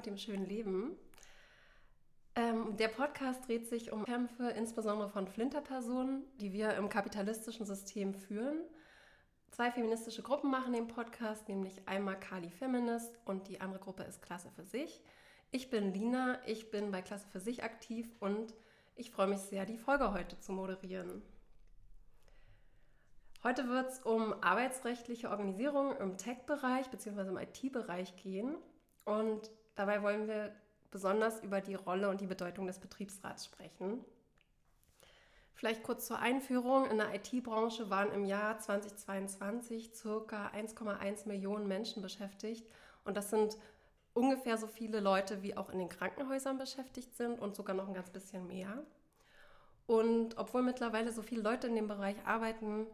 Mit 0.00 0.06
dem 0.06 0.16
schönen 0.16 0.46
Leben. 0.46 0.96
Ähm, 2.34 2.74
der 2.78 2.88
Podcast 2.88 3.46
dreht 3.46 3.68
sich 3.68 3.92
um 3.92 4.06
Kämpfe, 4.06 4.48
insbesondere 4.48 5.10
von 5.10 5.28
Flinterpersonen, 5.28 6.24
die 6.40 6.54
wir 6.54 6.72
im 6.76 6.88
kapitalistischen 6.88 7.66
System 7.66 8.14
führen. 8.14 8.62
Zwei 9.50 9.70
feministische 9.70 10.22
Gruppen 10.22 10.50
machen 10.50 10.72
den 10.72 10.88
Podcast, 10.88 11.50
nämlich 11.50 11.86
einmal 11.86 12.18
Kali 12.18 12.48
Feminist 12.48 13.18
und 13.26 13.48
die 13.48 13.60
andere 13.60 13.78
Gruppe 13.78 14.04
ist 14.04 14.22
Klasse 14.22 14.50
für 14.56 14.64
sich. 14.64 15.02
Ich 15.50 15.68
bin 15.68 15.92
Lina, 15.92 16.38
ich 16.46 16.70
bin 16.70 16.90
bei 16.92 17.02
Klasse 17.02 17.28
für 17.30 17.40
sich 17.40 17.62
aktiv 17.62 18.08
und 18.20 18.54
ich 18.96 19.10
freue 19.10 19.26
mich 19.26 19.40
sehr, 19.40 19.66
die 19.66 19.76
Folge 19.76 20.14
heute 20.14 20.40
zu 20.40 20.52
moderieren. 20.52 21.20
Heute 23.42 23.68
wird 23.68 23.90
es 23.90 23.98
um 23.98 24.32
arbeitsrechtliche 24.42 25.28
Organisierung 25.28 25.94
im 25.98 26.16
Tech-Bereich 26.16 26.88
bzw. 26.88 27.28
im 27.28 27.36
IT-Bereich 27.36 28.16
gehen. 28.16 28.56
Und 29.04 29.50
dabei 29.74 30.02
wollen 30.02 30.28
wir 30.28 30.54
besonders 30.90 31.42
über 31.42 31.60
die 31.60 31.74
Rolle 31.74 32.08
und 32.08 32.20
die 32.20 32.26
Bedeutung 32.26 32.66
des 32.66 32.78
Betriebsrats 32.78 33.44
sprechen. 33.44 34.04
Vielleicht 35.54 35.82
kurz 35.82 36.06
zur 36.06 36.18
Einführung. 36.18 36.90
In 36.90 36.96
der 36.96 37.14
IT-Branche 37.14 37.90
waren 37.90 38.10
im 38.12 38.24
Jahr 38.24 38.58
2022 38.58 39.92
ca. 39.92 40.50
1,1 40.54 41.28
Millionen 41.28 41.68
Menschen 41.68 42.02
beschäftigt. 42.02 42.66
Und 43.04 43.16
das 43.16 43.30
sind 43.30 43.58
ungefähr 44.14 44.56
so 44.56 44.66
viele 44.66 45.00
Leute, 45.00 45.42
wie 45.42 45.56
auch 45.56 45.68
in 45.68 45.78
den 45.78 45.88
Krankenhäusern 45.88 46.58
beschäftigt 46.58 47.14
sind 47.14 47.38
und 47.38 47.54
sogar 47.56 47.76
noch 47.76 47.88
ein 47.88 47.94
ganz 47.94 48.10
bisschen 48.10 48.46
mehr. 48.46 48.82
Und 49.86 50.38
obwohl 50.38 50.62
mittlerweile 50.62 51.12
so 51.12 51.20
viele 51.20 51.42
Leute 51.42 51.66
in 51.66 51.74
dem 51.74 51.88
Bereich 51.88 52.16
arbeiten, 52.24 52.86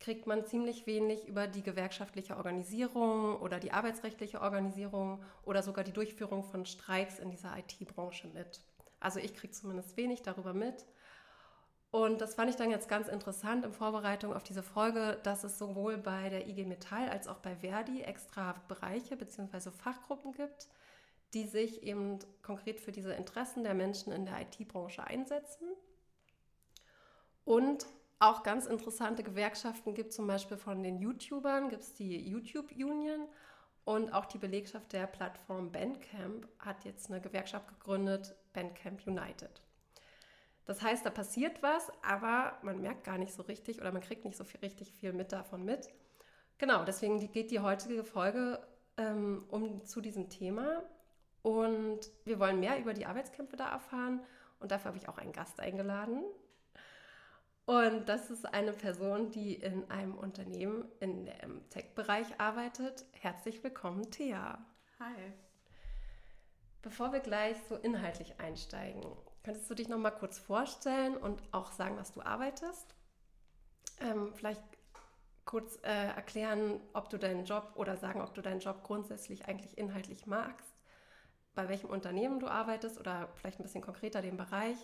kriegt 0.00 0.26
man 0.26 0.46
ziemlich 0.46 0.86
wenig 0.86 1.26
über 1.26 1.46
die 1.46 1.62
gewerkschaftliche 1.62 2.36
Organisierung 2.36 3.36
oder 3.40 3.58
die 3.58 3.72
arbeitsrechtliche 3.72 4.40
Organisierung 4.40 5.22
oder 5.44 5.62
sogar 5.62 5.84
die 5.84 5.92
Durchführung 5.92 6.44
von 6.44 6.66
Streiks 6.66 7.18
in 7.18 7.30
dieser 7.30 7.56
IT-Branche 7.58 8.28
mit. 8.28 8.60
Also 9.00 9.18
ich 9.18 9.34
kriege 9.34 9.52
zumindest 9.52 9.96
wenig 9.96 10.22
darüber 10.22 10.54
mit. 10.54 10.84
Und 11.90 12.20
das 12.20 12.34
fand 12.34 12.50
ich 12.50 12.56
dann 12.56 12.70
jetzt 12.70 12.88
ganz 12.88 13.08
interessant 13.08 13.64
in 13.64 13.72
Vorbereitung 13.72 14.34
auf 14.34 14.44
diese 14.44 14.62
Folge, 14.62 15.18
dass 15.22 15.42
es 15.42 15.58
sowohl 15.58 15.96
bei 15.96 16.28
der 16.28 16.46
IG 16.46 16.64
Metall 16.64 17.08
als 17.08 17.26
auch 17.28 17.38
bei 17.38 17.56
Verdi 17.56 18.02
extra 18.02 18.54
Bereiche 18.68 19.16
bzw. 19.16 19.70
Fachgruppen 19.70 20.32
gibt, 20.32 20.68
die 21.32 21.46
sich 21.46 21.82
eben 21.82 22.18
konkret 22.42 22.80
für 22.80 22.92
diese 22.92 23.14
Interessen 23.14 23.64
der 23.64 23.74
Menschen 23.74 24.12
in 24.12 24.26
der 24.26 24.42
IT-Branche 24.42 25.02
einsetzen. 25.02 25.66
Und 27.44 27.86
auch 28.18 28.42
ganz 28.42 28.66
interessante 28.66 29.22
Gewerkschaften 29.22 29.94
gibt, 29.94 30.12
zum 30.12 30.26
Beispiel 30.26 30.56
von 30.56 30.82
den 30.82 30.98
YouTubern, 30.98 31.68
gibt 31.68 31.82
es 31.82 31.94
die 31.94 32.28
YouTube 32.28 32.72
Union 32.72 33.28
und 33.84 34.12
auch 34.12 34.26
die 34.26 34.38
Belegschaft 34.38 34.92
der 34.92 35.06
Plattform 35.06 35.72
Bandcamp 35.72 36.48
hat 36.58 36.84
jetzt 36.84 37.10
eine 37.10 37.20
Gewerkschaft 37.20 37.68
gegründet, 37.68 38.34
Bandcamp 38.52 39.06
United. 39.06 39.62
Das 40.66 40.82
heißt, 40.82 41.06
da 41.06 41.10
passiert 41.10 41.62
was, 41.62 41.90
aber 42.02 42.58
man 42.62 42.82
merkt 42.82 43.04
gar 43.04 43.16
nicht 43.16 43.32
so 43.32 43.42
richtig 43.42 43.80
oder 43.80 43.90
man 43.90 44.02
kriegt 44.02 44.26
nicht 44.26 44.36
so 44.36 44.44
viel, 44.44 44.60
richtig 44.60 44.92
viel 44.92 45.14
mit 45.14 45.32
davon 45.32 45.64
mit. 45.64 45.88
Genau, 46.58 46.84
deswegen 46.84 47.32
geht 47.32 47.50
die 47.50 47.60
heutige 47.60 48.04
Folge 48.04 48.60
ähm, 48.98 49.46
um 49.48 49.86
zu 49.86 50.00
diesem 50.00 50.28
Thema 50.28 50.82
und 51.42 52.00
wir 52.24 52.38
wollen 52.38 52.60
mehr 52.60 52.78
über 52.80 52.92
die 52.92 53.06
Arbeitskämpfe 53.06 53.56
da 53.56 53.70
erfahren 53.70 54.20
und 54.60 54.72
dafür 54.72 54.88
habe 54.88 54.98
ich 54.98 55.08
auch 55.08 55.16
einen 55.16 55.32
Gast 55.32 55.60
eingeladen, 55.60 56.24
und 57.68 58.08
das 58.08 58.30
ist 58.30 58.46
eine 58.54 58.72
Person, 58.72 59.30
die 59.30 59.52
in 59.52 59.90
einem 59.90 60.16
Unternehmen 60.16 60.88
in 61.00 61.26
dem 61.26 61.68
Tech-Bereich 61.68 62.40
arbeitet. 62.40 63.04
Herzlich 63.12 63.62
willkommen, 63.62 64.10
Thea. 64.10 64.64
Hi. 64.98 65.34
Bevor 66.80 67.12
wir 67.12 67.20
gleich 67.20 67.58
so 67.68 67.76
inhaltlich 67.76 68.40
einsteigen, 68.40 69.02
könntest 69.44 69.68
du 69.68 69.74
dich 69.74 69.90
noch 69.90 69.98
mal 69.98 70.12
kurz 70.12 70.38
vorstellen 70.38 71.18
und 71.18 71.42
auch 71.52 71.70
sagen, 71.72 71.98
was 71.98 72.10
du 72.14 72.22
arbeitest? 72.22 72.94
Ähm, 74.00 74.32
vielleicht 74.32 74.62
kurz 75.44 75.76
äh, 75.82 76.06
erklären, 76.16 76.80
ob 76.94 77.10
du 77.10 77.18
deinen 77.18 77.44
Job 77.44 77.72
oder 77.74 77.98
sagen, 77.98 78.22
ob 78.22 78.32
du 78.32 78.40
deinen 78.40 78.60
Job 78.60 78.82
grundsätzlich 78.82 79.44
eigentlich 79.44 79.76
inhaltlich 79.76 80.24
magst, 80.24 80.72
bei 81.54 81.68
welchem 81.68 81.90
Unternehmen 81.90 82.40
du 82.40 82.46
arbeitest 82.46 82.98
oder 82.98 83.28
vielleicht 83.34 83.60
ein 83.60 83.64
bisschen 83.64 83.82
konkreter 83.82 84.22
den 84.22 84.38
Bereich 84.38 84.78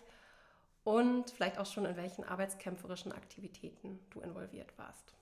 und 0.85 1.31
vielleicht 1.31 1.59
auch 1.59 1.67
schon 1.67 1.87
in 1.87 1.97
welchen 1.97 2.25
arbeitskämpferischen 2.25 3.13
Aktivitäten 3.13 3.99
du 4.11 4.21
involviert 4.21 4.77
warst. 4.79 5.15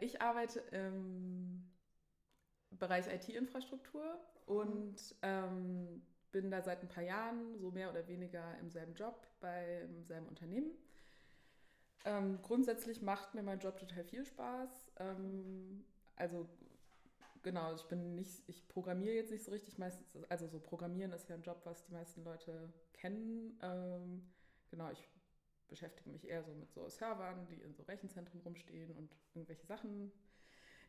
Ich 0.00 0.20
arbeite 0.20 0.60
im 0.72 1.70
Bereich 2.70 3.06
IT-Infrastruktur 3.06 4.18
und 4.46 4.96
ähm, 5.22 6.02
bin 6.32 6.50
da 6.50 6.60
seit 6.60 6.82
ein 6.82 6.88
paar 6.88 7.04
Jahren 7.04 7.56
so 7.58 7.70
mehr 7.70 7.88
oder 7.90 8.06
weniger 8.08 8.58
im 8.58 8.68
selben 8.68 8.94
Job 8.94 9.26
beim 9.40 10.04
selben 10.04 10.26
Unternehmen. 10.26 10.70
Ähm, 12.04 12.40
grundsätzlich 12.42 13.00
macht 13.00 13.34
mir 13.34 13.42
mein 13.42 13.60
Job 13.60 13.78
total 13.78 14.04
viel 14.04 14.24
Spaß. 14.24 14.92
Ähm, 14.98 15.84
also 16.16 16.48
genau, 17.46 17.72
ich 17.76 17.84
bin 17.84 18.16
nicht, 18.16 18.42
ich 18.48 18.66
programmiere 18.66 19.14
jetzt 19.14 19.30
nicht 19.30 19.44
so 19.44 19.52
richtig 19.52 19.78
meistens, 19.78 20.18
also 20.28 20.48
so 20.48 20.58
Programmieren 20.58 21.12
ist 21.12 21.28
ja 21.28 21.36
ein 21.36 21.42
Job, 21.42 21.60
was 21.62 21.84
die 21.84 21.92
meisten 21.92 22.24
Leute 22.24 22.72
kennen. 22.92 23.56
Ähm, 23.62 24.28
genau, 24.68 24.90
ich 24.90 25.08
beschäftige 25.68 26.10
mich 26.10 26.26
eher 26.26 26.42
so 26.42 26.52
mit 26.54 26.72
so 26.72 26.88
Servern, 26.88 27.46
die 27.46 27.62
in 27.62 27.72
so 27.72 27.84
Rechenzentren 27.84 28.40
rumstehen 28.40 28.90
und 28.96 29.16
irgendwelche 29.32 29.64
Sachen, 29.64 30.10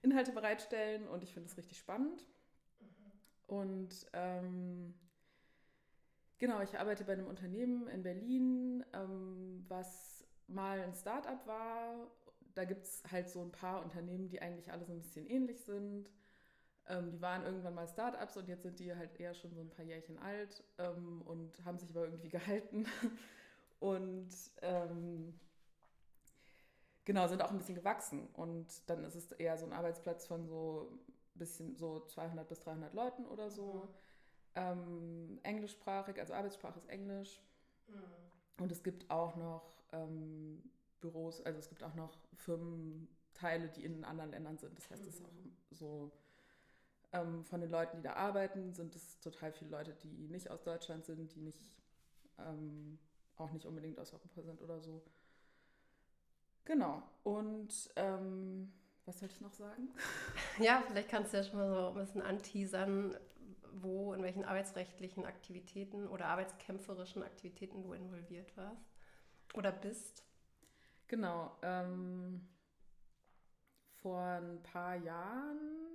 Inhalte 0.01 0.31
bereitstellen 0.31 1.07
und 1.07 1.23
ich 1.23 1.31
finde 1.31 1.47
es 1.47 1.57
richtig 1.57 1.77
spannend. 1.77 2.25
Und 3.45 4.07
ähm, 4.13 4.95
genau, 6.39 6.61
ich 6.61 6.79
arbeite 6.79 7.03
bei 7.03 7.13
einem 7.13 7.27
Unternehmen 7.27 7.87
in 7.87 8.01
Berlin, 8.01 8.83
ähm, 8.93 9.63
was 9.67 10.27
mal 10.47 10.79
ein 10.79 10.95
Startup 10.95 11.45
war. 11.45 12.09
Da 12.55 12.65
gibt 12.65 12.85
es 12.85 13.03
halt 13.11 13.29
so 13.29 13.43
ein 13.43 13.51
paar 13.51 13.83
Unternehmen, 13.83 14.27
die 14.27 14.41
eigentlich 14.41 14.71
alle 14.71 14.85
so 14.85 14.93
ein 14.93 15.01
bisschen 15.01 15.27
ähnlich 15.27 15.63
sind. 15.63 16.09
Ähm, 16.89 17.11
die 17.11 17.21
waren 17.21 17.43
irgendwann 17.43 17.75
mal 17.75 17.87
Startups 17.87 18.37
und 18.37 18.47
jetzt 18.47 18.63
sind 18.63 18.79
die 18.79 18.95
halt 18.95 19.19
eher 19.19 19.33
schon 19.33 19.53
so 19.53 19.61
ein 19.61 19.69
paar 19.69 19.83
Jährchen 19.83 20.17
alt 20.19 20.63
ähm, 20.77 21.21
und 21.23 21.63
haben 21.65 21.77
sich 21.77 21.89
aber 21.89 22.05
irgendwie 22.05 22.29
gehalten. 22.29 22.85
und 23.79 24.29
ähm, 24.61 25.37
genau, 27.03 27.27
sind 27.27 27.41
auch 27.41 27.51
ein 27.51 27.57
bisschen 27.57 27.75
gewachsen. 27.75 28.27
Und 28.33 28.67
dann 28.89 29.03
ist 29.03 29.15
es 29.15 29.31
eher 29.33 29.57
so 29.57 29.65
ein 29.65 29.73
Arbeitsplatz 29.73 30.27
von 30.27 30.45
so 30.47 30.99
bisschen 31.35 31.75
so 31.75 31.99
200 31.99 32.47
bis 32.47 32.59
300 32.61 32.93
Leuten 32.93 33.25
oder 33.25 33.49
so. 33.49 33.73
Mhm. 33.73 33.89
Ähm, 34.55 35.39
englischsprachig, 35.43 36.19
also 36.19 36.33
Arbeitssprache 36.33 36.79
ist 36.79 36.89
Englisch. 36.89 37.39
Mhm. 37.87 38.63
Und 38.63 38.71
es 38.71 38.83
gibt 38.83 39.09
auch 39.11 39.35
noch 39.35 39.83
ähm, 39.91 40.63
Büros, 40.99 41.41
also 41.45 41.59
es 41.59 41.69
gibt 41.69 41.83
auch 41.83 41.93
noch 41.93 42.17
Firmenteile, 42.33 43.69
die 43.69 43.85
in 43.85 44.03
anderen 44.03 44.31
Ländern 44.31 44.57
sind. 44.57 44.77
Das 44.77 44.89
heißt, 44.89 45.05
es 45.05 45.15
ist 45.15 45.25
auch 45.25 45.31
mhm. 45.31 45.55
so 45.71 46.11
ähm, 47.13 47.45
von 47.45 47.61
den 47.61 47.69
Leuten, 47.69 47.97
die 47.97 48.03
da 48.03 48.13
arbeiten, 48.13 48.73
sind 48.73 48.95
es 48.95 49.19
total 49.19 49.51
viele 49.51 49.71
Leute, 49.71 49.93
die 49.93 50.27
nicht 50.27 50.49
aus 50.49 50.63
Deutschland 50.63 51.05
sind, 51.05 51.33
die 51.35 51.41
nicht 51.41 51.71
ähm, 52.37 52.99
auch 53.37 53.51
nicht 53.51 53.65
unbedingt 53.65 53.99
aus 53.99 54.13
Europa 54.13 54.41
sind 54.41 54.61
oder 54.61 54.79
so. 54.79 55.03
Genau. 56.65 57.01
Und 57.23 57.69
ähm, 57.95 58.73
was 59.05 59.19
sollte 59.19 59.35
ich 59.35 59.41
noch 59.41 59.53
sagen? 59.53 59.89
Ja, 60.59 60.83
vielleicht 60.85 61.09
kannst 61.09 61.33
du 61.33 61.37
ja 61.37 61.43
schon 61.43 61.59
mal 61.59 61.69
so 61.69 61.87
ein 61.89 61.95
bisschen 61.95 62.21
anteasern, 62.21 63.15
wo, 63.71 64.13
in 64.13 64.23
welchen 64.23 64.43
arbeitsrechtlichen 64.43 65.25
Aktivitäten 65.25 66.07
oder 66.07 66.25
arbeitskämpferischen 66.25 67.23
Aktivitäten 67.23 67.83
du 67.83 67.93
involviert 67.93 68.55
warst 68.57 68.91
oder 69.53 69.71
bist. 69.71 70.23
Genau. 71.07 71.55
Ähm, 71.61 72.47
vor 74.01 74.19
ein 74.19 74.61
paar 74.63 74.95
Jahren 74.95 75.86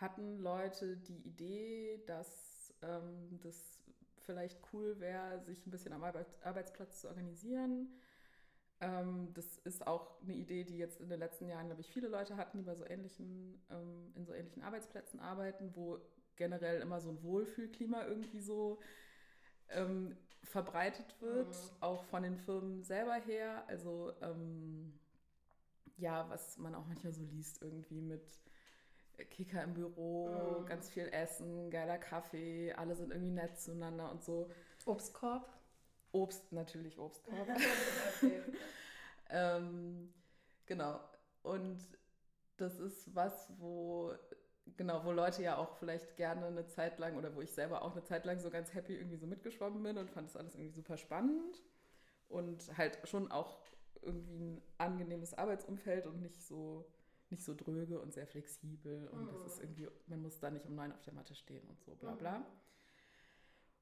hatten 0.00 0.38
Leute 0.38 0.96
die 0.96 1.18
Idee, 1.18 2.02
dass 2.06 2.74
ähm, 2.82 3.38
das 3.42 3.80
vielleicht 4.24 4.58
cool 4.72 4.98
wäre, 5.00 5.40
sich 5.40 5.66
ein 5.66 5.70
bisschen 5.70 5.92
am 5.92 6.04
Arbeitsplatz 6.04 7.00
zu 7.00 7.08
organisieren. 7.08 7.88
Ähm, 8.80 9.28
das 9.34 9.58
ist 9.58 9.86
auch 9.86 10.22
eine 10.22 10.34
Idee, 10.34 10.64
die 10.64 10.78
jetzt 10.78 11.00
in 11.00 11.08
den 11.08 11.18
letzten 11.18 11.48
Jahren, 11.48 11.66
glaube 11.66 11.82
ich, 11.82 11.90
viele 11.90 12.08
Leute 12.08 12.36
hatten, 12.36 12.58
die 12.58 12.64
bei 12.64 12.74
so 12.74 12.86
ähnlichen, 12.86 13.60
ähm, 13.70 14.12
in 14.14 14.24
so 14.24 14.32
ähnlichen 14.32 14.62
Arbeitsplätzen 14.62 15.20
arbeiten, 15.20 15.72
wo 15.74 15.98
generell 16.36 16.80
immer 16.80 17.00
so 17.00 17.10
ein 17.10 17.22
Wohlfühlklima 17.22 18.06
irgendwie 18.06 18.40
so 18.40 18.78
ähm, 19.68 20.16
verbreitet 20.42 21.14
wird, 21.20 21.48
mhm. 21.48 21.76
auch 21.80 22.04
von 22.04 22.22
den 22.22 22.38
Firmen 22.38 22.82
selber 22.82 23.14
her. 23.14 23.64
Also 23.68 24.12
ähm, 24.22 24.98
ja, 25.98 26.28
was 26.30 26.56
man 26.56 26.74
auch 26.74 26.86
manchmal 26.86 27.12
so 27.12 27.22
liest, 27.22 27.60
irgendwie 27.60 28.00
mit 28.00 28.22
Kicker 29.24 29.62
im 29.62 29.74
Büro, 29.74 30.62
mm. 30.62 30.66
ganz 30.66 30.88
viel 30.88 31.08
Essen, 31.08 31.70
geiler 31.70 31.98
Kaffee, 31.98 32.72
alle 32.72 32.94
sind 32.94 33.10
irgendwie 33.10 33.32
nett 33.32 33.58
zueinander 33.58 34.10
und 34.10 34.22
so. 34.22 34.50
Obstkorb? 34.86 35.48
Obst, 36.12 36.52
natürlich 36.52 36.98
Obstkorb. 36.98 37.48
ähm, 39.30 40.12
genau. 40.66 41.00
Und 41.42 41.78
das 42.56 42.78
ist 42.78 43.14
was, 43.14 43.52
wo 43.58 44.12
genau, 44.76 45.04
wo 45.04 45.12
Leute 45.12 45.42
ja 45.42 45.56
auch 45.56 45.76
vielleicht 45.76 46.16
gerne 46.16 46.46
eine 46.46 46.66
Zeit 46.66 46.98
lang 46.98 47.16
oder 47.16 47.34
wo 47.34 47.40
ich 47.40 47.52
selber 47.52 47.82
auch 47.82 47.92
eine 47.92 48.04
Zeit 48.04 48.24
lang 48.24 48.38
so 48.38 48.50
ganz 48.50 48.74
happy 48.74 48.94
irgendwie 48.94 49.16
so 49.16 49.26
mitgeschwommen 49.26 49.82
bin 49.82 49.98
und 49.98 50.10
fand 50.10 50.28
das 50.28 50.36
alles 50.36 50.54
irgendwie 50.54 50.72
super 50.72 50.96
spannend 50.96 51.62
und 52.28 52.76
halt 52.76 52.98
schon 53.04 53.30
auch 53.30 53.58
irgendwie 54.02 54.38
ein 54.38 54.62
angenehmes 54.78 55.34
Arbeitsumfeld 55.34 56.06
und 56.06 56.20
nicht 56.20 56.42
so 56.42 56.86
nicht 57.30 57.44
so 57.44 57.54
dröge 57.54 58.00
und 58.00 58.12
sehr 58.12 58.26
flexibel 58.26 59.08
und 59.08 59.24
mhm. 59.24 59.28
das 59.28 59.44
ist 59.44 59.60
irgendwie, 59.60 59.88
man 60.06 60.22
muss 60.22 60.38
da 60.38 60.50
nicht 60.50 60.66
um 60.66 60.74
neun 60.74 60.92
auf 60.92 61.02
der 61.02 61.14
Matte 61.14 61.34
stehen 61.34 61.66
und 61.68 61.80
so, 61.82 61.94
bla 61.94 62.14
bla. 62.14 62.38
Mhm. 62.38 62.44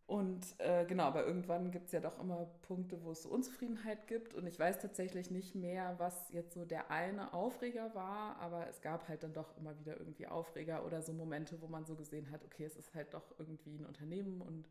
Und 0.08 0.58
äh, 0.60 0.86
genau, 0.86 1.04
aber 1.04 1.26
irgendwann 1.26 1.70
gibt 1.70 1.86
es 1.88 1.92
ja 1.92 2.00
doch 2.00 2.18
immer 2.18 2.46
Punkte, 2.62 3.02
wo 3.02 3.10
es 3.10 3.24
so 3.24 3.28
Unzufriedenheit 3.28 4.06
gibt. 4.06 4.32
Und 4.32 4.46
ich 4.46 4.58
weiß 4.58 4.78
tatsächlich 4.78 5.30
nicht 5.30 5.54
mehr, 5.54 5.96
was 5.98 6.30
jetzt 6.30 6.54
so 6.54 6.64
der 6.64 6.90
eine 6.90 7.34
Aufreger 7.34 7.94
war, 7.94 8.36
aber 8.36 8.66
es 8.68 8.80
gab 8.80 9.06
halt 9.06 9.22
dann 9.22 9.34
doch 9.34 9.54
immer 9.58 9.78
wieder 9.78 9.98
irgendwie 9.98 10.26
Aufreger 10.26 10.86
oder 10.86 11.02
so 11.02 11.12
Momente, 11.12 11.60
wo 11.60 11.66
man 11.66 11.84
so 11.84 11.94
gesehen 11.94 12.30
hat, 12.30 12.42
okay, 12.42 12.64
es 12.64 12.74
ist 12.74 12.94
halt 12.94 13.12
doch 13.12 13.38
irgendwie 13.38 13.76
ein 13.76 13.84
Unternehmen 13.84 14.40
und 14.40 14.70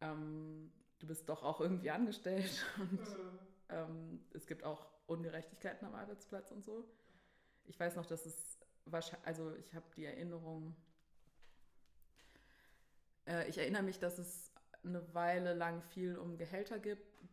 ähm, 0.00 0.70
du 1.00 1.08
bist 1.08 1.28
doch 1.28 1.42
auch 1.42 1.60
irgendwie 1.60 1.90
angestellt 1.90 2.64
und 2.78 3.00
mhm. 3.00 3.38
ähm, 3.70 4.20
es 4.32 4.46
gibt 4.46 4.62
auch 4.62 4.86
Ungerechtigkeiten 5.08 5.88
am 5.88 5.96
Arbeitsplatz 5.96 6.52
und 6.52 6.62
so. 6.64 6.84
Ich 7.66 7.78
weiß 7.78 7.96
noch, 7.96 8.06
dass 8.06 8.26
es 8.26 8.58
wahrscheinlich, 8.84 9.26
also 9.26 9.54
ich 9.56 9.74
habe 9.74 9.86
die 9.96 10.04
Erinnerung, 10.04 10.74
äh, 13.26 13.48
ich 13.48 13.58
erinnere 13.58 13.82
mich, 13.82 13.98
dass 13.98 14.18
es 14.18 14.52
eine 14.84 15.02
Weile 15.14 15.54
lang 15.54 15.82
viel 15.82 16.16
um 16.16 16.38
Gehälter 16.38 16.78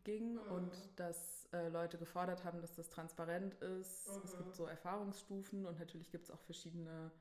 ging 0.03 0.33
mhm. 0.33 0.51
und 0.51 0.71
dass 0.95 1.47
äh, 1.53 1.69
Leute 1.69 1.97
gefordert 1.97 2.43
haben, 2.43 2.61
dass 2.61 2.73
das 2.73 2.89
transparent 2.89 3.53
ist. 3.55 4.09
Mhm. 4.09 4.21
Es 4.23 4.37
gibt 4.37 4.55
so 4.55 4.65
Erfahrungsstufen 4.65 5.65
und 5.65 5.79
natürlich 5.79 6.11
gibt 6.11 6.25
es 6.25 6.31
auch 6.31 6.41
verschiedene 6.41 7.11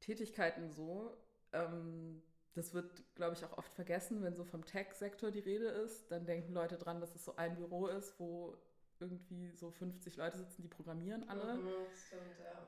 Tätigkeiten 0.00 0.70
so. 0.70 1.16
Ähm, 1.52 2.22
das 2.54 2.72
wird, 2.72 3.02
glaube 3.16 3.34
ich, 3.34 3.44
auch 3.44 3.58
oft 3.58 3.72
vergessen, 3.74 4.22
wenn 4.22 4.36
so 4.36 4.44
vom 4.44 4.64
Tech-Sektor 4.64 5.30
die 5.30 5.40
Rede 5.40 5.66
ist. 5.66 6.10
Dann 6.10 6.24
denken 6.24 6.52
Leute 6.52 6.76
dran, 6.76 7.00
dass 7.00 7.14
es 7.14 7.24
so 7.24 7.34
ein 7.36 7.56
Büro 7.56 7.88
ist, 7.88 8.18
wo 8.18 8.56
irgendwie 9.04 9.50
so 9.52 9.70
50 9.70 10.16
Leute 10.16 10.38
sitzen, 10.38 10.62
die 10.62 10.68
programmieren 10.68 11.28
alle. 11.28 11.54
Mhm, 11.54 11.68
stimmt, 11.94 12.38
ja. 12.42 12.66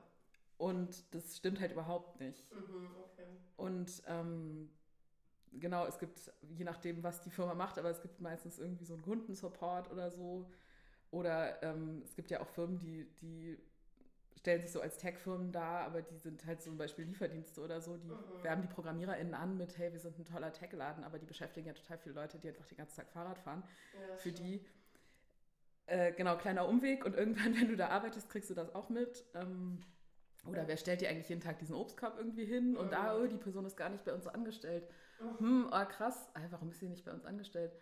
Und 0.57 1.13
das 1.13 1.37
stimmt 1.37 1.59
halt 1.59 1.71
überhaupt 1.71 2.19
nicht. 2.19 2.51
Mhm, 2.51 2.89
okay. 3.03 3.27
Und 3.57 4.01
ähm, 4.07 4.69
genau, 5.53 5.85
es 5.85 5.99
gibt, 5.99 6.31
je 6.55 6.63
nachdem, 6.63 7.03
was 7.03 7.21
die 7.21 7.29
Firma 7.29 7.53
macht, 7.53 7.77
aber 7.77 7.89
es 7.89 8.01
gibt 8.01 8.19
meistens 8.21 8.59
irgendwie 8.59 8.85
so 8.85 8.93
einen 8.93 9.03
Kundensupport 9.03 9.91
oder 9.91 10.09
so. 10.09 10.49
Oder 11.11 11.61
ähm, 11.63 12.01
es 12.03 12.15
gibt 12.15 12.31
ja 12.31 12.41
auch 12.41 12.47
Firmen, 12.49 12.79
die, 12.79 13.07
die 13.21 13.57
stellen 14.37 14.61
sich 14.61 14.71
so 14.71 14.81
als 14.81 14.97
Tech-Firmen 14.97 15.51
dar, 15.51 15.81
aber 15.85 16.01
die 16.01 16.17
sind 16.17 16.45
halt 16.45 16.61
zum 16.61 16.77
Beispiel 16.77 17.05
Lieferdienste 17.05 17.61
oder 17.61 17.81
so, 17.81 17.97
die 17.97 18.07
mhm. 18.07 18.43
werben 18.43 18.61
die 18.61 18.67
ProgrammiererInnen 18.67 19.33
an 19.33 19.57
mit, 19.57 19.77
hey, 19.77 19.91
wir 19.91 19.99
sind 19.99 20.17
ein 20.19 20.25
toller 20.25 20.51
Tech-Laden, 20.53 21.03
aber 21.03 21.19
die 21.19 21.25
beschäftigen 21.25 21.67
ja 21.67 21.73
total 21.73 21.97
viele 21.97 22.15
Leute, 22.15 22.39
die 22.39 22.47
einfach 22.49 22.65
den 22.65 22.77
ganzen 22.77 22.97
Tag 22.97 23.09
Fahrrad 23.09 23.39
fahren. 23.39 23.63
Ja, 23.93 24.15
Für 24.17 24.31
die 24.31 24.65
äh, 25.87 26.11
genau, 26.11 26.37
kleiner 26.37 26.67
Umweg 26.67 27.05
und 27.05 27.15
irgendwann, 27.15 27.55
wenn 27.59 27.69
du 27.69 27.75
da 27.75 27.89
arbeitest, 27.89 28.29
kriegst 28.29 28.49
du 28.49 28.53
das 28.53 28.73
auch 28.75 28.89
mit. 28.89 29.25
Ähm, 29.33 29.79
oder 30.45 30.67
wer 30.67 30.77
stellt 30.77 31.01
dir 31.01 31.09
eigentlich 31.09 31.29
jeden 31.29 31.41
Tag 31.41 31.59
diesen 31.59 31.75
Obstkorb 31.75 32.17
irgendwie 32.17 32.45
hin 32.45 32.77
und 32.77 32.91
da, 32.91 33.17
oh, 33.17 33.27
die 33.27 33.37
Person 33.37 33.65
ist 33.65 33.75
gar 33.75 33.89
nicht 33.89 34.05
bei 34.05 34.13
uns 34.13 34.27
angestellt. 34.27 34.87
Hm, 35.39 35.67
oh 35.71 35.85
krass, 35.85 36.29
ah, 36.35 36.41
warum 36.51 36.69
ist 36.69 36.79
sie 36.79 36.89
nicht 36.89 37.03
bei 37.03 37.11
uns 37.11 37.25
angestellt? 37.25 37.75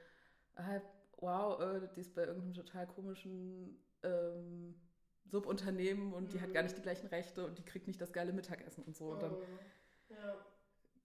Ah, 0.56 0.82
wow, 1.18 1.60
äh, 1.62 1.88
die 1.96 2.02
ist 2.02 2.16
bei 2.16 2.24
irgendeinem 2.24 2.54
total 2.54 2.88
komischen 2.88 3.78
ähm, 4.04 4.76
Subunternehmen 5.26 6.14
und 6.14 6.34
die 6.34 6.42
hat 6.42 6.54
gar 6.54 6.64
nicht 6.64 6.78
die 6.78 6.82
gleichen 6.82 7.08
Rechte 7.08 7.46
und 7.46 7.58
die 7.58 7.66
kriegt 7.66 7.88
nicht 7.88 8.00
das 8.00 8.14
geile 8.14 8.34
Mittagessen 8.34 8.84
und 8.84 8.96
so. 8.96 9.12
Und 9.12 9.22
dann, 9.22 9.36
ja. 10.10 10.46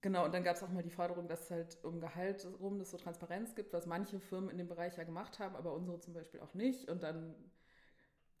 Genau, 0.01 0.25
und 0.25 0.33
dann 0.33 0.43
gab 0.43 0.55
es 0.55 0.63
auch 0.63 0.69
mal 0.69 0.81
die 0.81 0.89
Forderung, 0.89 1.27
dass 1.27 1.41
es 1.43 1.51
halt 1.51 1.77
um 1.83 2.01
Gehalt 2.01 2.47
rum 2.59 2.79
es 2.81 2.89
so 2.89 2.97
Transparenz 2.97 3.53
gibt, 3.53 3.71
was 3.71 3.85
manche 3.85 4.19
Firmen 4.19 4.49
in 4.49 4.57
dem 4.57 4.67
Bereich 4.67 4.97
ja 4.97 5.03
gemacht 5.03 5.37
haben, 5.37 5.55
aber 5.55 5.73
unsere 5.73 5.99
zum 5.99 6.15
Beispiel 6.15 6.39
auch 6.39 6.55
nicht. 6.55 6.89
Und 6.89 7.03
dann, 7.03 7.35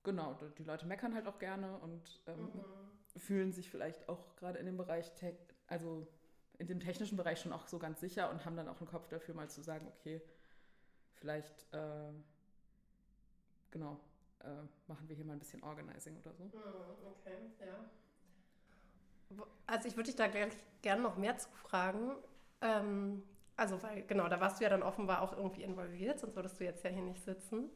genau, 0.03 0.37
die 0.57 0.63
Leute 0.63 0.87
meckern 0.87 1.13
halt 1.13 1.27
auch 1.27 1.37
gerne 1.37 1.77
und 1.77 2.21
ähm, 2.25 2.41
mhm. 2.41 3.19
fühlen 3.19 3.53
sich 3.53 3.69
vielleicht 3.69 4.09
auch 4.09 4.35
gerade 4.37 4.57
in 4.57 4.65
dem 4.65 4.77
Bereich, 4.77 5.13
Tech, 5.13 5.35
also 5.67 6.07
in 6.57 6.65
dem 6.65 6.79
technischen 6.79 7.15
Bereich 7.15 7.39
schon 7.39 7.53
auch 7.53 7.67
so 7.67 7.77
ganz 7.77 7.99
sicher 7.99 8.31
und 8.31 8.43
haben 8.43 8.55
dann 8.55 8.67
auch 8.67 8.79
einen 8.79 8.89
Kopf 8.89 9.07
dafür, 9.07 9.35
mal 9.35 9.49
zu 9.49 9.61
sagen, 9.61 9.87
okay, 9.87 10.19
vielleicht, 11.13 11.71
äh, 11.73 12.11
genau, 13.69 13.99
äh, 14.39 14.63
machen 14.87 15.07
wir 15.07 15.15
hier 15.15 15.25
mal 15.25 15.33
ein 15.33 15.39
bisschen 15.39 15.61
Organizing 15.61 16.17
oder 16.17 16.33
so. 16.33 16.45
Mhm, 16.45 17.05
okay, 17.05 17.37
ja. 17.59 17.85
Also 19.67 19.87
ich 19.87 19.95
würde 19.95 20.07
dich 20.07 20.15
da 20.15 20.27
gleich 20.27 20.53
gerne 20.81 21.01
noch 21.01 21.17
mehr 21.17 21.37
zu 21.37 21.49
fragen. 21.49 22.11
Ähm, 22.61 23.23
also 23.55 23.81
weil, 23.83 24.03
genau, 24.03 24.27
da 24.27 24.39
warst 24.39 24.59
du 24.59 24.63
ja 24.63 24.69
dann 24.69 24.83
offenbar 24.83 25.21
auch 25.21 25.33
irgendwie 25.35 25.63
involviert, 25.63 26.19
sonst 26.19 26.35
würdest 26.35 26.59
du 26.59 26.63
jetzt 26.63 26.83
ja 26.83 26.89
hier 26.89 27.03
nicht 27.03 27.23
sitzen. 27.23 27.69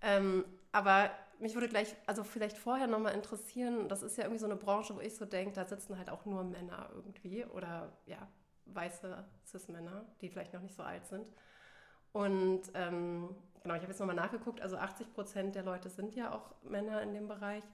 Ähm, 0.00 0.44
aber 0.72 1.10
mich 1.38 1.54
würde 1.54 1.68
gleich, 1.68 1.94
also 2.06 2.24
vielleicht 2.24 2.58
vorher 2.58 2.86
nochmal 2.86 3.14
interessieren, 3.14 3.88
das 3.88 4.02
ist 4.02 4.16
ja 4.16 4.24
irgendwie 4.24 4.40
so 4.40 4.46
eine 4.46 4.56
Branche, 4.56 4.96
wo 4.96 5.00
ich 5.00 5.14
so 5.14 5.24
denke, 5.24 5.54
da 5.54 5.64
sitzen 5.64 5.96
halt 5.96 6.10
auch 6.10 6.24
nur 6.24 6.44
Männer 6.44 6.90
irgendwie 6.94 7.44
oder 7.44 7.92
ja, 8.06 8.28
weiße 8.66 9.24
Cis-Männer, 9.46 10.04
die 10.20 10.28
vielleicht 10.28 10.52
noch 10.54 10.60
nicht 10.60 10.74
so 10.74 10.82
alt 10.82 11.06
sind. 11.06 11.26
Und 12.12 12.62
ähm, 12.74 13.34
genau, 13.62 13.74
ich 13.74 13.82
habe 13.82 13.92
jetzt 13.92 13.98
nochmal 14.00 14.16
nachgeguckt, 14.16 14.60
also 14.60 14.76
80 14.76 15.12
Prozent 15.14 15.54
der 15.54 15.62
Leute 15.62 15.88
sind 15.88 16.14
ja 16.14 16.32
auch 16.32 16.54
Männer 16.62 17.02
in 17.02 17.14
dem 17.14 17.28
Bereich. 17.28 17.64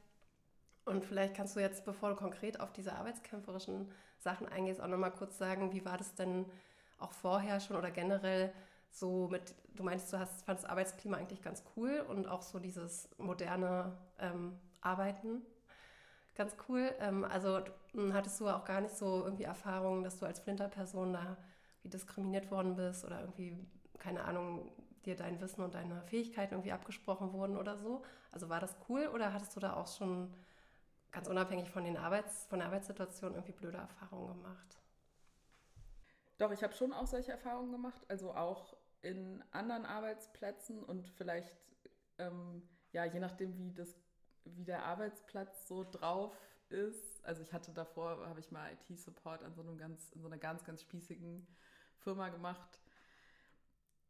Und 0.88 1.04
vielleicht 1.04 1.34
kannst 1.34 1.54
du 1.54 1.60
jetzt, 1.60 1.84
bevor 1.84 2.10
du 2.10 2.16
konkret 2.16 2.60
auf 2.60 2.72
diese 2.72 2.94
arbeitskämpferischen 2.94 3.90
Sachen 4.18 4.48
eingehst, 4.48 4.80
auch 4.80 4.88
nochmal 4.88 5.12
kurz 5.12 5.38
sagen, 5.38 5.72
wie 5.72 5.84
war 5.84 5.98
das 5.98 6.14
denn 6.14 6.46
auch 6.98 7.12
vorher 7.12 7.60
schon 7.60 7.76
oder 7.76 7.90
generell 7.90 8.52
so 8.90 9.28
mit, 9.28 9.54
du 9.74 9.82
meinst, 9.82 10.12
du 10.12 10.18
hast, 10.18 10.44
fandest 10.44 10.68
Arbeitsklima 10.68 11.18
eigentlich 11.18 11.42
ganz 11.42 11.62
cool 11.76 12.04
und 12.08 12.26
auch 12.26 12.42
so 12.42 12.58
dieses 12.58 13.08
moderne 13.18 13.96
ähm, 14.18 14.58
Arbeiten 14.80 15.42
ganz 16.34 16.56
cool. 16.68 16.94
Ähm, 17.00 17.24
also 17.24 17.60
hm, 17.92 18.14
hattest 18.14 18.40
du 18.40 18.48
auch 18.48 18.64
gar 18.64 18.80
nicht 18.80 18.96
so 18.96 19.24
irgendwie 19.24 19.44
Erfahrungen, 19.44 20.04
dass 20.04 20.18
du 20.18 20.26
als 20.26 20.40
Flinterperson 20.40 21.12
da 21.12 21.36
wie 21.82 21.88
diskriminiert 21.88 22.50
worden 22.50 22.76
bist 22.76 23.04
oder 23.04 23.20
irgendwie, 23.20 23.58
keine 23.98 24.24
Ahnung, 24.24 24.72
dir 25.04 25.16
dein 25.16 25.40
Wissen 25.40 25.62
und 25.62 25.74
deine 25.74 26.02
Fähigkeiten 26.02 26.54
irgendwie 26.54 26.72
abgesprochen 26.72 27.32
wurden 27.32 27.56
oder 27.56 27.76
so? 27.76 28.02
Also 28.32 28.48
war 28.48 28.60
das 28.60 28.76
cool 28.88 29.08
oder 29.12 29.32
hattest 29.32 29.54
du 29.54 29.60
da 29.60 29.74
auch 29.74 29.88
schon 29.88 30.32
ganz 31.12 31.28
unabhängig 31.28 31.70
von, 31.70 31.84
den 31.84 31.96
Arbeits-, 31.96 32.46
von 32.46 32.58
der 32.58 32.68
Arbeitssituation 32.68 33.34
irgendwie 33.34 33.52
blöde 33.52 33.78
Erfahrungen 33.78 34.42
gemacht? 34.42 34.78
Doch, 36.38 36.52
ich 36.52 36.62
habe 36.62 36.72
schon 36.72 36.92
auch 36.92 37.06
solche 37.06 37.32
Erfahrungen 37.32 37.72
gemacht, 37.72 38.04
also 38.08 38.32
auch 38.32 38.76
in 39.02 39.42
anderen 39.50 39.84
Arbeitsplätzen 39.86 40.82
und 40.84 41.08
vielleicht, 41.08 41.56
ähm, 42.18 42.62
ja, 42.92 43.04
je 43.04 43.20
nachdem, 43.20 43.56
wie, 43.56 43.72
das, 43.72 43.96
wie 44.44 44.64
der 44.64 44.84
Arbeitsplatz 44.84 45.66
so 45.66 45.84
drauf 45.84 46.36
ist. 46.68 47.24
Also 47.24 47.42
ich 47.42 47.52
hatte 47.52 47.72
davor, 47.72 48.26
habe 48.28 48.40
ich 48.40 48.50
mal 48.50 48.72
IT-Support 48.72 49.42
an 49.42 49.54
so 49.54 49.62
einem 49.62 49.78
ganz, 49.78 50.12
in 50.12 50.20
so 50.20 50.28
einer 50.28 50.38
ganz, 50.38 50.64
ganz 50.64 50.82
spießigen 50.82 51.46
Firma 51.96 52.28
gemacht 52.28 52.80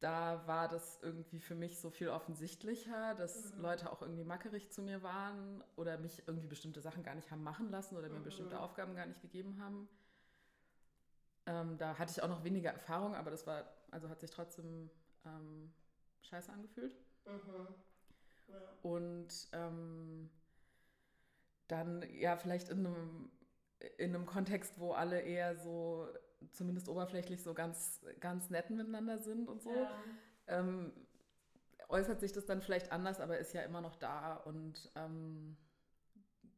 da 0.00 0.47
war 0.47 0.69
das 0.69 1.00
irgendwie 1.02 1.40
für 1.40 1.55
mich 1.55 1.81
so 1.81 1.90
viel 1.90 2.09
offensichtlicher, 2.09 3.14
dass 3.14 3.55
mhm. 3.55 3.62
Leute 3.62 3.90
auch 3.90 4.00
irgendwie 4.00 4.25
mackerig 4.25 4.71
zu 4.71 4.83
mir 4.83 5.02
waren 5.02 5.62
oder 5.76 5.99
mich 5.99 6.23
irgendwie 6.26 6.47
bestimmte 6.47 6.81
Sachen 6.81 7.02
gar 7.02 7.14
nicht 7.17 7.31
haben 7.31 7.43
machen 7.43 7.71
lassen 7.71 7.97
oder 7.97 8.09
mir 8.09 8.21
mhm. 8.21 8.25
bestimmte 8.25 8.61
Aufgaben 8.61 8.95
gar 8.95 9.07
nicht 9.07 9.21
gegeben 9.21 9.61
haben. 9.61 9.88
Ähm, 11.47 11.78
da 11.78 11.99
hatte 11.99 12.12
ich 12.12 12.23
auch 12.23 12.28
noch 12.28 12.45
weniger 12.45 12.71
Erfahrung, 12.71 13.14
aber 13.17 13.31
das 13.31 13.47
war, 13.47 13.64
also 13.90 14.09
hat 14.09 14.21
sich 14.21 14.31
trotzdem 14.31 14.90
ähm, 15.25 15.73
scheiße 16.23 16.52
angefühlt. 16.52 16.95
Mhm. 17.26 17.75
Ja. 18.49 18.61
Und 18.83 19.49
ähm, 19.52 20.31
dann, 21.67 22.02
ja, 22.14 22.37
vielleicht 22.37 22.69
in 22.69 22.87
einem, 22.87 23.31
in 23.99 24.14
einem 24.14 24.26
Kontext, 24.26 24.78
wo 24.78 24.93
alle 24.93 25.21
eher 25.21 25.57
so 25.57 26.07
zumindest 26.52 26.88
oberflächlich 26.88 27.42
so 27.42 27.54
ganz, 27.54 28.00
ganz 28.21 28.50
nett 28.50 28.71
miteinander 28.71 29.18
sind 29.18 29.49
und 29.49 29.62
so. 29.62 29.75
Ja. 29.75 29.90
Ähm, 30.47 30.92
äußert 31.88 32.21
sich 32.21 32.33
das 32.33 32.47
dann 32.47 32.61
vielleicht 32.61 32.92
anders, 32.92 33.21
aber 33.21 33.38
ist 33.38 33.54
ja 33.54 33.62
immer 33.62 33.80
noch 33.80 33.97
da 33.97 34.35
und 34.35 34.90
ähm, 34.95 35.57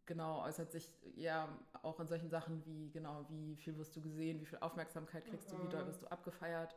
genau, 0.06 0.42
äußert 0.44 0.72
sich 0.72 0.98
ja 1.14 1.48
auch 1.82 2.00
in 2.00 2.08
solchen 2.08 2.30
Sachen 2.30 2.64
wie, 2.66 2.90
genau, 2.90 3.26
wie 3.28 3.56
viel 3.56 3.76
wirst 3.78 3.94
du 3.96 4.00
gesehen, 4.00 4.40
wie 4.40 4.46
viel 4.46 4.58
Aufmerksamkeit 4.58 5.24
kriegst 5.26 5.52
mhm. 5.52 5.58
du, 5.58 5.64
wie 5.64 5.68
doll 5.68 5.86
wirst 5.86 6.02
du 6.02 6.06
abgefeiert. 6.08 6.76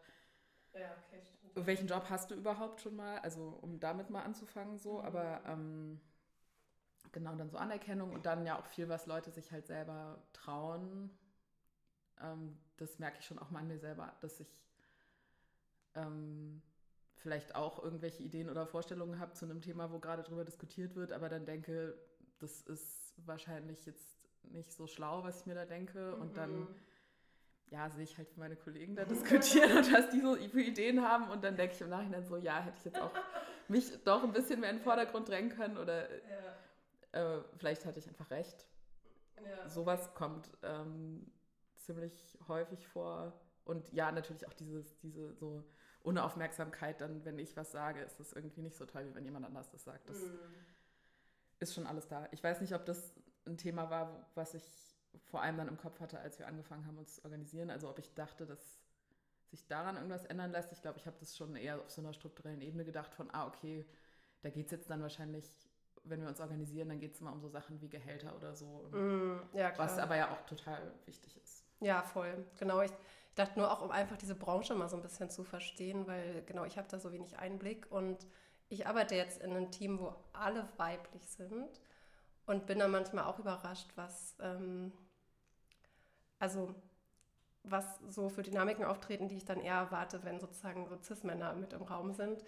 Ja, 0.73 0.95
okay, 1.05 1.21
stimmt. 1.23 1.67
Welchen 1.67 1.87
Job 1.87 2.05
hast 2.09 2.31
du 2.31 2.35
überhaupt 2.35 2.81
schon 2.81 2.95
mal? 2.95 3.19
Also 3.19 3.57
um 3.61 3.79
damit 3.79 4.09
mal 4.09 4.23
anzufangen 4.23 4.77
so, 4.77 4.99
mhm. 4.99 5.05
aber 5.05 5.41
ähm, 5.47 6.01
genau, 7.11 7.35
dann 7.35 7.49
so 7.49 7.57
Anerkennung 7.57 8.13
und 8.13 8.25
dann 8.25 8.45
ja 8.45 8.59
auch 8.59 8.65
viel, 8.65 8.89
was 8.89 9.05
Leute 9.05 9.31
sich 9.31 9.51
halt 9.51 9.67
selber 9.67 10.23
trauen 10.33 11.11
ähm, 12.21 12.57
das 12.77 12.99
merke 12.99 13.19
ich 13.19 13.25
schon 13.25 13.39
auch 13.39 13.49
mal 13.49 13.59
an 13.59 13.67
mir 13.67 13.79
selber, 13.79 14.13
dass 14.21 14.39
ich 14.39 14.63
ähm, 15.95 16.61
vielleicht 17.17 17.55
auch 17.55 17.81
irgendwelche 17.83 18.23
Ideen 18.23 18.49
oder 18.49 18.65
Vorstellungen 18.65 19.19
habe 19.19 19.33
zu 19.33 19.45
einem 19.45 19.61
Thema, 19.61 19.91
wo 19.91 19.99
gerade 19.99 20.23
drüber 20.23 20.43
diskutiert 20.43 20.95
wird, 20.95 21.11
aber 21.11 21.29
dann 21.29 21.45
denke, 21.45 21.97
das 22.39 22.61
ist 22.61 23.13
wahrscheinlich 23.25 23.85
jetzt 23.85 24.23
nicht 24.51 24.71
so 24.73 24.87
schlau, 24.87 25.23
was 25.23 25.41
ich 25.41 25.45
mir 25.45 25.55
da 25.55 25.65
denke. 25.65 26.15
Und 26.15 26.37
dann 26.37 26.51
mhm. 26.51 26.75
ja, 27.69 27.89
sehe 27.89 28.03
ich 28.03 28.17
halt, 28.17 28.35
wie 28.35 28.39
meine 28.39 28.55
Kollegen 28.55 28.95
da 28.95 29.05
diskutieren 29.05 29.71
und 29.77 29.91
was 29.91 30.09
die 30.09 30.19
so 30.19 30.35
für 30.35 30.61
Ideen 30.61 31.01
haben. 31.01 31.29
Und 31.29 31.43
dann 31.43 31.55
denke 31.55 31.75
ich 31.75 31.81
im 31.81 31.89
Nachhinein 31.89 32.25
so, 32.25 32.37
ja, 32.37 32.59
hätte 32.59 32.77
ich 32.79 32.85
jetzt 32.85 32.99
auch 32.99 33.11
mich 33.67 34.03
doch 34.03 34.23
ein 34.23 34.33
bisschen 34.33 34.59
mehr 34.59 34.69
in 34.69 34.77
den 34.77 34.83
Vordergrund 34.83 35.29
drängen 35.29 35.49
können 35.49 35.77
oder 35.77 36.07
ja. 36.11 37.37
äh, 37.37 37.43
vielleicht 37.57 37.85
hatte 37.85 37.99
ich 37.99 38.07
einfach 38.07 38.29
recht. 38.29 38.67
Ja. 39.43 39.69
Sowas 39.69 40.13
kommt 40.13 40.49
ähm, 40.61 41.31
ziemlich 41.83 42.37
häufig 42.47 42.87
vor. 42.87 43.33
Und 43.65 43.91
ja, 43.93 44.11
natürlich 44.11 44.47
auch 44.47 44.53
dieses, 44.53 44.97
diese 44.99 45.33
so 45.33 45.63
Unaufmerksamkeit, 46.03 47.01
dann, 47.01 47.23
wenn 47.25 47.39
ich 47.39 47.55
was 47.55 47.71
sage, 47.71 48.01
ist 48.01 48.19
das 48.19 48.33
irgendwie 48.33 48.61
nicht 48.61 48.75
so 48.75 48.85
toll, 48.85 49.05
wie 49.07 49.15
wenn 49.15 49.25
jemand 49.25 49.45
anders 49.45 49.69
das 49.69 49.83
sagt. 49.83 50.09
Das 50.09 50.17
mm. 50.17 50.37
ist 51.59 51.73
schon 51.73 51.87
alles 51.87 52.07
da. 52.07 52.27
Ich 52.31 52.43
weiß 52.43 52.59
nicht, 52.61 52.73
ob 52.75 52.85
das 52.85 53.13
ein 53.45 53.57
Thema 53.57 53.89
war, 53.89 54.29
was 54.35 54.53
ich 54.53 54.63
vor 55.25 55.41
allem 55.41 55.57
dann 55.57 55.67
im 55.67 55.77
Kopf 55.77 55.99
hatte, 55.99 56.19
als 56.19 56.39
wir 56.39 56.47
angefangen 56.47 56.85
haben, 56.85 56.97
uns 56.97 57.15
zu 57.15 57.23
organisieren. 57.23 57.69
Also 57.69 57.89
ob 57.89 57.99
ich 57.99 58.13
dachte, 58.13 58.45
dass 58.45 58.79
sich 59.49 59.67
daran 59.67 59.95
irgendwas 59.95 60.25
ändern 60.25 60.51
lässt. 60.51 60.71
Ich 60.71 60.81
glaube, 60.81 60.97
ich 60.97 61.05
habe 61.05 61.17
das 61.19 61.37
schon 61.37 61.55
eher 61.55 61.79
auf 61.79 61.91
so 61.91 62.01
einer 62.01 62.13
strukturellen 62.13 62.61
Ebene 62.61 62.83
gedacht 62.83 63.13
von, 63.13 63.29
ah, 63.33 63.47
okay, 63.47 63.85
da 64.41 64.49
geht 64.49 64.65
es 64.65 64.71
jetzt 64.71 64.89
dann 64.89 65.01
wahrscheinlich, 65.01 65.45
wenn 66.03 66.21
wir 66.21 66.27
uns 66.27 66.41
organisieren, 66.41 66.89
dann 66.89 66.99
geht 66.99 67.13
es 67.13 67.21
immer 67.21 67.31
um 67.31 67.39
so 67.39 67.49
Sachen 67.49 67.79
wie 67.79 67.87
Gehälter 67.87 68.35
oder 68.35 68.55
so. 68.55 68.89
Mm, 68.91 69.39
ja. 69.53 69.71
Was 69.77 69.97
aber 69.99 70.17
ja 70.17 70.31
auch 70.31 70.45
total 70.45 70.91
wichtig 71.05 71.37
ist. 71.37 71.62
Ja, 71.83 72.01
voll. 72.01 72.45
Genau. 72.59 72.81
Ich, 72.81 72.91
dachte 73.35 73.59
nur 73.59 73.71
auch, 73.71 73.81
um 73.81 73.91
einfach 73.91 74.17
diese 74.17 74.35
Branche 74.35 74.75
mal 74.75 74.89
so 74.89 74.95
ein 74.95 75.01
bisschen 75.01 75.29
zu 75.29 75.43
verstehen, 75.43 76.07
weil 76.07 76.43
genau, 76.45 76.65
ich 76.65 76.77
habe 76.77 76.87
da 76.89 76.99
so 76.99 77.11
wenig 77.11 77.37
Einblick 77.37 77.91
und 77.91 78.27
ich 78.69 78.87
arbeite 78.87 79.15
jetzt 79.15 79.41
in 79.41 79.51
einem 79.51 79.71
Team, 79.71 79.99
wo 79.99 80.15
alle 80.33 80.67
weiblich 80.77 81.23
sind 81.27 81.81
und 82.45 82.65
bin 82.65 82.79
da 82.79 82.87
manchmal 82.87 83.25
auch 83.25 83.39
überrascht, 83.39 83.89
was, 83.95 84.35
ähm, 84.39 84.91
also 86.39 86.75
was 87.63 87.85
so 88.09 88.29
für 88.29 88.43
Dynamiken 88.43 88.83
auftreten, 88.83 89.29
die 89.29 89.37
ich 89.37 89.45
dann 89.45 89.61
eher 89.61 89.75
erwarte, 89.75 90.23
wenn 90.23 90.39
sozusagen 90.39 90.87
so 90.87 90.97
Cis-Männer 90.97 91.53
mit 91.53 91.73
im 91.73 91.81
Raum 91.83 92.13
sind. 92.13 92.43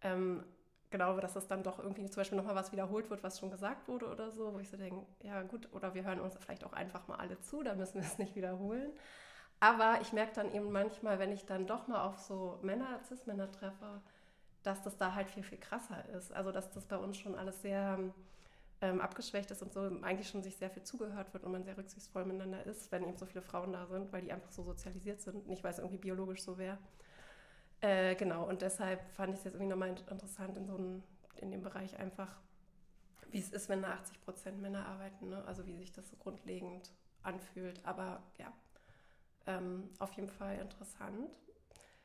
Ähm, 0.00 0.44
genau, 0.94 1.18
dass 1.18 1.34
es 1.34 1.48
dann 1.48 1.64
doch 1.64 1.80
irgendwie 1.80 2.08
zum 2.08 2.20
Beispiel 2.20 2.38
nochmal 2.38 2.54
was 2.54 2.70
wiederholt 2.70 3.10
wird, 3.10 3.24
was 3.24 3.40
schon 3.40 3.50
gesagt 3.50 3.88
wurde 3.88 4.06
oder 4.06 4.30
so, 4.30 4.54
wo 4.54 4.60
ich 4.60 4.68
so 4.68 4.76
denke, 4.76 5.04
ja 5.24 5.42
gut, 5.42 5.68
oder 5.72 5.92
wir 5.92 6.04
hören 6.04 6.20
uns 6.20 6.36
vielleicht 6.38 6.62
auch 6.62 6.72
einfach 6.72 7.08
mal 7.08 7.16
alle 7.16 7.40
zu, 7.40 7.64
da 7.64 7.74
müssen 7.74 7.94
wir 7.94 8.06
es 8.06 8.16
nicht 8.18 8.36
wiederholen. 8.36 8.92
Aber 9.58 9.98
ich 10.02 10.12
merke 10.12 10.34
dann 10.36 10.54
eben 10.54 10.70
manchmal, 10.70 11.18
wenn 11.18 11.32
ich 11.32 11.46
dann 11.46 11.66
doch 11.66 11.88
mal 11.88 12.04
auf 12.04 12.20
so 12.20 12.60
Männer, 12.62 13.00
Cis-Männer 13.08 13.50
treffe, 13.50 14.02
dass 14.62 14.82
das 14.82 14.96
da 14.96 15.16
halt 15.16 15.28
viel, 15.28 15.42
viel 15.42 15.58
krasser 15.58 16.08
ist. 16.10 16.32
Also 16.32 16.52
dass 16.52 16.70
das 16.70 16.86
bei 16.86 16.96
uns 16.96 17.16
schon 17.18 17.34
alles 17.34 17.60
sehr 17.60 17.98
ähm, 18.80 19.00
abgeschwächt 19.00 19.50
ist 19.50 19.62
und 19.62 19.72
so 19.72 19.80
eigentlich 20.02 20.28
schon 20.28 20.44
sich 20.44 20.56
sehr 20.56 20.70
viel 20.70 20.84
zugehört 20.84 21.32
wird 21.34 21.42
und 21.42 21.50
man 21.50 21.64
sehr 21.64 21.76
rücksichtsvoll 21.76 22.24
miteinander 22.24 22.64
ist, 22.66 22.92
wenn 22.92 23.02
eben 23.02 23.16
so 23.16 23.26
viele 23.26 23.42
Frauen 23.42 23.72
da 23.72 23.86
sind, 23.86 24.12
weil 24.12 24.22
die 24.22 24.32
einfach 24.32 24.52
so 24.52 24.62
sozialisiert 24.62 25.20
sind. 25.20 25.48
Nicht, 25.48 25.64
weil 25.64 25.72
es 25.72 25.78
irgendwie 25.78 25.98
biologisch 25.98 26.42
so 26.44 26.56
wäre. 26.56 26.78
Äh, 27.84 28.14
genau, 28.14 28.48
und 28.48 28.62
deshalb 28.62 29.06
fand 29.10 29.34
ich 29.34 29.40
es 29.40 29.44
jetzt 29.44 29.54
irgendwie 29.56 29.68
nochmal 29.68 29.90
interessant 29.90 30.56
in 30.56 30.64
so 30.64 30.74
einem, 30.74 31.02
in 31.36 31.50
dem 31.50 31.60
Bereich 31.60 31.98
einfach, 31.98 32.40
wie 33.30 33.38
es 33.38 33.50
ist, 33.52 33.68
wenn 33.68 33.82
da 33.82 33.92
80 33.92 34.22
Prozent 34.22 34.62
Männer 34.62 34.86
arbeiten, 34.86 35.28
ne? 35.28 35.44
also 35.44 35.66
wie 35.66 35.76
sich 35.76 35.92
das 35.92 36.08
so 36.08 36.16
grundlegend 36.16 36.90
anfühlt. 37.22 37.84
Aber 37.84 38.22
ja, 38.38 38.50
ähm, 39.44 39.90
auf 39.98 40.12
jeden 40.14 40.30
Fall 40.30 40.60
interessant. 40.60 41.38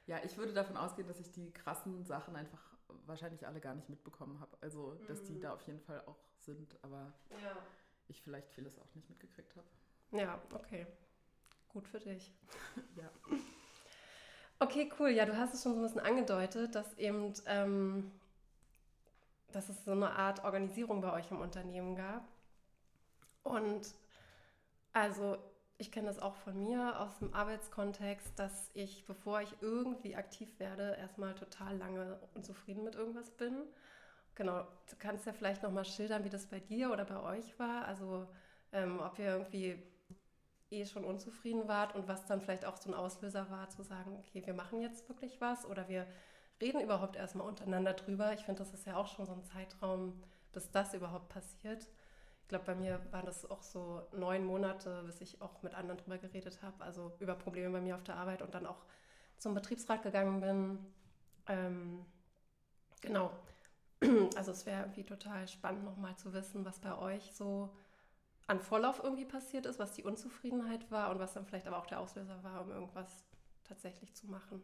Ja, 0.06 0.18
ich 0.26 0.36
würde 0.38 0.52
davon 0.52 0.76
ausgehen, 0.76 1.08
dass 1.08 1.22
ich 1.22 1.32
die 1.32 1.50
krassen 1.54 2.04
Sachen 2.04 2.36
einfach 2.36 2.76
wahrscheinlich 3.06 3.48
alle 3.48 3.62
gar 3.62 3.74
nicht 3.74 3.88
mitbekommen 3.88 4.42
habe. 4.42 4.58
Also, 4.60 4.96
dass 5.08 5.24
die 5.24 5.36
mhm. 5.36 5.42
da 5.42 5.54
auf 5.54 5.62
jeden 5.62 5.80
Fall 5.80 6.04
auch 6.08 6.20
sind, 6.40 6.78
aber 6.82 7.14
ja. 7.42 7.56
ich 8.10 8.22
vielleicht 8.22 8.50
vieles 8.50 8.78
auch 8.80 8.96
nicht 8.96 9.08
mitgekriegt 9.08 9.56
habe. 9.56 9.68
Ja, 10.12 10.42
okay. 10.54 10.86
Gut 11.70 11.88
für 11.88 12.00
dich. 12.00 12.34
ja. 12.98 13.10
Okay, 14.62 14.90
cool. 15.00 15.10
Ja, 15.10 15.26
du 15.26 15.38
hast 15.38 15.54
es 15.54 15.64
schon 15.64 15.74
so 15.74 15.80
ein 15.80 15.84
bisschen 15.84 16.02
angedeutet, 16.02 16.76
dass 16.76 16.98
eben, 16.98 17.34
ähm, 17.46 18.12
dass 19.52 19.70
es 19.70 19.86
so 19.86 19.92
eine 19.92 20.12
Art 20.12 20.44
Organisierung 20.44 21.02
bei 21.02 21.14
euch 21.14 21.32
im 21.32 21.40
Unternehmen 21.40 21.96
gab. 21.96 22.28
Und 23.44 23.94
also 24.94 25.38
ich 25.78 25.92
kenne 25.92 26.08
das 26.08 26.20
auch 26.20 26.36
von 26.36 26.62
mir 26.62 27.00
aus 27.00 27.20
dem 27.20 27.34
Arbeitskontext, 27.34 28.38
dass 28.38 28.70
ich, 28.74 29.06
bevor 29.06 29.42
ich 29.42 29.56
irgendwie 29.62 30.16
aktiv 30.18 30.60
werde, 30.60 30.96
erstmal 31.00 31.36
total 31.36 31.78
lange 31.78 32.20
unzufrieden 32.34 32.84
mit 32.84 32.96
irgendwas 32.96 33.32
bin. 33.32 33.56
Genau, 34.36 34.64
du 34.90 34.96
kannst 34.98 35.26
ja 35.26 35.32
vielleicht 35.34 35.64
nochmal 35.64 35.86
schildern, 35.86 36.26
wie 36.26 36.30
das 36.30 36.48
bei 36.48 36.60
dir 36.60 36.92
oder 36.92 37.06
bei 37.06 37.22
euch 37.22 37.58
war. 37.60 37.86
Also 37.86 38.28
ähm, 38.74 39.00
ob 39.00 39.18
ihr 39.20 39.28
irgendwie 39.28 39.82
eh 40.72 40.86
schon 40.86 41.04
unzufrieden 41.04 41.68
wart 41.68 41.96
und 41.96 42.08
was 42.08 42.26
dann 42.26 42.42
vielleicht 42.42 42.66
auch 42.66 42.78
so 42.78 42.90
ein 42.90 42.96
Auslöser 42.96 43.50
war, 43.50 43.70
zu 43.70 43.84
sagen, 43.84 44.16
okay, 44.20 44.46
wir 44.46 44.54
machen 44.54 44.82
jetzt 44.82 45.08
wirklich 45.10 45.42
was 45.42 45.66
oder 45.66 45.88
wir 45.88 46.06
reden 46.62 46.82
überhaupt 46.82 47.16
erstmal 47.16 47.48
untereinander 47.48 47.94
drüber. 47.94 48.34
Ich 48.34 48.42
finde, 48.42 48.60
das 48.60 48.74
ist 48.74 48.86
ja 48.86 48.96
auch 48.98 49.08
schon 49.08 49.26
so 49.26 49.34
ein 49.34 49.44
Zeitraum, 49.44 50.22
bis 50.52 50.72
das 50.72 50.94
überhaupt 50.94 51.30
passiert 51.30 51.88
ich 52.50 52.52
glaube, 52.52 52.66
bei 52.66 52.74
mir 52.74 53.00
waren 53.12 53.28
das 53.28 53.48
auch 53.52 53.62
so 53.62 54.02
neun 54.12 54.44
Monate, 54.44 55.04
bis 55.06 55.22
ich 55.22 55.40
auch 55.40 55.62
mit 55.62 55.76
anderen 55.76 56.00
drüber 56.00 56.18
geredet 56.18 56.64
habe, 56.64 56.84
also 56.84 57.14
über 57.20 57.36
Probleme 57.36 57.70
bei 57.70 57.80
mir 57.80 57.94
auf 57.94 58.04
der 58.04 58.16
Arbeit 58.16 58.42
und 58.42 58.56
dann 58.56 58.66
auch 58.66 58.86
zum 59.38 59.54
Betriebsrat 59.54 60.02
gegangen 60.02 60.42
bin. 60.42 60.80
Ähm, 61.48 62.04
genau. 63.02 63.32
Also 64.36 64.52
es 64.52 64.66
wäre 64.66 64.82
irgendwie 64.82 65.04
total 65.04 65.48
spannend, 65.48 65.84
nochmal 65.84 66.16
zu 66.16 66.34
wissen, 66.34 66.66
was 66.66 66.80
bei 66.80 66.98
euch 66.98 67.36
so 67.36 67.70
an 68.50 68.60
Vorlauf 68.60 69.00
irgendwie 69.04 69.26
passiert 69.26 69.68
ist, 69.68 69.78
was 69.78 69.94
die 69.94 70.04
Unzufriedenheit 70.04 70.90
war 70.90 71.12
und 71.12 71.20
was 71.20 71.34
dann 71.34 71.46
vielleicht 71.46 71.68
aber 71.68 71.78
auch 71.78 71.86
der 71.86 72.00
Auslöser 72.00 72.44
war, 72.44 72.62
um 72.62 72.72
irgendwas 72.72 73.24
tatsächlich 73.64 74.16
zu 74.16 74.28
machen. 74.28 74.64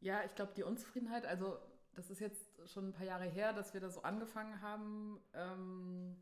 Ja, 0.00 0.24
ich 0.24 0.34
glaube, 0.34 0.52
die 0.56 0.64
Unzufriedenheit, 0.64 1.24
also 1.24 1.56
das 1.94 2.10
ist 2.10 2.18
jetzt 2.18 2.50
schon 2.68 2.88
ein 2.88 2.92
paar 2.92 3.06
Jahre 3.06 3.26
her, 3.26 3.52
dass 3.52 3.74
wir 3.74 3.80
da 3.80 3.90
so 3.90 4.02
angefangen 4.02 4.60
haben, 4.60 5.20
ähm, 5.34 6.16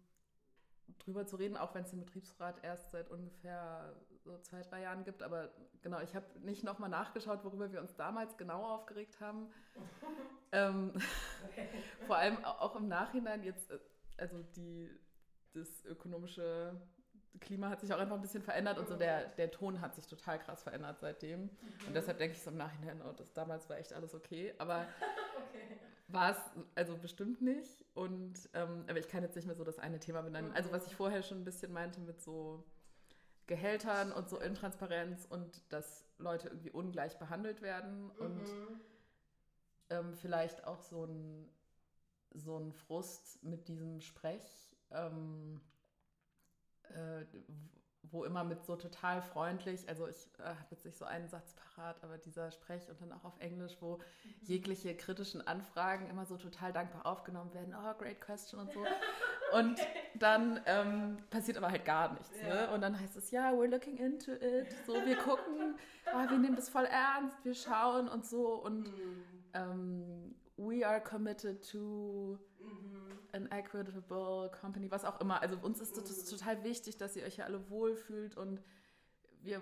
drüber 0.99 1.27
zu 1.27 1.37
reden, 1.37 1.57
auch 1.57 1.75
wenn 1.75 1.85
es 1.85 1.91
den 1.91 2.01
Betriebsrat 2.01 2.63
erst 2.63 2.91
seit 2.91 3.11
ungefähr 3.11 3.97
so 4.25 4.37
zwei, 4.41 4.61
drei 4.61 4.83
Jahren 4.83 5.05
gibt. 5.05 5.23
Aber 5.23 5.51
genau, 5.81 6.01
ich 6.01 6.15
habe 6.15 6.27
nicht 6.41 6.65
nochmal 6.65 6.91
nachgeschaut, 6.91 7.45
worüber 7.45 7.73
wir 7.73 7.81
uns 7.81 7.97
damals 7.97 8.37
genau 8.37 8.63
aufgeregt 8.63 9.21
haben. 9.21 9.51
ähm, 10.53 10.93
vor 12.07 12.17
allem 12.17 12.45
auch 12.45 12.77
im 12.77 12.89
Nachhinein 12.89 13.43
jetzt, 13.43 13.71
äh, 13.71 13.79
also 14.19 14.43
die, 14.55 14.91
das 15.57 15.85
ökonomische 15.85 16.79
Klima 17.41 17.69
hat 17.69 17.81
sich 17.81 17.93
auch 17.93 17.99
einfach 17.99 18.17
ein 18.17 18.23
bisschen 18.23 18.43
verändert 18.43 18.79
und 18.79 18.89
so 18.89 18.97
der, 18.97 19.27
der 19.29 19.51
Ton 19.51 19.81
hat 19.81 19.95
sich 19.95 20.07
total 20.07 20.39
krass 20.39 20.63
verändert 20.63 21.01
seitdem. 21.01 21.43
Mhm. 21.43 21.51
Und 21.89 21.95
deshalb 21.95 22.19
denke 22.19 22.37
ich 22.37 22.43
so 22.43 22.51
im 22.51 22.57
Nachhinein, 22.57 23.03
oh, 23.03 23.13
das 23.13 23.33
damals 23.33 23.69
war 23.69 23.79
echt 23.79 23.93
alles 23.93 24.15
okay. 24.15 24.55
Aber 24.59 24.87
okay. 25.49 25.79
war 26.09 26.31
es 26.31 26.39
also 26.75 26.97
bestimmt 26.97 27.43
nicht. 27.43 27.85
Und 27.95 28.49
ähm, 28.55 28.85
aber 28.89 28.99
ich 28.99 29.09
kann 29.09 29.23
jetzt 29.23 29.37
nicht 29.37 29.47
mehr 29.47 29.57
so 29.57 29.65
das 29.65 29.79
eine 29.79 29.99
Thema 29.99 30.23
benennen. 30.23 30.53
Also 30.53 30.73
was 30.73 30.87
ich 30.87 30.97
vorher 30.97 31.23
schon 31.23 31.41
ein 31.41 31.45
bisschen 31.45 31.73
meinte 31.73 32.01
mit 32.01 32.21
so 32.23 32.65
Gehältern 33.47 34.13
und 34.13 34.29
so 34.29 34.39
Intransparenz 34.39 35.27
und 35.27 35.63
dass 35.73 36.05
Leute 36.19 36.49
irgendwie 36.49 36.71
ungleich 36.71 37.19
behandelt 37.19 37.63
werden 37.63 38.05
mhm. 38.05 38.11
und 38.19 38.45
ähm, 39.91 40.15
vielleicht 40.15 40.65
auch 40.65 40.81
so 40.83 41.05
ein, 41.05 41.49
so 42.35 42.59
ein 42.59 42.73
Frust 42.73 43.43
mit 43.45 43.69
diesem 43.69 44.01
Sprech. 44.01 44.66
Ähm, 44.91 45.61
äh, 46.91 47.25
wo 48.13 48.25
immer 48.25 48.45
mit 48.45 48.65
so 48.65 48.77
total 48.77 49.21
freundlich, 49.23 49.89
also 49.89 50.07
ich 50.09 50.29
äh, 50.39 50.45
habe 50.45 50.67
jetzt 50.71 50.85
nicht 50.85 50.97
so 50.97 51.05
einen 51.05 51.29
Satz 51.29 51.55
parat, 51.55 52.03
aber 52.03 52.19
dieser 52.19 52.51
Sprech 52.51 52.89
und 52.89 53.01
dann 53.01 53.13
auch 53.13 53.25
auf 53.25 53.39
Englisch, 53.41 53.77
wo 53.81 53.97
mhm. 53.97 54.03
jegliche 54.43 54.95
kritischen 54.97 55.47
Anfragen 55.47 56.09
immer 56.09 56.25
so 56.27 56.37
total 56.37 56.73
dankbar 56.73 57.07
aufgenommen 57.07 57.53
werden, 57.55 57.75
oh, 57.75 57.95
great 57.99 58.21
question 58.21 58.61
und 58.61 58.73
so. 58.73 58.81
Und 59.53 59.81
okay. 59.81 59.87
dann 60.15 60.61
ähm, 60.67 61.19
passiert 61.31 61.57
aber 61.57 61.71
halt 61.71 61.85
gar 61.85 62.13
nichts. 62.13 62.31
Ne? 62.43 62.49
Ja. 62.49 62.55
Ne? 62.55 62.71
Und 62.73 62.81
dann 62.81 62.99
heißt 62.99 63.17
es, 63.17 63.31
ja, 63.31 63.51
we're 63.53 63.69
looking 63.69 63.97
into 63.97 64.33
it, 64.33 64.69
so 64.87 64.95
wir 64.95 65.17
gucken, 65.17 65.77
oh, 66.15 66.31
wir 66.31 66.39
nehmen 66.39 66.57
das 66.57 66.69
voll 66.69 66.85
ernst, 66.85 67.45
wir 67.45 67.55
schauen 67.55 68.09
und 68.09 68.25
so 68.25 68.55
und 68.55 68.89
mhm. 68.89 69.25
ähm, 69.55 70.35
we 70.57 70.87
are 70.87 71.01
committed 71.01 71.69
to 71.69 72.39
an 73.37 73.51
equitable 73.51 74.51
company, 74.61 74.91
was 74.91 75.05
auch 75.05 75.21
immer. 75.21 75.41
Also 75.41 75.57
uns 75.59 75.81
ist 75.81 75.97
es 75.97 76.25
total 76.25 76.65
wichtig, 76.65 76.97
dass 76.97 77.17
ihr 77.17 77.25
euch 77.25 77.37
ja 77.37 77.45
alle 77.45 77.71
wohlfühlt 77.71 78.37
und 78.37 78.61
wir 79.43 79.61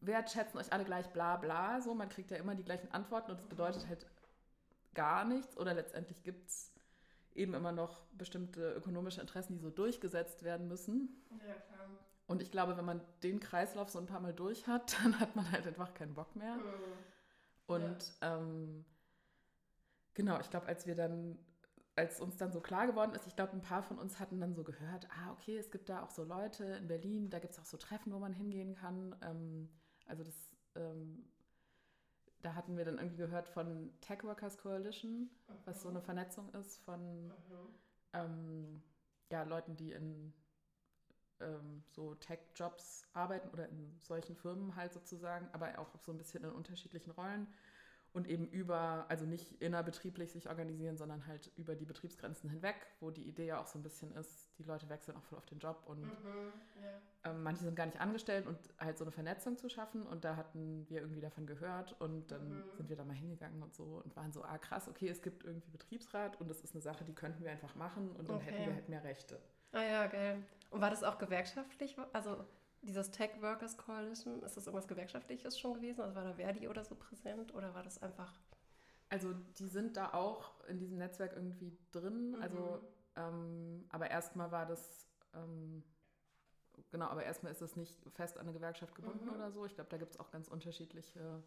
wertschätzen 0.00 0.58
euch 0.58 0.72
alle 0.72 0.84
gleich 0.84 1.08
bla 1.12 1.36
bla. 1.36 1.80
So, 1.80 1.94
man 1.94 2.08
kriegt 2.08 2.30
ja 2.30 2.36
immer 2.36 2.54
die 2.54 2.64
gleichen 2.64 2.90
Antworten 2.92 3.30
und 3.30 3.40
das 3.40 3.48
bedeutet 3.48 3.88
halt 3.88 4.06
gar 4.94 5.24
nichts 5.24 5.56
oder 5.56 5.74
letztendlich 5.74 6.22
gibt 6.22 6.48
es 6.48 6.72
eben 7.34 7.54
immer 7.54 7.72
noch 7.72 8.04
bestimmte 8.12 8.72
ökonomische 8.72 9.20
Interessen, 9.20 9.54
die 9.54 9.60
so 9.60 9.70
durchgesetzt 9.70 10.42
werden 10.42 10.68
müssen. 10.68 11.24
Ja, 11.46 11.54
klar. 11.54 11.88
Und 12.26 12.42
ich 12.42 12.50
glaube, 12.50 12.76
wenn 12.76 12.84
man 12.84 13.00
den 13.22 13.40
Kreislauf 13.40 13.88
so 13.88 13.98
ein 13.98 14.06
paar 14.06 14.20
Mal 14.20 14.34
durch 14.34 14.66
hat, 14.66 14.96
dann 15.02 15.18
hat 15.18 15.34
man 15.34 15.50
halt 15.50 15.66
einfach 15.66 15.94
keinen 15.94 16.14
Bock 16.14 16.36
mehr. 16.36 16.56
Mhm. 16.56 16.62
Und 17.66 18.12
ja. 18.20 18.36
ähm, 18.36 18.84
genau, 20.14 20.40
ich 20.40 20.50
glaube, 20.50 20.66
als 20.66 20.86
wir 20.86 20.94
dann 20.94 21.38
als 21.98 22.20
uns 22.20 22.36
dann 22.36 22.52
so 22.52 22.60
klar 22.60 22.86
geworden 22.86 23.12
ist, 23.12 23.26
ich 23.26 23.34
glaube, 23.34 23.52
ein 23.52 23.60
paar 23.60 23.82
von 23.82 23.98
uns 23.98 24.20
hatten 24.20 24.40
dann 24.40 24.54
so 24.54 24.62
gehört, 24.62 25.08
ah, 25.10 25.32
okay, 25.32 25.58
es 25.58 25.72
gibt 25.72 25.88
da 25.88 26.04
auch 26.04 26.10
so 26.10 26.22
Leute 26.22 26.64
in 26.64 26.86
Berlin, 26.86 27.28
da 27.28 27.40
gibt 27.40 27.54
es 27.54 27.58
auch 27.58 27.64
so 27.64 27.76
Treffen, 27.76 28.12
wo 28.12 28.20
man 28.20 28.32
hingehen 28.32 28.76
kann. 28.76 29.16
Ähm, 29.20 29.68
also 30.06 30.22
das, 30.22 30.56
ähm, 30.76 31.24
da 32.40 32.54
hatten 32.54 32.76
wir 32.76 32.84
dann 32.84 32.98
irgendwie 32.98 33.16
gehört 33.16 33.48
von 33.48 33.90
Tech 34.00 34.22
Workers 34.22 34.58
Coalition, 34.58 35.22
mhm. 35.22 35.28
was 35.64 35.82
so 35.82 35.88
eine 35.88 36.00
Vernetzung 36.00 36.48
ist 36.54 36.78
von 36.84 37.32
ähm, 38.12 38.80
ja, 39.32 39.42
Leuten, 39.42 39.76
die 39.76 39.90
in 39.90 40.32
ähm, 41.40 41.82
so 41.90 42.14
Tech-Jobs 42.14 43.08
arbeiten 43.12 43.48
oder 43.48 43.68
in 43.68 43.98
solchen 44.02 44.36
Firmen 44.36 44.76
halt 44.76 44.92
sozusagen, 44.92 45.48
aber 45.52 45.76
auch 45.80 45.98
so 46.00 46.12
ein 46.12 46.18
bisschen 46.18 46.44
in 46.44 46.50
unterschiedlichen 46.50 47.10
Rollen 47.10 47.48
und 48.12 48.26
eben 48.26 48.46
über, 48.48 49.06
also 49.08 49.26
nicht 49.26 49.60
innerbetrieblich 49.60 50.32
sich 50.32 50.48
organisieren, 50.48 50.96
sondern 50.96 51.26
halt 51.26 51.50
über 51.56 51.74
die 51.74 51.84
Betriebsgrenzen 51.84 52.50
hinweg, 52.50 52.76
wo 53.00 53.10
die 53.10 53.28
Idee 53.28 53.46
ja 53.46 53.60
auch 53.60 53.66
so 53.66 53.78
ein 53.78 53.82
bisschen 53.82 54.12
ist, 54.12 54.50
die 54.58 54.62
Leute 54.62 54.88
wechseln 54.88 55.16
auch 55.16 55.22
voll 55.24 55.38
auf 55.38 55.46
den 55.46 55.58
Job 55.58 55.82
und 55.86 56.02
mhm, 56.02 56.52
ja. 56.82 57.30
ähm, 57.30 57.42
manche 57.42 57.64
sind 57.64 57.76
gar 57.76 57.86
nicht 57.86 58.00
angestellt 58.00 58.46
und 58.46 58.58
halt 58.78 58.98
so 58.98 59.04
eine 59.04 59.12
Vernetzung 59.12 59.56
zu 59.56 59.68
schaffen 59.68 60.06
und 60.06 60.24
da 60.24 60.36
hatten 60.36 60.86
wir 60.88 61.00
irgendwie 61.00 61.20
davon 61.20 61.46
gehört 61.46 62.00
und 62.00 62.30
dann 62.30 62.48
mhm. 62.48 62.64
sind 62.76 62.88
wir 62.88 62.96
da 62.96 63.04
mal 63.04 63.16
hingegangen 63.16 63.62
und 63.62 63.74
so 63.74 64.02
und 64.04 64.16
waren 64.16 64.32
so, 64.32 64.42
ah 64.42 64.58
krass, 64.58 64.88
okay, 64.88 65.08
es 65.08 65.22
gibt 65.22 65.44
irgendwie 65.44 65.70
Betriebsrat 65.70 66.40
und 66.40 66.48
das 66.48 66.60
ist 66.60 66.74
eine 66.74 66.82
Sache, 66.82 67.04
die 67.04 67.14
könnten 67.14 67.44
wir 67.44 67.50
einfach 67.50 67.74
machen 67.74 68.10
und 68.12 68.28
dann 68.28 68.36
okay. 68.36 68.46
hätten 68.46 68.66
wir 68.66 68.74
halt 68.74 68.88
mehr 68.88 69.04
Rechte. 69.04 69.40
Ah 69.72 69.82
ja, 69.82 70.06
geil. 70.06 70.42
Und 70.70 70.80
war 70.80 70.90
das 70.90 71.04
auch 71.04 71.18
gewerkschaftlich? 71.18 71.96
Also 72.12 72.44
dieses 72.82 73.10
Tech 73.10 73.30
Workers 73.40 73.76
Coalition, 73.76 74.42
ist 74.42 74.56
das 74.56 74.66
irgendwas 74.66 74.88
Gewerkschaftliches 74.88 75.58
schon 75.58 75.74
gewesen? 75.74 76.00
Also 76.00 76.14
war 76.14 76.24
da 76.24 76.34
Verdi 76.34 76.68
oder 76.68 76.84
so 76.84 76.94
präsent 76.94 77.54
oder 77.54 77.74
war 77.74 77.82
das 77.82 78.02
einfach? 78.02 78.32
Also 79.08 79.32
die 79.58 79.66
sind 79.66 79.96
da 79.96 80.12
auch 80.12 80.64
in 80.66 80.78
diesem 80.78 80.98
Netzwerk 80.98 81.32
irgendwie 81.34 81.76
drin. 81.92 82.32
Mhm. 82.32 82.42
Also, 82.42 82.80
ähm, 83.16 83.86
aber 83.88 84.10
erstmal 84.10 84.52
war 84.52 84.66
das, 84.66 85.08
ähm, 85.34 85.82
genau, 86.90 87.06
aber 87.06 87.24
erstmal 87.24 87.52
ist 87.52 87.62
das 87.62 87.76
nicht 87.76 87.96
fest 88.14 88.36
an 88.36 88.44
eine 88.44 88.52
Gewerkschaft 88.52 88.94
gebunden 88.94 89.26
mhm. 89.26 89.34
oder 89.34 89.50
so. 89.50 89.64
Ich 89.64 89.74
glaube, 89.74 89.90
da 89.90 89.96
gibt 89.96 90.12
es 90.12 90.20
auch 90.20 90.30
ganz 90.30 90.48
unterschiedliche 90.48 91.42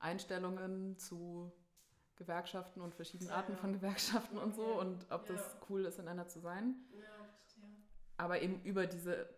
Einstellungen 0.00 0.98
zu 0.98 1.52
Gewerkschaften 2.16 2.80
und 2.80 2.94
verschiedenen 2.94 3.30
ja, 3.30 3.36
Arten 3.36 3.52
ja. 3.52 3.58
von 3.58 3.72
Gewerkschaften 3.72 4.36
okay. 4.36 4.46
und 4.46 4.54
so 4.54 4.80
und 4.80 5.06
ob 5.10 5.28
ja. 5.28 5.34
das 5.34 5.56
cool 5.68 5.84
ist, 5.86 5.98
in 5.98 6.08
einer 6.08 6.28
zu 6.28 6.40
sein. 6.40 6.74
Ja, 6.92 7.24
verstehe. 7.38 7.64
Aber 8.16 8.42
eben 8.42 8.62
über 8.64 8.86
diese 8.86 9.28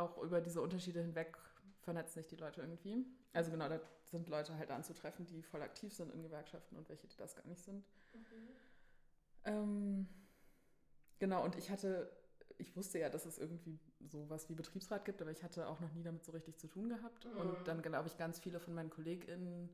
auch 0.00 0.18
über 0.22 0.40
diese 0.40 0.60
Unterschiede 0.60 1.00
hinweg 1.00 1.36
vernetzen 1.82 2.14
sich 2.14 2.26
die 2.26 2.36
Leute 2.36 2.60
irgendwie. 2.60 3.06
Also 3.32 3.50
genau, 3.50 3.68
da 3.68 3.80
sind 4.04 4.28
Leute 4.28 4.56
halt 4.56 4.70
anzutreffen, 4.70 5.26
die 5.26 5.42
voll 5.42 5.62
aktiv 5.62 5.92
sind 5.92 6.12
in 6.12 6.22
Gewerkschaften 6.22 6.76
und 6.76 6.88
welche, 6.88 7.06
die 7.06 7.16
das 7.16 7.36
gar 7.36 7.46
nicht 7.46 7.62
sind. 7.62 7.84
Mhm. 8.12 8.48
Ähm, 9.44 10.08
genau, 11.18 11.44
und 11.44 11.56
ich 11.56 11.70
hatte, 11.70 12.10
ich 12.58 12.76
wusste 12.76 12.98
ja, 12.98 13.08
dass 13.08 13.24
es 13.24 13.38
irgendwie 13.38 13.78
sowas 14.00 14.48
wie 14.48 14.54
Betriebsrat 14.54 15.04
gibt, 15.04 15.22
aber 15.22 15.30
ich 15.30 15.42
hatte 15.42 15.68
auch 15.68 15.80
noch 15.80 15.92
nie 15.92 16.02
damit 16.02 16.24
so 16.24 16.32
richtig 16.32 16.58
zu 16.58 16.66
tun 16.66 16.88
gehabt. 16.88 17.26
Mhm. 17.26 17.40
Und 17.40 17.68
dann 17.68 17.82
glaube 17.82 18.08
ich, 18.08 18.18
ganz 18.18 18.38
viele 18.40 18.60
von 18.60 18.74
meinen 18.74 18.90
KollegInnen, 18.90 19.70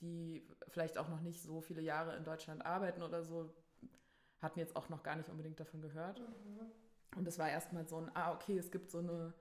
die 0.00 0.46
vielleicht 0.68 0.98
auch 0.98 1.08
noch 1.08 1.20
nicht 1.20 1.40
so 1.40 1.60
viele 1.60 1.80
Jahre 1.80 2.16
in 2.16 2.24
Deutschland 2.24 2.66
arbeiten 2.66 3.02
oder 3.02 3.22
so, 3.22 3.54
hatten 4.40 4.58
jetzt 4.58 4.74
auch 4.74 4.88
noch 4.88 5.04
gar 5.04 5.14
nicht 5.14 5.28
unbedingt 5.28 5.60
davon 5.60 5.80
gehört. 5.80 6.20
Mhm. 6.20 6.72
Und 7.16 7.28
es 7.28 7.38
war 7.38 7.48
erstmal 7.48 7.86
so 7.86 7.98
ein, 7.98 8.10
ah, 8.14 8.32
okay, 8.32 8.58
es 8.58 8.70
gibt 8.70 8.90
so 8.90 8.98
eine 8.98 9.32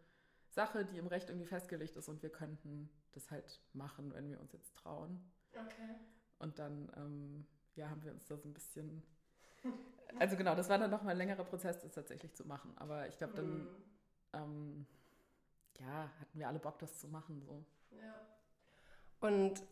Sache, 0.54 0.86
die 0.86 0.98
im 0.98 1.08
Recht 1.08 1.30
irgendwie 1.30 1.48
festgelegt 1.48 1.96
ist 1.96 2.10
und 2.10 2.22
wir 2.22 2.30
könnten 2.30 2.90
das 3.14 3.32
halt 3.32 3.62
machen, 3.74 4.14
wenn 4.14 4.30
wir 4.30 4.40
uns 4.40 4.52
jetzt 4.54 4.76
trauen. 4.76 5.32
Okay. 5.54 5.96
Und 6.40 6.60
dann, 6.60 6.92
ähm, 6.98 7.48
ja, 7.76 7.90
haben 7.90 8.04
wir 8.04 8.12
uns 8.12 8.26
da 8.26 8.38
so 8.38 8.48
ein 8.48 8.54
bisschen. 8.54 9.04
Also 10.20 10.36
genau, 10.36 10.56
das 10.56 10.68
war 10.68 10.78
dann 10.78 10.92
nochmal 10.92 11.12
ein 11.12 11.18
längerer 11.18 11.46
Prozess, 11.46 11.80
das 11.80 11.94
tatsächlich 11.94 12.34
zu 12.34 12.46
machen. 12.46 12.74
Aber 12.78 13.08
ich 13.08 13.18
glaube, 13.18 13.34
dann, 13.34 13.60
mhm. 13.60 13.68
ähm, 14.34 14.88
ja, 15.80 16.10
hatten 16.20 16.38
wir 16.38 16.48
alle 16.48 16.60
Bock, 16.60 16.80
das 16.80 17.00
zu 17.00 17.08
machen. 17.08 17.42
So. 17.42 17.64
Ja. 17.92 18.14
Und 19.22 19.64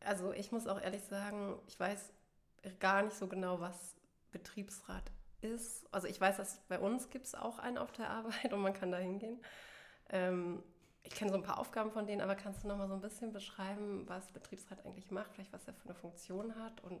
also 0.00 0.32
ich 0.32 0.52
muss 0.52 0.66
auch 0.66 0.80
ehrlich 0.80 1.02
sagen, 1.02 1.60
ich 1.66 1.78
weiß 1.78 2.12
gar 2.80 3.02
nicht 3.02 3.16
so 3.16 3.28
genau, 3.28 3.60
was 3.60 3.96
Betriebsrat 4.32 5.10
ist. 5.40 5.86
Also 5.92 6.08
ich 6.08 6.20
weiß, 6.20 6.36
dass 6.36 6.60
bei 6.68 6.78
uns 6.78 7.10
gibt 7.10 7.26
es 7.26 7.34
auch 7.34 7.58
einen 7.58 7.78
auf 7.78 7.92
der 7.92 8.10
Arbeit 8.10 8.52
und 8.52 8.60
man 8.60 8.74
kann 8.74 8.90
da 8.90 8.98
hingehen. 8.98 9.40
Ähm, 10.10 10.62
ich 11.02 11.14
kenne 11.14 11.30
so 11.30 11.36
ein 11.36 11.42
paar 11.42 11.58
Aufgaben 11.58 11.92
von 11.92 12.06
denen, 12.06 12.20
aber 12.20 12.34
kannst 12.34 12.64
du 12.64 12.68
noch 12.68 12.76
mal 12.76 12.88
so 12.88 12.94
ein 12.94 13.00
bisschen 13.00 13.32
beschreiben, 13.32 14.08
was 14.08 14.32
Betriebsrat 14.32 14.84
eigentlich 14.84 15.10
macht, 15.10 15.32
vielleicht 15.32 15.52
was 15.52 15.66
er 15.66 15.74
für 15.74 15.84
eine 15.84 15.94
Funktion 15.94 16.56
hat 16.56 16.82
und 16.82 17.00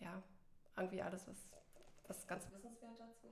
ja, 0.00 0.20
irgendwie 0.76 1.00
alles, 1.00 1.26
was, 1.28 1.36
was 2.08 2.26
ganz 2.26 2.50
wissenswert 2.50 2.98
dazu? 2.98 3.23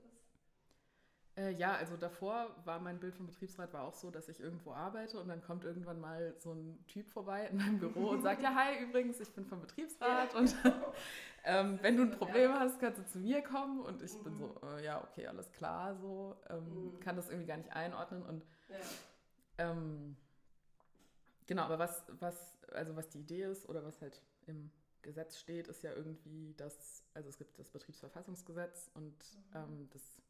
Äh, 1.35 1.53
ja, 1.53 1.75
also 1.77 1.97
davor 1.97 2.55
war 2.65 2.79
mein 2.79 3.01
Bild 3.01 3.15
vom 3.15 3.27
Betriebsrat 3.27 3.73
war 3.73 3.85
auch 3.85 3.95
so, 3.95 4.11
dass 4.11 4.29
ich 4.29 4.39
irgendwo 4.39 4.73
arbeite 4.73 5.19
und 5.19 5.29
dann 5.29 5.43
kommt 5.43 5.65
irgendwann 5.65 5.99
mal 5.99 6.35
so 6.39 6.53
ein 6.53 6.85
Typ 6.89 7.09
vorbei 7.09 7.47
in 7.47 7.57
meinem 7.57 7.79
Büro 7.79 8.11
und 8.11 8.23
sagt, 8.23 8.43
ja, 8.43 8.55
hi, 8.55 8.83
übrigens, 8.83 9.19
ich 9.19 9.31
bin 9.33 9.47
vom 9.47 9.63
Betriebsrat 9.63 10.35
und 10.35 10.55
ähm, 11.45 11.79
wenn 11.81 11.97
du 11.97 12.03
ein 12.03 12.11
Problem 12.11 12.53
hast, 12.53 12.79
kannst 12.81 13.01
du 13.01 13.07
zu 13.07 13.19
mir 13.19 13.41
kommen 13.43 13.81
und 13.81 14.03
ich 14.03 14.13
mhm. 14.19 14.25
bin 14.25 14.39
so, 14.39 14.47
mhm. 14.49 14.69
äh, 14.77 14.85
ja, 14.85 15.03
okay, 15.03 15.27
alles 15.27 15.51
klar, 15.53 15.97
so, 15.97 16.37
ähm, 16.51 16.93
mhm. 16.93 17.01
kann 17.01 17.17
das 17.17 17.31
irgendwie 17.31 17.47
gar 17.47 17.57
nicht 17.57 17.73
einordnen 17.73 18.23
und 18.23 18.45
ja. 18.69 19.71
ähm, 19.71 20.17
genau, 21.47 21.63
aber 21.63 21.79
was, 21.79 22.05
was, 22.21 22.59
also 22.73 22.95
was 22.95 23.09
die 23.09 23.21
Idee 23.21 23.45
ist 23.45 23.67
oder 23.71 23.83
was 23.85 24.03
halt 24.03 24.21
im 24.47 24.71
Gesetz 25.01 25.39
steht, 25.39 25.67
ist 25.69 25.83
ja 25.83 25.95
irgendwie, 25.95 26.53
dass, 26.59 27.05
also 27.15 27.31
es 27.31 27.39
gibt 27.39 27.59
das 27.59 27.71
Betriebsverfassungsgesetz 27.71 28.91
und 28.93 29.15
mhm. 29.15 29.43
Ähm, 29.55 29.89
das 29.91 30.22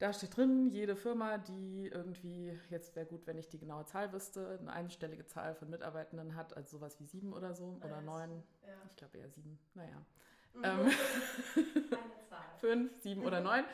da 0.00 0.14
steht 0.14 0.34
drin, 0.34 0.70
jede 0.70 0.96
Firma, 0.96 1.36
die 1.36 1.88
irgendwie, 1.92 2.58
jetzt 2.70 2.96
wäre 2.96 3.04
gut, 3.04 3.26
wenn 3.26 3.36
ich 3.36 3.48
die 3.48 3.58
genaue 3.58 3.84
Zahl 3.84 4.12
wüsste, 4.14 4.58
eine 4.58 4.72
einstellige 4.72 5.26
Zahl 5.26 5.54
von 5.54 5.68
Mitarbeitenden 5.68 6.34
hat, 6.34 6.56
also 6.56 6.78
sowas 6.78 6.98
wie 7.00 7.04
sieben 7.04 7.34
oder 7.34 7.54
so 7.54 7.78
oder 7.84 8.00
neun. 8.00 8.42
Ja. 8.66 8.72
Ich 8.88 8.96
glaube 8.96 9.18
eher 9.18 9.28
sieben, 9.28 9.58
naja. 9.74 10.02
Mhm. 10.54 10.64
Ähm, 10.64 10.90
fünf, 12.60 13.02
sieben 13.02 13.24
oder 13.26 13.42
neun. 13.42 13.64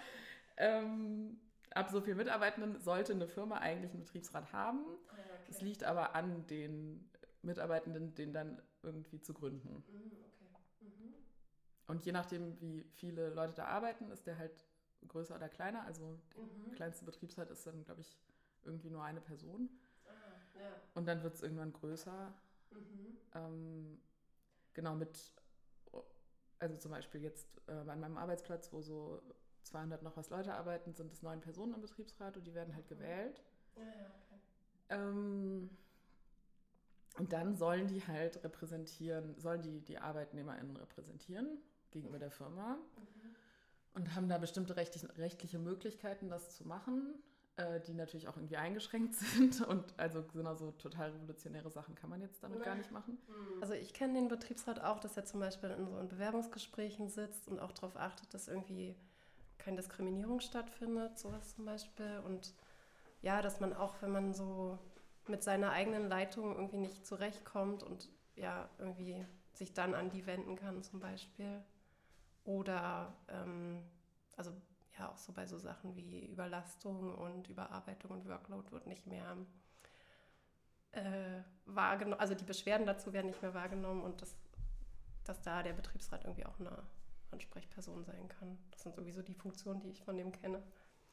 Ähm, 0.57 1.39
ab 1.71 1.91
so 1.91 2.01
vielen 2.01 2.17
Mitarbeitenden 2.17 2.81
sollte 2.81 3.13
eine 3.13 3.29
Firma 3.29 3.59
eigentlich 3.59 3.93
einen 3.93 4.01
Betriebsrat 4.01 4.53
haben. 4.53 4.81
Ah, 4.85 5.13
okay. 5.13 5.47
Es 5.49 5.61
liegt 5.61 5.85
aber 5.85 6.17
an 6.17 6.45
den 6.49 7.09
Mitarbeitenden, 7.43 8.17
den 8.17 8.33
dann 8.33 8.61
irgendwie 8.83 9.21
zu 9.21 9.33
gründen. 9.33 9.85
Mhm, 9.87 10.11
okay. 10.11 10.89
mhm. 10.89 11.15
Und 11.87 12.05
je 12.05 12.11
nachdem, 12.11 12.61
wie 12.61 12.83
viele 12.97 13.31
Leute 13.31 13.55
da 13.55 13.67
arbeiten, 13.67 14.11
ist 14.11 14.27
der 14.27 14.39
halt 14.39 14.67
größer 15.09 15.37
oder 15.37 15.49
kleiner. 15.49 15.85
Also 15.85 16.19
mhm. 16.37 16.65
der 16.67 16.75
kleinste 16.75 17.05
Betriebsrat 17.05 17.51
ist 17.51 17.67
dann, 17.67 17.85
glaube 17.85 18.01
ich, 18.01 18.19
irgendwie 18.65 18.91
nur 18.91 19.03
eine 19.03 19.21
Person. 19.21 19.71
Ah, 20.07 20.59
ja. 20.59 20.69
Und 20.95 21.07
dann 21.07 21.23
wird 21.23 21.35
es 21.35 21.43
irgendwann 21.43 21.73
größer. 21.73 22.35
Mhm. 22.71 23.17
Ähm, 23.35 24.01
genau 24.75 24.95
mit, 24.95 25.33
also 26.59 26.77
zum 26.77 26.91
Beispiel 26.91 27.23
jetzt 27.23 27.61
äh, 27.69 27.73
an 27.73 28.01
meinem 28.01 28.19
Arbeitsplatz, 28.19 28.73
wo 28.73 28.83
so 28.83 29.23
200 29.63 30.03
noch 30.03 30.17
was 30.17 30.31
Leute 30.31 30.55
arbeiten, 30.55 30.95
sind 30.95 31.13
es 31.13 31.23
neun 31.23 31.41
Personen 31.41 31.75
im 31.75 31.81
Betriebsrat 31.81 32.37
und 32.37 32.47
die 32.47 32.55
werden 32.55 32.75
halt 32.75 32.91
mhm. 32.91 32.95
gewählt. 32.95 33.43
Ja, 33.77 33.83
ja, 33.83 34.11
okay. 34.25 34.41
ähm, 34.91 35.71
und 37.19 37.33
dann 37.33 37.57
sollen 37.57 37.87
die 37.87 38.07
halt 38.07 38.43
repräsentieren, 38.45 39.39
sollen 39.39 39.63
die 39.63 39.81
die 39.81 39.99
ArbeitnehmerInnen 39.99 40.77
repräsentieren 40.77 41.59
gegenüber 41.91 42.19
der 42.19 42.31
Firma. 42.31 42.75
Mhm 42.75 43.16
und 43.97 44.15
haben 44.15 44.29
da 44.29 44.39
bestimmte 44.39 44.77
rechtliche 44.77 45.59
Möglichkeiten, 45.59 46.29
das 46.29 46.55
zu 46.55 46.69
machen, 46.69 47.15
äh, 47.57 47.81
die 47.81 47.95
natürlich 47.95 48.29
auch 48.29 48.37
irgendwie 48.37 48.59
eingeschränkt 48.59 49.15
sind. 49.17 49.63
Und 49.63 49.99
also 49.99 50.23
genau 50.35 50.55
so 50.55 50.73
total 50.73 51.11
revolutionäre 51.11 51.71
Sachen 51.71 51.95
kann 51.95 52.11
man 52.11 52.21
jetzt 52.21 52.43
damit 52.43 52.63
gar 52.63 52.75
nicht 52.75 52.93
machen. 52.93 53.19
Hm. 53.27 53.63
Also 53.63 53.73
ich 53.73 53.95
kenne 53.95 54.15
den 54.15 54.29
Betriebsrat 54.29 54.81
auch, 54.85 55.01
dass 55.01 55.17
er 55.17 55.25
zum 55.25 55.41
Beispiel 55.41 55.71
in 55.71 55.87
so 55.87 55.99
in 55.99 56.09
Bewerbungsgesprächen 56.09 57.09
sitzt 57.09 57.49
und 57.49 57.59
auch 57.59 57.73
darauf 57.73 57.97
achtet, 57.97 58.33
dass 58.35 58.49
irgendwie 58.49 58.95
keine 59.57 59.79
Diskriminierung 59.79 60.41
stattfindet, 60.41 61.19
sowas 61.19 61.57
zum 61.57 61.65
Beispiel. 61.65 62.21
Und 62.25 62.55
ja, 63.23 63.41
dass 63.41 63.61
man 63.61 63.73
auch, 63.73 63.95
wenn 64.03 64.13
man 64.13 64.35
so 64.35 64.79
mit 65.27 65.43
seiner 65.43 65.71
eigenen 65.71 66.09
Leitung 66.09 66.55
irgendwie 66.55 66.77
nicht 66.77 67.07
zurechtkommt 67.07 67.83
und 67.83 68.11
ja, 68.35 68.69
irgendwie 68.79 69.25
sich 69.55 69.73
dann 69.73 69.95
an 69.95 70.11
die 70.11 70.27
wenden 70.27 70.57
kann 70.57 70.83
zum 70.83 71.01
Beispiel. 71.01 71.65
Oder 72.47 73.13
ähm, 73.29 73.83
also 74.37 74.53
ja 74.99 75.11
auch 75.11 75.19
so 75.19 75.33
bei 75.33 75.47
so 75.47 75.59
Sachen 75.59 75.97
wie 75.97 76.27
Überlastung 76.27 77.15
und 77.15 77.49
Überarbeitung 77.49 78.13
und 78.13 78.29
Workload 78.29 78.71
wird 78.71 78.87
nicht 78.87 79.07
mehr 79.07 79.37
äh, 80.93 81.43
wahrgenommen, 81.67 82.21
also 82.21 82.35
die 82.35 82.45
Beschwerden 82.45 82.87
dazu 82.87 83.13
werden 83.13 83.27
nicht 83.27 83.43
mehr 83.43 83.53
wahrgenommen 83.53 84.03
und 84.03 84.23
das, 84.23 84.35
dass 85.25 85.43
da 85.43 85.63
der 85.63 85.75
Betriebsrat 85.75 86.25
irgendwie 86.25 86.47
auch 86.47 86.59
eine 86.59 86.85
Ansprechperson 87.33 88.05
sein 88.05 88.29
kann. 88.29 88.57
Das 88.71 88.83
sind 88.83 88.95
sowieso 88.95 89.23
die 89.23 89.35
Funktionen, 89.35 89.81
die 89.81 89.91
ich 89.91 90.03
von 90.03 90.17
dem 90.17 90.33
kenne. 90.33 90.63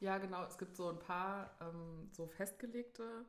Ja, 0.00 0.18
genau. 0.18 0.44
Es 0.44 0.56
gibt 0.56 0.76
so 0.76 0.88
ein 0.88 0.98
paar 0.98 1.50
ähm, 1.60 2.08
so 2.12 2.26
festgelegte, 2.26 3.24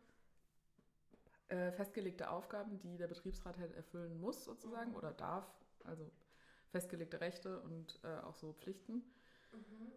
äh, 1.48 1.72
festgelegte 1.72 2.30
Aufgaben, 2.30 2.80
die 2.80 2.98
der 2.98 3.08
Betriebsrat 3.08 3.58
halt 3.58 3.74
erfüllen 3.74 4.20
muss 4.20 4.46
sozusagen 4.46 4.92
mhm. 4.92 4.98
oder 4.98 5.12
darf. 5.12 5.46
Also 5.84 6.10
festgelegte 6.76 7.22
Rechte 7.22 7.62
und 7.62 8.00
äh, 8.04 8.20
auch 8.26 8.36
so 8.36 8.52
Pflichten. 8.52 8.96
Mhm. 9.54 9.92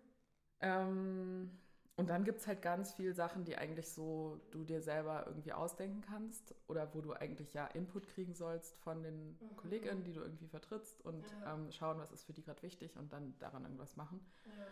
Ähm, 0.60 1.50
und 1.96 2.08
dann 2.08 2.22
gibt 2.22 2.38
es 2.38 2.46
halt 2.46 2.62
ganz 2.62 2.92
viele 2.92 3.12
Sachen, 3.12 3.44
die 3.44 3.58
eigentlich 3.58 3.90
so 3.90 4.40
du 4.52 4.62
dir 4.62 4.80
selber 4.80 5.24
irgendwie 5.26 5.52
ausdenken 5.52 6.00
kannst 6.00 6.54
oder 6.68 6.94
wo 6.94 7.00
du 7.00 7.12
eigentlich 7.14 7.52
ja 7.52 7.66
Input 7.66 8.06
kriegen 8.06 8.34
sollst 8.34 8.76
von 8.76 9.02
den 9.02 9.30
mhm. 9.30 9.56
KollegInnen, 9.56 10.04
die 10.04 10.12
du 10.12 10.20
irgendwie 10.20 10.46
vertrittst 10.46 11.04
und 11.04 11.26
ja. 11.40 11.54
ähm, 11.54 11.72
schauen, 11.72 11.98
was 11.98 12.12
ist 12.12 12.22
für 12.22 12.32
die 12.32 12.44
gerade 12.44 12.62
wichtig 12.62 12.96
und 12.96 13.12
dann 13.12 13.36
daran 13.40 13.64
irgendwas 13.64 13.96
machen. 13.96 14.24
Ja. 14.46 14.66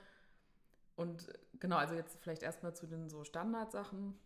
Und 0.95 1.27
genau, 1.59 1.77
also 1.77 1.97
jetzt 1.97 2.17
vielleicht 2.21 2.45
erstmal 2.45 2.77
zu 2.77 2.87
den 2.87 3.11
so 3.11 3.25
Standardsachen, 3.25 4.17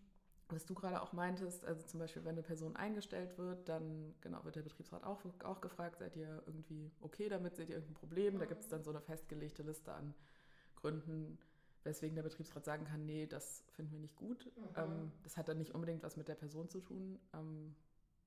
was 0.53 0.67
du 0.67 0.75
gerade 0.75 1.01
auch 1.03 1.13
meintest. 1.13 1.65
Also 1.65 1.83
zum 1.87 2.01
Beispiel, 2.01 2.25
wenn 2.25 2.33
eine 2.33 2.43
Person 2.43 2.77
eingestellt 2.77 3.37
wird, 3.39 3.69
dann 3.69 4.15
genau 4.21 4.45
wird 4.45 4.57
der 4.57 4.63
Betriebsrat 4.63 5.05
auch, 5.05 5.21
auch 5.45 5.61
gefragt, 5.61 5.99
seid 5.99 6.17
ihr 6.17 6.43
irgendwie 6.47 6.91
okay 7.01 7.29
damit, 7.29 7.57
seht 7.57 7.69
ihr 7.69 7.77
irgendein 7.77 7.95
Problem? 7.95 8.39
Da 8.39 8.47
gibt 8.47 8.63
es 8.63 8.69
dann 8.69 8.83
so 8.83 8.91
eine 8.91 9.01
festgelegte 9.01 9.63
Liste 9.63 9.93
an 9.93 10.15
Gründen, 10.77 11.39
weswegen 11.85 12.17
der 12.17 12.23
Betriebsrat 12.23 12.65
sagen 12.65 12.85
kann, 12.85 13.07
nee, 13.07 13.27
das 13.27 13.65
finden 13.73 13.93
wir 13.93 14.01
nicht 14.01 14.17
gut. 14.17 14.47
Mhm. 14.57 14.63
Ähm, 14.77 15.13
das 15.23 15.37
hat 15.37 15.49
dann 15.49 15.59
nicht 15.59 15.75
unbedingt 15.75 16.03
was 16.03 16.17
mit 16.17 16.29
der 16.29 16.35
Person 16.35 16.69
zu 16.69 16.81
tun, 16.81 17.19
ähm, 17.35 17.75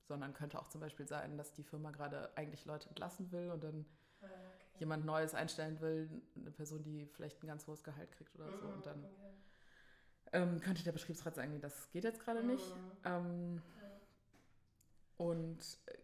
sondern 0.08 0.34
könnte 0.34 0.60
auch 0.60 0.68
zum 0.68 0.82
Beispiel 0.82 1.08
sein, 1.08 1.38
dass 1.38 1.54
die 1.54 1.64
Firma 1.64 1.92
gerade 1.92 2.36
eigentlich 2.36 2.66
Leute 2.66 2.90
entlassen 2.90 3.32
will 3.32 3.52
und 3.52 3.64
dann 3.64 3.86
ah, 4.22 4.26
okay. 4.26 4.80
jemand 4.80 5.06
Neues 5.06 5.34
einstellen 5.34 5.80
will, 5.82 6.10
eine 6.36 6.52
Person, 6.52 6.84
die 6.84 7.06
vielleicht 7.06 7.42
ein 7.44 7.48
ganz 7.48 7.68
hohes 7.68 7.84
Gehalt 7.84 8.12
kriegt 8.12 8.36
oder 8.36 8.48
mhm. 8.48 8.60
so. 8.60 8.68
Und 8.68 8.86
dann 8.86 9.04
okay. 9.06 9.34
Ähm, 10.34 10.60
könnte 10.60 10.84
der 10.84 10.91
Betriebsrat 10.91 11.36
sagen, 11.36 11.60
das 11.62 11.89
geht 11.91 12.04
jetzt 12.04 12.19
gerade 12.19 12.41
mhm. 12.41 12.48
nicht. 12.48 12.76
Ähm, 13.06 13.62
ja. 13.82 13.89
Und 15.17 15.60
äh, 15.86 15.98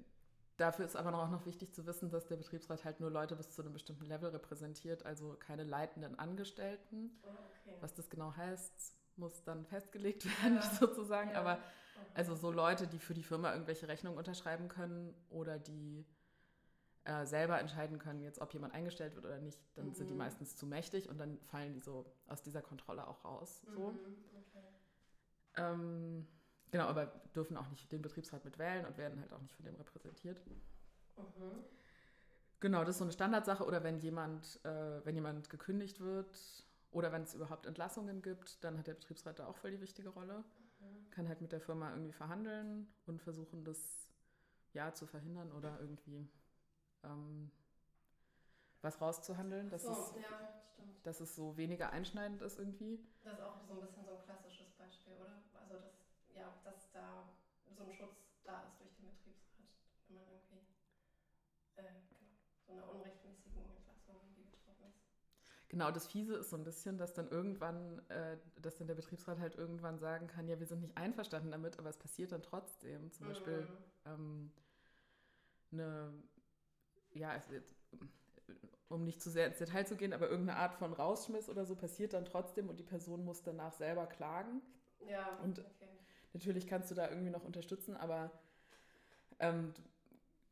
Dafür 0.59 0.83
ist 0.83 0.97
aber 0.97 1.17
auch 1.17 1.29
noch 1.29 1.45
wichtig 1.45 1.73
zu 1.73 1.85
wissen, 1.85 2.09
dass 2.09 2.27
der 2.27 2.35
Betriebsrat 2.35 2.83
halt 2.83 2.99
nur 2.99 3.09
Leute 3.09 3.37
bis 3.37 3.49
zu 3.51 3.61
einem 3.61 3.71
bestimmten 3.71 4.03
Level 4.03 4.29
repräsentiert, 4.29 5.05
also 5.05 5.37
keine 5.39 5.63
leitenden 5.63 6.19
Angestellten. 6.19 7.11
Oh, 7.23 7.29
okay. 7.29 7.77
Was 7.79 7.93
das 7.93 8.09
genau 8.09 8.35
heißt, 8.35 8.93
muss 9.15 9.41
dann 9.45 9.65
festgelegt 9.65 10.25
werden, 10.43 10.55
ja. 10.55 10.61
sozusagen. 10.61 11.31
Ja. 11.31 11.39
Aber 11.39 11.53
okay. 11.53 12.11
also 12.13 12.35
so 12.35 12.51
Leute, 12.51 12.87
die 12.87 12.99
für 12.99 13.13
die 13.13 13.23
Firma 13.23 13.53
irgendwelche 13.53 13.87
Rechnungen 13.87 14.17
unterschreiben 14.17 14.67
können 14.67 15.15
oder 15.29 15.59
die 15.59 16.05
äh, 17.03 17.25
selber 17.25 17.59
entscheiden 17.59 17.99
können, 17.99 18.21
jetzt 18.21 18.39
ob 18.39 18.53
jemand 18.53 18.73
eingestellt 18.73 19.15
wird 19.15 19.25
oder 19.25 19.39
nicht, 19.39 19.59
dann 19.75 19.87
mhm. 19.87 19.93
sind 19.93 20.07
die 20.07 20.13
mhm. 20.13 20.19
meistens 20.19 20.55
zu 20.55 20.65
mächtig 20.65 21.09
und 21.09 21.17
dann 21.17 21.39
fallen 21.45 21.73
die 21.73 21.79
so 21.79 22.05
aus 22.27 22.41
dieser 22.41 22.61
Kontrolle 22.61 23.07
auch 23.07 23.23
raus. 23.23 23.61
So. 23.73 23.91
Mhm. 23.91 23.99
Okay. 24.35 24.63
Ähm, 25.57 26.27
Genau, 26.71 26.85
aber 26.85 27.07
dürfen 27.35 27.57
auch 27.57 27.67
nicht 27.69 27.91
den 27.91 28.01
Betriebsrat 28.01 28.45
mit 28.45 28.59
wählen 28.59 28.85
und 28.85 28.97
werden 28.97 29.19
halt 29.19 29.33
auch 29.33 29.41
nicht 29.41 29.55
von 29.55 29.65
dem 29.65 29.75
repräsentiert. 29.75 30.39
Mhm. 31.17 31.63
Genau, 32.59 32.81
das 32.81 32.89
ist 32.91 32.97
so 32.99 33.05
eine 33.05 33.13
Standardsache. 33.13 33.65
Oder 33.65 33.83
wenn 33.83 33.99
jemand, 33.99 34.63
äh, 34.65 35.03
wenn 35.05 35.15
jemand 35.15 35.49
gekündigt 35.49 35.99
wird 35.99 36.67
oder 36.91 37.11
wenn 37.11 37.23
es 37.23 37.33
überhaupt 37.33 37.65
Entlassungen 37.65 38.21
gibt, 38.21 38.63
dann 38.63 38.77
hat 38.77 38.87
der 38.87 38.93
Betriebsrat 38.93 39.39
da 39.39 39.47
auch 39.47 39.57
voll 39.57 39.71
die 39.71 39.81
wichtige 39.81 40.09
Rolle. 40.09 40.43
Mhm. 40.79 41.09
Kann 41.09 41.27
halt 41.27 41.41
mit 41.41 41.51
der 41.51 41.61
Firma 41.61 41.89
irgendwie 41.91 42.13
verhandeln 42.13 42.87
und 43.07 43.21
versuchen, 43.21 43.63
das 43.63 44.11
ja 44.73 44.93
zu 44.93 45.07
verhindern 45.07 45.51
oder 45.51 45.79
irgendwie 45.79 46.29
ähm, 47.03 47.51
was 48.81 49.01
rauszuhandeln, 49.01 49.69
dass, 49.69 49.83
so, 49.83 49.91
es, 49.91 50.15
ja, 50.21 50.49
dass 51.03 51.19
es 51.19 51.35
so 51.35 51.57
weniger 51.57 51.91
einschneidend 51.91 52.41
ist 52.41 52.57
irgendwie. 52.59 52.99
Das 53.23 53.33
ist 53.33 53.41
auch 53.41 53.61
so 53.67 53.73
ein 53.73 53.81
bisschen 53.81 54.05
so 54.05 54.11
ein 54.17 54.23
klassisches 54.23 54.71
Beispiel, 54.73 55.13
oder? 55.13 55.43
Also 55.59 55.75
das 55.75 55.99
ja, 56.35 56.53
dass 56.63 56.91
da 56.91 57.29
so 57.75 57.83
ein 57.83 57.93
Schutz 57.93 58.15
da 58.43 58.63
ist 58.63 58.79
durch 58.79 58.93
den 58.95 59.07
Betriebsrat, 59.07 59.67
wenn 60.07 60.15
man 60.15 60.25
irgendwie 60.25 60.55
äh, 61.75 61.83
genau, 61.83 61.95
so 62.65 62.71
einer 62.71 62.89
unrechtmäßigen 62.89 63.59
Entlassung 63.59 64.15
irgendwie 64.23 64.49
betroffen 64.49 64.87
ist. 64.87 65.03
Genau, 65.69 65.91
das 65.91 66.07
Fiese 66.07 66.35
ist 66.35 66.49
so 66.49 66.57
ein 66.57 66.63
bisschen, 66.63 66.97
dass 66.97 67.13
dann 67.13 67.29
irgendwann, 67.29 67.99
äh, 68.09 68.37
dass 68.61 68.77
dann 68.77 68.87
der 68.87 68.95
Betriebsrat 68.95 69.39
halt 69.39 69.55
irgendwann 69.55 69.99
sagen 69.99 70.27
kann, 70.27 70.47
ja, 70.47 70.59
wir 70.59 70.65
sind 70.65 70.81
nicht 70.81 70.97
einverstanden 70.97 71.51
damit, 71.51 71.77
aber 71.77 71.89
es 71.89 71.97
passiert 71.97 72.31
dann 72.31 72.41
trotzdem. 72.41 73.11
Zum 73.11 73.25
mhm. 73.25 73.29
Beispiel 73.29 73.67
ähm, 74.05 74.51
eine, 75.71 76.13
ja, 77.13 77.35
es, 77.35 77.75
um 78.89 79.03
nicht 79.03 79.21
zu 79.21 79.29
sehr 79.29 79.47
ins 79.47 79.57
Detail 79.57 79.85
zu 79.85 79.95
gehen, 79.95 80.13
aber 80.13 80.29
irgendeine 80.29 80.59
Art 80.59 80.73
von 80.73 80.93
Rausschmiss 80.93 81.49
oder 81.49 81.65
so 81.65 81.75
passiert 81.75 82.13
dann 82.13 82.25
trotzdem 82.25 82.69
und 82.69 82.79
die 82.79 82.83
Person 82.83 83.23
muss 83.23 83.43
danach 83.43 83.73
selber 83.73 84.07
klagen. 84.07 84.61
Ja, 85.07 85.37
und 85.43 85.59
okay. 85.59 85.87
Natürlich 86.33 86.67
kannst 86.67 86.91
du 86.91 86.95
da 86.95 87.09
irgendwie 87.09 87.31
noch 87.31 87.43
unterstützen, 87.43 87.97
aber 87.97 88.31
ähm, 89.39 89.73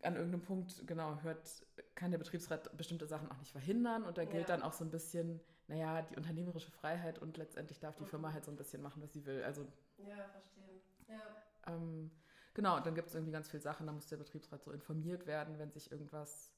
an 0.02 0.16
irgendeinem 0.16 0.42
Punkt, 0.42 0.88
genau, 0.88 1.22
hört, 1.22 1.66
kann 1.96 2.12
der 2.12 2.18
Betriebsrat 2.18 2.76
bestimmte 2.78 3.08
Sachen 3.08 3.30
auch 3.32 3.38
nicht 3.38 3.52
verhindern 3.52 4.04
und 4.04 4.18
da 4.18 4.26
gilt 4.26 4.50
ja. 4.50 4.56
dann 4.56 4.64
auch 4.64 4.74
so 4.74 4.84
ein 4.84 4.92
bisschen, 4.92 5.40
naja, 5.68 6.02
die 6.04 6.16
unternehmerische 6.16 6.72
Freiheit 6.72 7.20
und 7.20 7.38
letztendlich 7.38 7.80
darf 7.80 7.96
die 7.96 8.04
mhm. 8.04 8.08
Firma 8.08 8.34
halt 8.34 8.46
so 8.46 8.52
ein 8.52 8.58
bisschen 8.58 8.82
machen, 8.82 9.02
was 9.02 9.14
sie 9.14 9.26
will. 9.26 9.44
Also, 9.44 9.68
ja, 9.98 10.28
verstehe. 10.30 10.82
Ja. 11.08 11.74
Ähm, 11.74 12.12
genau, 12.58 12.76
und 12.76 12.86
dann 12.88 12.96
gibt 12.96 13.08
es 13.08 13.14
irgendwie 13.14 13.32
ganz 13.32 13.50
viele 13.50 13.62
Sachen, 13.62 13.86
da 13.86 13.94
muss 13.94 14.08
der 14.08 14.18
Betriebsrat 14.18 14.64
so 14.64 14.72
informiert 14.72 15.28
werden, 15.28 15.60
wenn 15.60 15.72
sich 15.72 15.92
irgendwas 15.92 16.52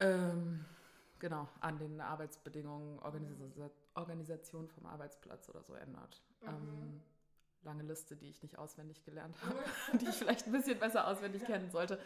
ähm, 0.00 0.66
genau, 1.18 1.48
an 1.60 1.78
den 1.78 2.00
Arbeitsbedingungen, 2.00 2.98
Organisa 3.00 3.70
Organisation 3.94 4.68
vom 4.68 4.86
Arbeitsplatz 4.86 5.48
oder 5.48 5.62
so 5.64 5.74
ändert. 5.74 6.22
Mhm. 6.42 6.48
Ähm, 6.48 7.02
lange 7.62 7.82
Liste, 7.82 8.16
die 8.16 8.28
ich 8.28 8.42
nicht 8.42 8.58
auswendig 8.58 9.02
gelernt 9.02 9.36
habe, 9.44 9.98
die 9.98 10.06
ich 10.06 10.14
vielleicht 10.14 10.46
ein 10.46 10.52
bisschen 10.52 10.78
besser 10.78 11.08
auswendig 11.08 11.44
kennen 11.44 11.70
sollte. 11.70 11.98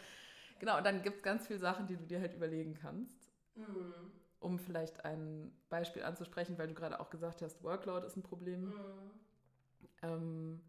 Genau, 0.59 0.77
und 0.77 0.85
dann 0.85 1.03
gibt 1.03 1.17
es 1.17 1.23
ganz 1.23 1.47
viele 1.47 1.59
Sachen, 1.59 1.87
die 1.87 1.97
du 1.97 2.05
dir 2.05 2.21
halt 2.21 2.33
überlegen 2.33 2.73
kannst. 2.73 3.29
Mhm. 3.55 3.93
Um 4.39 4.59
vielleicht 4.59 5.03
ein 5.03 5.53
Beispiel 5.69 6.03
anzusprechen, 6.03 6.57
weil 6.57 6.67
du 6.67 6.73
gerade 6.73 6.99
auch 6.99 7.09
gesagt 7.09 7.41
hast, 7.41 7.61
Workload 7.63 8.07
ist 8.07 8.15
ein 8.15 8.23
Problem. 8.23 8.69
Mhm. 8.69 9.11
Ähm, 10.01 10.61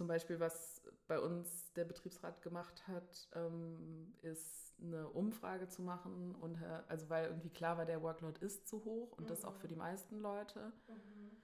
zum 0.00 0.06
Beispiel, 0.06 0.40
was 0.40 0.80
bei 1.08 1.20
uns 1.20 1.74
der 1.74 1.84
Betriebsrat 1.84 2.40
gemacht 2.40 2.88
hat, 2.88 3.28
ähm, 3.34 4.14
ist 4.22 4.74
eine 4.80 5.10
Umfrage 5.10 5.68
zu 5.68 5.82
machen. 5.82 6.34
Und, 6.36 6.54
äh, 6.62 6.82
also 6.88 7.10
weil 7.10 7.26
irgendwie 7.26 7.50
klar 7.50 7.76
war, 7.76 7.84
der 7.84 8.00
Workload 8.00 8.42
ist 8.42 8.66
zu 8.66 8.82
hoch 8.82 9.12
und 9.18 9.24
mhm. 9.24 9.28
das 9.28 9.44
auch 9.44 9.56
für 9.56 9.68
die 9.68 9.76
meisten 9.76 10.18
Leute. 10.20 10.72
Mhm. 10.88 11.42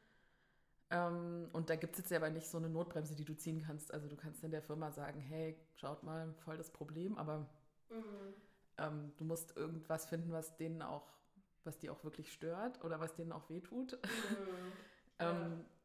Ähm, 0.89 1.51
und 1.53 1.69
da 1.69 1.77
gibt 1.77 1.97
es 1.97 1.99
jetzt 1.99 2.13
aber 2.15 2.31
nicht 2.31 2.49
so 2.49 2.57
eine 2.57 2.71
Notbremse, 2.71 3.15
die 3.15 3.27
du 3.27 3.37
ziehen 3.37 3.61
kannst. 3.61 3.93
Also 3.93 4.09
du 4.09 4.17
kannst 4.17 4.43
in 4.43 4.53
der 4.53 4.63
Firma 4.63 4.91
sagen, 4.91 5.21
hey, 5.21 5.61
schaut 5.75 6.03
mal, 6.03 6.33
voll 6.39 6.57
das 6.57 6.71
Problem, 6.71 7.19
aber 7.19 7.41
mhm. 7.91 8.33
ähm, 8.79 9.13
du 9.19 9.25
musst 9.25 9.55
irgendwas 9.55 10.07
finden, 10.07 10.33
was 10.33 10.57
denen 10.57 10.81
auch, 10.81 11.13
was 11.65 11.77
die 11.77 11.91
auch 11.91 12.05
wirklich 12.05 12.33
stört 12.33 12.83
oder 12.83 13.01
was 13.01 13.15
denen 13.17 13.33
auch 13.33 13.51
wehtut. 13.51 13.99
Mhm. 15.21 15.61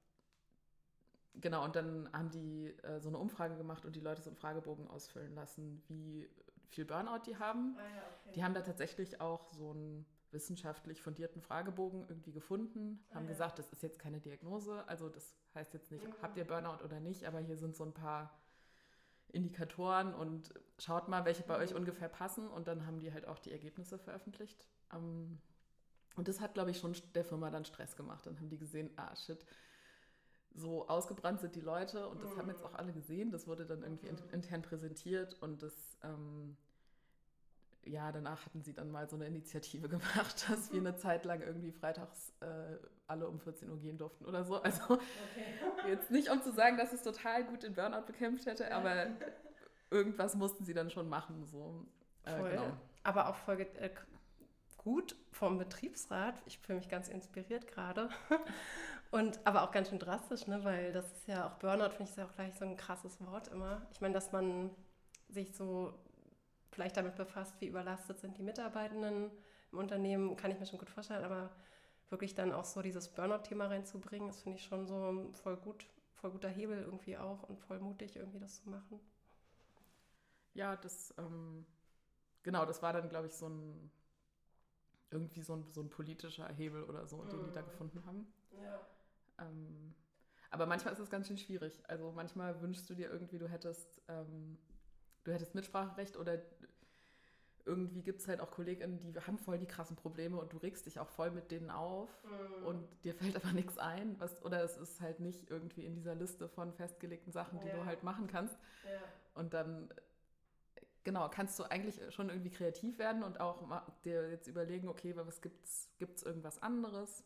Genau, 1.36 1.64
und 1.64 1.76
dann 1.76 2.12
haben 2.12 2.30
die 2.30 2.68
äh, 2.84 3.00
so 3.00 3.10
eine 3.10 3.18
Umfrage 3.18 3.56
gemacht 3.56 3.86
und 3.86 3.96
die 3.96 4.02
Leute 4.02 4.22
so 4.22 4.30
einen 4.30 4.38
Fragebogen 4.38 4.88
ausfüllen 4.88 5.34
lassen, 5.34 5.82
wie 5.88 6.30
viel 6.68 6.86
Burnout 6.86 7.24
die 7.26 7.38
haben. 7.38 7.76
Ah, 7.78 7.82
ja, 7.82 8.04
okay. 8.22 8.32
Die 8.36 8.44
haben 8.44 8.54
da 8.54 8.62
tatsächlich 8.62 9.22
auch 9.22 9.54
so 9.54 9.74
ein 9.74 10.06
wissenschaftlich 10.32 11.02
fundierten 11.02 11.42
Fragebogen 11.42 12.06
irgendwie 12.08 12.32
gefunden, 12.32 13.04
haben 13.14 13.26
ja. 13.26 13.32
gesagt, 13.32 13.60
das 13.60 13.72
ist 13.72 13.84
jetzt 13.84 14.00
keine 14.00 14.20
Diagnose, 14.20 14.88
also 14.88 15.10
das 15.10 15.36
heißt 15.56 15.74
jetzt 15.74 15.92
nicht, 15.92 16.08
mhm. 16.08 16.14
habt 16.22 16.38
ihr 16.38 16.46
Burnout 16.46 16.84
oder 16.84 17.00
nicht, 17.00 17.26
aber 17.26 17.40
hier 17.40 17.58
sind 17.58 17.76
so 17.76 17.84
ein 17.84 17.94
paar 17.94 18.40
Indikatoren 19.34 20.14
und 20.14 20.54
schaut 20.78 21.08
mal, 21.10 21.26
welche 21.26 21.44
bei 21.44 21.58
mhm. 21.58 21.64
euch 21.64 21.76
ungefähr 21.76 22.10
passen 22.10 22.48
und 22.48 22.68
dann 22.68 22.86
haben 22.86 23.00
die 23.00 23.12
halt 23.12 23.28
auch 23.28 23.40
die 23.40 23.52
Ergebnisse 23.52 23.98
veröffentlicht. 23.98 24.68
Ähm, 24.94 25.40
und 26.16 26.28
das 26.28 26.42
hat, 26.42 26.54
glaube 26.54 26.72
ich, 26.72 26.78
schon 26.78 26.96
der 27.16 27.24
Firma 27.24 27.50
dann 27.50 27.64
Stress 27.64 27.96
gemacht. 27.96 28.26
Dann 28.26 28.38
haben 28.38 28.50
die 28.50 28.58
gesehen, 28.58 28.90
ah 28.98 29.16
shit, 29.16 29.46
so 30.54 30.88
ausgebrannt 30.88 31.40
sind 31.40 31.56
die 31.56 31.62
Leute 31.62 32.08
und 32.10 32.24
das 32.24 32.34
mhm. 32.34 32.38
haben 32.38 32.50
jetzt 32.50 32.64
auch 32.64 32.74
alle 32.74 32.92
gesehen. 32.92 33.32
Das 33.32 33.48
wurde 33.48 33.66
dann 33.66 33.84
irgendwie 33.84 34.12
mhm. 34.12 34.18
intern 34.32 34.62
präsentiert 34.62 35.38
und 35.42 35.64
das 35.64 35.74
ähm, 36.04 36.58
ja, 37.86 38.12
danach 38.12 38.46
hatten 38.46 38.62
sie 38.62 38.74
dann 38.74 38.92
mal 38.92 39.10
so 39.10 39.16
eine 39.16 39.26
Initiative 39.26 39.90
gemacht, 39.90 40.50
dass 40.50 40.72
wir 40.72 40.80
eine 40.80 40.96
Zeit 40.96 41.26
lang 41.26 41.42
irgendwie 41.42 41.72
freitags 41.72 42.34
äh, 42.42 42.78
alle 43.08 43.28
um 43.28 43.40
14 43.40 43.70
Uhr 43.70 43.80
gehen 43.80 43.98
durften 43.98 44.26
oder 44.26 44.44
so. 44.44 44.62
Also 44.62 44.94
okay. 44.94 45.00
jetzt 45.88 46.12
nicht, 46.12 46.30
um 46.30 46.42
zu 46.42 46.52
sagen, 46.52 46.78
dass 46.78 46.94
es 46.94 47.02
total 47.02 47.44
gut 47.44 47.64
den 47.64 47.74
Burnout 47.74 48.06
bekämpft 48.06 48.46
hätte, 48.46 48.74
aber 48.74 49.08
irgendwas 49.90 50.36
mussten 50.36 50.64
sie 50.66 50.74
dann 50.74 50.90
schon 50.90 51.10
machen. 51.10 51.46
So. 51.46 51.86
Äh, 52.24 52.52
genau. 52.52 52.78
Aber 53.04 53.28
auch 53.30 53.36
voll 53.36 53.58
gut 54.84 55.16
vom 55.32 55.58
Betriebsrat. 55.58 56.42
Ich 56.46 56.58
fühle 56.58 56.80
mich 56.80 56.90
ganz 56.90 57.08
inspiriert 57.08 57.68
gerade. 57.68 58.10
Und 59.12 59.40
aber 59.46 59.64
auch 59.64 59.72
ganz 59.72 59.90
schön 59.90 60.00
drastisch, 60.00 60.48
ne? 60.48 60.64
weil 60.64 60.92
das 60.92 61.06
ist 61.12 61.28
ja 61.28 61.48
auch 61.48 61.54
Burnout, 61.60 61.90
finde 61.90 62.04
ich, 62.04 62.10
ist 62.12 62.18
ja 62.18 62.26
auch 62.26 62.34
gleich 62.34 62.56
so 62.56 62.66
ein 62.66 62.78
krasses 62.78 63.20
Wort 63.26 63.50
immer. 63.50 63.86
Ich 63.92 64.02
meine, 64.02 64.14
dass 64.14 64.32
man 64.32 64.72
sich 65.30 65.54
so 65.54 65.94
vielleicht 66.72 66.98
damit 66.98 67.16
befasst, 67.16 67.60
wie 67.60 67.68
überlastet 67.68 68.20
sind 68.20 68.38
die 68.38 68.44
Mitarbeitenden 68.44 69.30
im 69.72 69.78
Unternehmen, 69.78 70.36
kann 70.38 70.52
ich 70.52 70.60
mir 70.60 70.66
schon 70.66 70.80
gut 70.80 70.90
vorstellen, 70.90 71.26
aber 71.26 71.52
wirklich 72.10 72.36
dann 72.36 72.54
auch 72.54 72.66
so 72.66 72.82
dieses 72.82 73.10
Burnout-Thema 73.10 73.68
reinzubringen, 73.68 74.28
das 74.28 74.42
finde 74.42 74.58
ich 74.58 74.66
schon 74.66 74.88
so 74.88 75.30
voll 75.44 75.58
gut, 75.58 75.86
voll 76.16 76.32
guter 76.32 76.50
Hebel 76.50 76.82
irgendwie 76.82 77.18
auch 77.18 77.44
und 77.44 77.60
voll 77.60 77.80
mutig 77.80 78.16
irgendwie 78.16 78.40
das 78.40 78.62
zu 78.64 78.70
machen. 78.70 79.00
Ja, 80.54 80.76
das, 80.76 81.14
ähm, 81.18 81.66
genau, 82.44 82.66
das 82.66 82.82
war 82.82 82.94
dann, 82.94 83.10
glaube 83.10 83.28
ich, 83.28 83.34
so 83.34 83.48
ein 83.48 83.92
irgendwie 85.12 85.42
so 85.42 85.56
ein, 85.56 85.66
so 85.72 85.82
ein 85.82 85.90
politischer 85.90 86.48
Hebel 86.48 86.84
oder 86.84 87.06
so, 87.06 87.24
den 87.26 87.44
die 87.44 87.52
da 87.52 87.62
mhm. 87.62 87.66
gefunden 87.66 88.06
haben. 88.06 88.34
Ja. 88.62 88.80
Ähm, 89.40 89.94
aber 90.50 90.66
manchmal 90.66 90.94
ist 90.94 91.00
es 91.00 91.10
ganz 91.10 91.28
schön 91.28 91.38
schwierig. 91.38 91.82
Also 91.88 92.12
manchmal 92.12 92.62
wünschst 92.62 92.90
du 92.90 92.96
dir 92.96 93.10
irgendwie, 93.10 93.38
du 93.38 93.48
hättest, 93.48 94.02
ähm, 94.08 94.58
du 95.24 95.32
hättest 95.32 95.56
Mitspracherecht 95.56 96.18
oder 96.18 96.42
irgendwie 97.66 98.02
gibt 98.02 98.22
es 98.22 98.28
halt 98.28 98.42
auch 98.42 98.52
KollegInnen, 98.52 99.00
die 99.00 99.14
haben 99.20 99.38
voll 99.38 99.60
die 99.60 99.68
krassen 99.68 99.96
Probleme 99.96 100.38
und 100.40 100.52
du 100.52 100.58
regst 100.58 100.88
dich 100.88 101.00
auch 101.00 101.08
voll 101.08 101.30
mit 101.32 101.52
denen 101.52 101.70
auf 101.70 102.10
mhm. 102.24 102.66
und 102.66 103.04
dir 103.04 103.14
fällt 103.14 103.36
aber 103.36 103.52
nichts 103.54 103.78
ein. 103.78 104.20
Was, 104.20 104.44
oder 104.44 104.64
es 104.64 104.78
ist 104.78 105.00
halt 105.02 105.20
nicht 105.20 105.50
irgendwie 105.50 105.86
in 105.86 105.96
dieser 105.96 106.16
Liste 106.16 106.50
von 106.50 106.74
festgelegten 106.74 107.32
Sachen, 107.32 107.60
die 107.60 107.68
ja. 107.68 107.76
du 107.76 107.86
halt 107.86 108.04
machen 108.04 108.28
kannst. 108.28 108.58
Ja. 108.84 109.00
Und 109.36 109.54
dann 109.54 109.90
genau, 111.04 111.30
kannst 111.30 111.58
du 111.60 111.64
eigentlich 111.64 112.00
schon 112.14 112.30
irgendwie 112.30 112.50
kreativ 112.50 112.98
werden 113.00 113.24
und 113.24 113.40
auch 113.40 113.62
dir 114.04 114.30
jetzt 114.30 114.48
überlegen, 114.48 114.88
okay, 114.88 115.16
was 115.16 115.42
gibt's, 115.42 115.90
gibt's 115.98 116.24
irgendwas 116.24 116.62
anderes, 116.62 117.24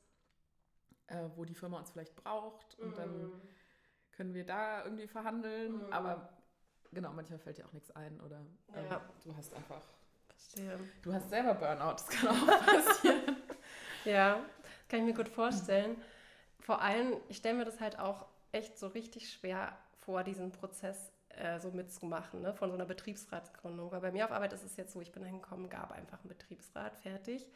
äh, 1.08 1.30
wo 1.36 1.46
die 1.46 1.56
Firma 1.56 1.80
uns 1.80 1.92
vielleicht 1.92 2.16
braucht 2.16 2.78
und 2.80 2.92
mm. 2.92 2.96
dann 2.96 3.22
mhm. 3.22 3.42
können 4.12 4.34
wir 4.34 4.46
da 4.46 4.84
irgendwie 4.84 5.08
verhandeln. 5.08 5.88
Mm. 5.88 5.94
Aber 5.94 6.30
genau, 6.92 7.12
manchmal 7.14 7.40
fällt 7.40 7.58
dir 7.58 7.66
auch 7.66 7.74
nichts 7.74 7.92
ein 7.92 8.20
oder 8.22 8.46
äh, 8.74 8.86
ja. 8.90 9.02
du 9.24 9.36
hast 9.36 9.54
einfach. 9.54 9.84
Verstehe. 10.28 10.80
Du 11.02 11.14
hast 11.14 11.30
selber 11.30 11.54
Burnout, 11.54 11.94
das 11.94 12.08
kann 12.08 12.30
auch 12.30 12.66
passieren. 12.66 13.38
ja, 14.04 14.44
kann 14.90 15.00
ich 15.00 15.06
mir 15.06 15.14
gut 15.14 15.30
vorstellen. 15.30 16.02
Vor 16.60 16.82
allem, 16.82 17.18
ich 17.30 17.38
stelle 17.38 17.58
mir 17.58 17.66
das 17.66 17.80
halt 17.80 18.00
auch 18.00 18.26
echt 18.52 18.78
so 18.78 18.88
richtig 18.88 19.32
schwer 19.32 19.78
vor, 20.00 20.24
diesen 20.24 20.52
Prozess 20.52 21.12
äh, 21.38 21.60
so 21.60 21.72
mitzumachen, 21.72 22.42
ne, 22.42 22.54
von 22.54 22.70
so 22.70 22.76
einer 22.76 22.86
Betriebsratsgründung. 22.86 23.92
Weil 23.92 24.02
bei 24.02 24.12
mir 24.12 24.26
auf 24.26 24.32
Arbeit 24.32 24.54
ist 24.54 24.64
es 24.64 24.78
jetzt 24.78 24.94
so, 24.94 25.02
ich 25.02 25.12
bin 25.12 25.24
hingekommen, 25.24 25.70
gab 25.70 25.92
einfach 25.92 26.20
einen 26.20 26.30
Betriebsrat, 26.30 26.96
fertig. 26.98 27.48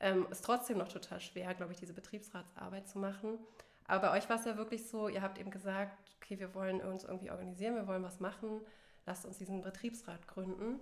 Ähm, 0.00 0.26
ist 0.30 0.44
trotzdem 0.44 0.78
noch 0.78 0.88
total 0.88 1.20
schwer, 1.20 1.54
glaube 1.54 1.72
ich, 1.72 1.78
diese 1.78 1.92
Betriebsratsarbeit 1.92 2.88
zu 2.88 2.98
machen. 2.98 3.38
Aber 3.84 4.08
bei 4.08 4.18
euch 4.18 4.28
war 4.28 4.38
es 4.38 4.44
ja 4.44 4.56
wirklich 4.56 4.88
so, 4.88 5.08
ihr 5.08 5.20
habt 5.20 5.38
eben 5.38 5.50
gesagt, 5.50 6.10
okay, 6.16 6.38
wir 6.38 6.54
wollen 6.54 6.80
uns 6.80 7.04
irgendwie 7.04 7.30
organisieren, 7.30 7.74
wir 7.74 7.86
wollen 7.86 8.02
was 8.02 8.20
machen, 8.20 8.60
lasst 9.04 9.26
uns 9.26 9.38
diesen 9.38 9.62
Betriebsrat 9.62 10.28
gründen. 10.28 10.80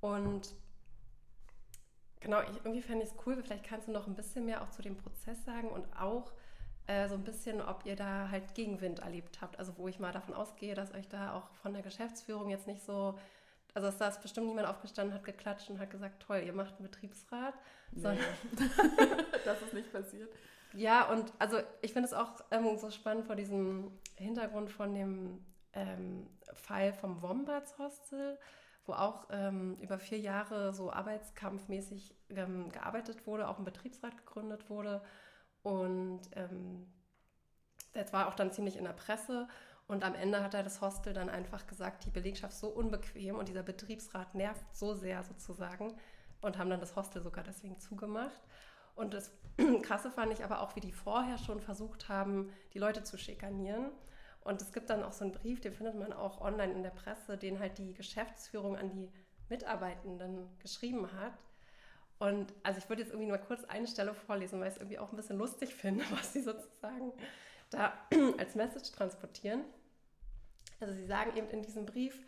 Und 0.00 0.54
genau, 2.20 2.40
ich, 2.42 2.56
irgendwie 2.58 2.82
fände 2.82 3.04
ich 3.04 3.10
es 3.10 3.16
cool, 3.26 3.42
vielleicht 3.42 3.64
kannst 3.64 3.88
du 3.88 3.92
noch 3.92 4.06
ein 4.06 4.14
bisschen 4.14 4.44
mehr 4.44 4.62
auch 4.62 4.70
zu 4.70 4.82
dem 4.82 4.96
Prozess 4.96 5.44
sagen 5.44 5.68
und 5.68 5.86
auch, 6.00 6.32
äh, 6.88 7.06
so 7.06 7.14
ein 7.14 7.22
bisschen, 7.22 7.60
ob 7.60 7.84
ihr 7.84 7.96
da 7.96 8.30
halt 8.30 8.54
Gegenwind 8.54 9.00
erlebt 9.00 9.40
habt. 9.42 9.58
Also 9.58 9.76
wo 9.76 9.88
ich 9.88 10.00
mal 10.00 10.10
davon 10.10 10.34
ausgehe, 10.34 10.74
dass 10.74 10.94
euch 10.94 11.06
da 11.06 11.34
auch 11.34 11.50
von 11.62 11.74
der 11.74 11.82
Geschäftsführung 11.82 12.48
jetzt 12.48 12.66
nicht 12.66 12.82
so, 12.82 13.18
also 13.74 13.88
dass 13.88 13.98
da 13.98 14.08
ist 14.08 14.22
bestimmt 14.22 14.46
niemand 14.46 14.66
aufgestanden, 14.66 15.14
hat 15.14 15.22
geklatscht 15.22 15.68
und 15.68 15.78
hat 15.78 15.90
gesagt, 15.90 16.22
toll, 16.22 16.42
ihr 16.44 16.54
macht 16.54 16.76
einen 16.76 16.84
Betriebsrat. 16.84 17.54
Nee. 17.92 18.18
das 19.44 19.60
ist 19.60 19.74
nicht 19.74 19.92
passiert. 19.92 20.32
Ja, 20.72 21.10
und 21.10 21.30
also 21.38 21.58
ich 21.82 21.92
finde 21.92 22.08
es 22.08 22.14
auch 22.14 22.40
ähm, 22.50 22.78
so 22.78 22.90
spannend 22.90 23.26
vor 23.26 23.36
diesem 23.36 23.92
Hintergrund 24.16 24.70
von 24.70 24.94
dem 24.94 25.44
ähm, 25.74 26.26
Fall 26.54 26.94
vom 26.94 27.20
Wombats 27.20 27.78
Hostel, 27.78 28.38
wo 28.86 28.94
auch 28.94 29.26
ähm, 29.30 29.76
über 29.82 29.98
vier 29.98 30.18
Jahre 30.18 30.72
so 30.72 30.90
arbeitskampfmäßig 30.90 32.14
ähm, 32.30 32.72
gearbeitet 32.72 33.26
wurde, 33.26 33.48
auch 33.48 33.58
ein 33.58 33.66
Betriebsrat 33.66 34.16
gegründet 34.16 34.70
wurde 34.70 35.02
und 35.62 36.20
ähm, 36.34 36.86
das 37.94 38.12
war 38.12 38.28
auch 38.28 38.34
dann 38.34 38.52
ziemlich 38.52 38.76
in 38.76 38.84
der 38.84 38.92
Presse. 38.92 39.48
Und 39.86 40.04
am 40.04 40.14
Ende 40.14 40.42
hat 40.42 40.54
er 40.54 40.62
das 40.62 40.82
Hostel 40.82 41.14
dann 41.14 41.30
einfach 41.30 41.66
gesagt, 41.66 42.04
die 42.04 42.10
Belegschaft 42.10 42.52
ist 42.52 42.60
so 42.60 42.68
unbequem 42.68 43.36
und 43.36 43.48
dieser 43.48 43.62
Betriebsrat 43.62 44.34
nervt 44.34 44.64
so 44.76 44.94
sehr 44.94 45.22
sozusagen 45.24 45.94
und 46.42 46.58
haben 46.58 46.68
dann 46.68 46.80
das 46.80 46.94
Hostel 46.94 47.22
sogar 47.22 47.42
deswegen 47.42 47.80
zugemacht. 47.80 48.40
Und 48.94 49.14
das 49.14 49.32
Krasse 49.82 50.10
fand 50.10 50.32
ich 50.32 50.44
aber 50.44 50.60
auch, 50.60 50.76
wie 50.76 50.80
die 50.80 50.92
vorher 50.92 51.38
schon 51.38 51.60
versucht 51.60 52.08
haben, 52.08 52.52
die 52.74 52.78
Leute 52.78 53.02
zu 53.02 53.16
schikanieren. 53.16 53.90
Und 54.42 54.60
es 54.60 54.72
gibt 54.72 54.90
dann 54.90 55.02
auch 55.02 55.12
so 55.12 55.24
einen 55.24 55.32
Brief, 55.32 55.60
den 55.60 55.72
findet 55.72 55.96
man 55.96 56.12
auch 56.12 56.40
online 56.40 56.72
in 56.72 56.82
der 56.82 56.90
Presse, 56.90 57.38
den 57.38 57.58
halt 57.58 57.78
die 57.78 57.94
Geschäftsführung 57.94 58.76
an 58.76 58.90
die 58.90 59.10
Mitarbeitenden 59.48 60.48
geschrieben 60.58 61.10
hat. 61.12 61.32
Und 62.18 62.52
also 62.62 62.78
ich 62.78 62.88
würde 62.88 63.02
jetzt 63.02 63.12
irgendwie 63.12 63.30
mal 63.30 63.38
kurz 63.38 63.64
eine 63.64 63.86
Stelle 63.86 64.12
vorlesen, 64.12 64.60
weil 64.60 64.68
ich 64.68 64.74
es 64.74 64.80
irgendwie 64.80 64.98
auch 64.98 65.10
ein 65.12 65.16
bisschen 65.16 65.38
lustig 65.38 65.74
finde, 65.74 66.04
was 66.10 66.32
sie 66.32 66.42
sozusagen 66.42 67.12
da 67.70 67.92
als 68.38 68.54
Message 68.54 68.92
transportieren. 68.92 69.64
Also 70.80 70.94
sie 70.94 71.06
sagen 71.06 71.36
eben 71.36 71.48
in 71.50 71.62
diesem 71.62 71.86
Brief, 71.86 72.24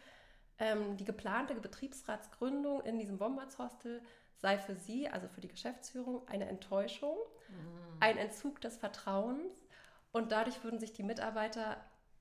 ähm, 0.59 0.97
die 0.97 1.05
geplante 1.05 1.55
Betriebsratsgründung 1.55 2.83
in 2.83 2.99
diesem 2.99 3.19
Bombards-Hostel 3.19 4.03
sei 4.37 4.59
für 4.59 4.75
sie, 4.75 5.09
also 5.09 5.29
für 5.29 5.41
die 5.41 5.49
Geschäftsführung, 5.49 6.27
eine 6.29 6.49
Enttäuschung, 6.49 7.17
mhm. 7.49 7.97
ein 8.01 8.17
Entzug 8.17 8.61
des 8.61 8.77
Vertrauens 8.77 9.67
und 10.13 10.33
dadurch 10.33 10.63
würden 10.65 10.81
sich 10.81 10.93
die 10.93 11.03
Mitarbeiter 11.03 11.77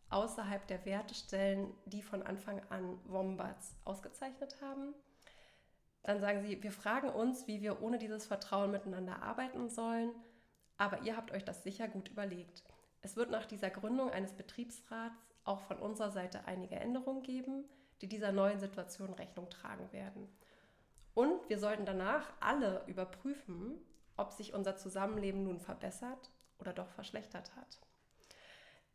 außerhalb 0.09 0.65
der 0.67 0.85
Werte 0.85 1.13
stellen, 1.13 1.73
die 1.85 2.01
von 2.01 2.23
Anfang 2.23 2.61
an 2.69 2.99
Wombats 3.05 3.75
ausgezeichnet 3.85 4.57
haben. 4.61 4.93
Dann 6.09 6.21
sagen 6.21 6.41
sie, 6.41 6.63
wir 6.63 6.71
fragen 6.71 7.09
uns, 7.09 7.45
wie 7.45 7.61
wir 7.61 7.83
ohne 7.83 7.99
dieses 7.99 8.25
Vertrauen 8.25 8.71
miteinander 8.71 9.21
arbeiten 9.21 9.69
sollen, 9.69 10.09
aber 10.75 11.03
ihr 11.03 11.15
habt 11.15 11.31
euch 11.31 11.45
das 11.45 11.61
sicher 11.61 11.87
gut 11.87 12.09
überlegt. 12.09 12.63
Es 13.03 13.15
wird 13.15 13.29
nach 13.29 13.45
dieser 13.45 13.69
Gründung 13.69 14.09
eines 14.09 14.33
Betriebsrats 14.33 15.21
auch 15.43 15.59
von 15.59 15.77
unserer 15.77 16.09
Seite 16.09 16.47
einige 16.47 16.77
Änderungen 16.77 17.21
geben, 17.21 17.63
die 18.01 18.07
dieser 18.07 18.31
neuen 18.31 18.59
Situation 18.59 19.13
Rechnung 19.13 19.51
tragen 19.51 19.91
werden. 19.91 20.27
Und 21.13 21.47
wir 21.47 21.59
sollten 21.59 21.85
danach 21.85 22.33
alle 22.39 22.83
überprüfen, 22.87 23.79
ob 24.17 24.33
sich 24.33 24.55
unser 24.55 24.77
Zusammenleben 24.77 25.43
nun 25.43 25.59
verbessert 25.59 26.31
oder 26.57 26.73
doch 26.73 26.89
verschlechtert 26.89 27.55
hat. 27.55 27.79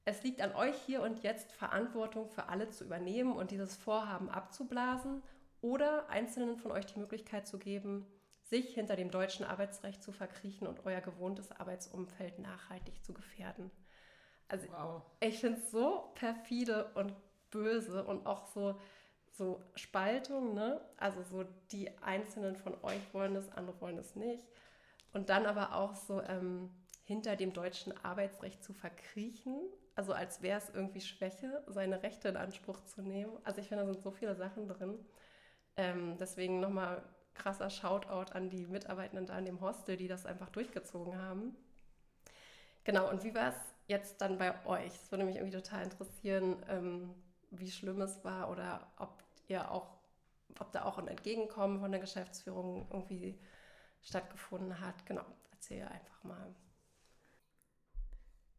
Es 0.05 0.25
liegt 0.25 0.41
an 0.41 0.53
euch 0.57 0.75
hier 0.85 1.01
und 1.01 1.23
jetzt 1.23 1.53
Verantwortung 1.53 2.29
für 2.29 2.49
alle 2.49 2.71
zu 2.71 2.83
übernehmen 2.83 3.37
und 3.37 3.53
dieses 3.53 3.77
Vorhaben 3.77 4.29
abzublasen 4.31 5.23
oder 5.65 6.11
Einzelnen 6.11 6.59
von 6.59 6.73
euch 6.73 6.85
die 6.85 6.99
Möglichkeit 6.99 7.47
zu 7.47 7.59
geben, 7.59 8.07
sich 8.43 8.75
hinter 8.75 8.97
dem 8.97 9.11
deutschen 9.11 9.47
Arbeitsrecht 9.47 10.03
zu 10.03 10.13
verkriechen 10.13 10.67
und 10.67 10.85
euer 10.85 11.01
gewohntes 11.01 11.51
Arbeitsumfeld 11.51 12.39
nachhaltig 12.39 13.03
zu 13.03 13.15
gefährden. 13.15 13.71
Also 14.47 14.69
wow. 14.71 15.03
ich 15.21 15.41
finde 15.41 15.59
es 15.59 15.71
so 15.71 16.11
perfide 16.17 16.91
und 16.95 17.15
böse 17.51 18.05
und 18.05 18.27
auch 18.27 18.45
so, 18.53 18.79
so 19.33 19.59
Spaltung, 19.75 20.53
ne? 20.53 20.83
Also 20.99 21.23
so 21.23 21.45
die 21.73 21.91
Einzelnen 22.03 22.57
von 22.57 22.75
euch 22.85 23.01
wollen 23.15 23.35
es, 23.35 23.49
andere 23.49 23.81
wollen 23.81 23.97
es 23.97 24.15
nicht. 24.17 24.43
Und 25.15 25.31
dann 25.31 25.47
aber 25.47 25.75
auch 25.77 25.95
so 25.95 26.21
ähm, 26.21 26.69
hinter 27.05 27.37
dem 27.37 27.55
deutschen 27.55 27.95
Arbeitsrecht 28.05 28.63
zu 28.63 28.75
verkriechen, 28.75 29.59
also 29.95 30.13
als 30.13 30.43
wäre 30.43 30.59
es 30.59 30.69
irgendwie 30.69 31.01
Schwäche, 31.01 31.63
seine 31.69 32.03
Rechte 32.03 32.29
in 32.29 32.37
Anspruch 32.37 32.85
zu 32.85 33.01
nehmen. 33.01 33.33
Also 33.45 33.63
ich 33.63 33.69
finde, 33.69 33.85
da 33.87 33.91
sind 33.91 34.03
so 34.03 34.11
viele 34.11 34.35
Sachen 34.35 34.69
drin. 34.69 34.99
Ähm, 35.77 36.17
deswegen 36.19 36.61
nochmal 36.61 37.03
krasser 37.35 37.71
Shoutout 37.71 38.33
an 38.33 38.49
die 38.51 38.67
Mitarbeitenden 38.67 39.27
da 39.27 39.39
in 39.39 39.45
dem 39.45 39.61
Hostel, 39.61 39.97
die 39.97 40.09
das 40.09 40.27
einfach 40.27 40.51
durchgezogen 40.51 41.19
haben. 41.21 41.57
Genau, 42.85 43.09
und 43.11 43.25
wie 43.25 43.35
war 43.35 43.49
es 43.49 43.75
jetzt 43.87 44.21
dann 44.21 44.39
bei 44.39 44.55
euch? 44.67 44.95
Es 44.95 45.11
würde 45.11 45.25
mich 45.25 45.37
irgendwie 45.37 45.57
total 45.57 45.85
interessieren, 45.85 46.57
ähm, 46.69 47.15
wie 47.51 47.71
schlimm 47.71 48.01
es 48.03 48.25
war 48.25 48.51
oder 48.51 48.87
ob 48.99 49.23
ihr 49.49 49.71
auch, 49.71 49.99
ob 50.59 50.71
da 50.73 50.85
auch 50.85 50.99
ein 50.99 51.09
Entgegenkommen 51.09 51.81
von 51.81 51.91
der 51.91 52.01
Geschäftsführung 52.01 52.87
irgendwie 52.91 53.39
stattgefunden 54.03 54.81
hat. 54.81 55.07
Genau, 55.07 55.25
erzähl 55.51 55.85
einfach 55.87 56.23
mal. 56.25 56.55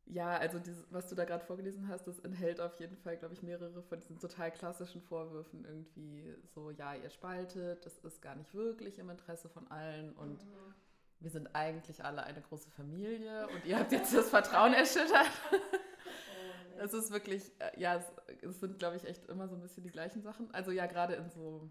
Ja, 0.07 0.37
also 0.37 0.59
dieses, 0.59 0.85
was 0.91 1.07
du 1.07 1.15
da 1.15 1.25
gerade 1.25 1.43
vorgelesen 1.43 1.87
hast, 1.87 2.05
das 2.05 2.19
enthält 2.19 2.61
auf 2.61 2.79
jeden 2.79 2.95
Fall, 2.95 3.17
glaube 3.17 3.33
ich, 3.33 3.41
mehrere 3.41 3.81
von 3.81 3.99
diesen 3.99 4.19
total 4.19 4.51
klassischen 4.51 5.01
Vorwürfen. 5.01 5.65
Irgendwie 5.65 6.35
so, 6.53 6.69
ja, 6.69 6.93
ihr 6.93 7.09
spaltet, 7.09 7.85
das 7.85 7.97
ist 7.99 8.21
gar 8.21 8.35
nicht 8.35 8.53
wirklich 8.53 8.99
im 8.99 9.09
Interesse 9.09 9.49
von 9.49 9.69
allen 9.71 10.13
und 10.13 10.45
mhm. 10.45 10.73
wir 11.21 11.31
sind 11.31 11.55
eigentlich 11.55 12.03
alle 12.03 12.23
eine 12.23 12.41
große 12.41 12.69
Familie 12.69 13.47
und 13.47 13.65
ihr 13.65 13.79
habt 13.79 13.91
jetzt 13.91 14.13
das 14.13 14.29
Vertrauen 14.29 14.73
erschüttert. 14.75 15.31
Oh, 15.51 16.79
es 16.83 16.93
ist 16.93 17.11
wirklich, 17.11 17.51
äh, 17.59 17.79
ja, 17.79 17.95
es, 17.95 18.05
es 18.43 18.59
sind, 18.59 18.77
glaube 18.77 18.97
ich, 18.97 19.05
echt 19.05 19.25
immer 19.25 19.47
so 19.47 19.55
ein 19.55 19.61
bisschen 19.61 19.83
die 19.83 19.91
gleichen 19.91 20.21
Sachen. 20.21 20.53
Also 20.53 20.69
ja, 20.69 20.85
gerade 20.85 21.15
in 21.15 21.31
so, 21.31 21.67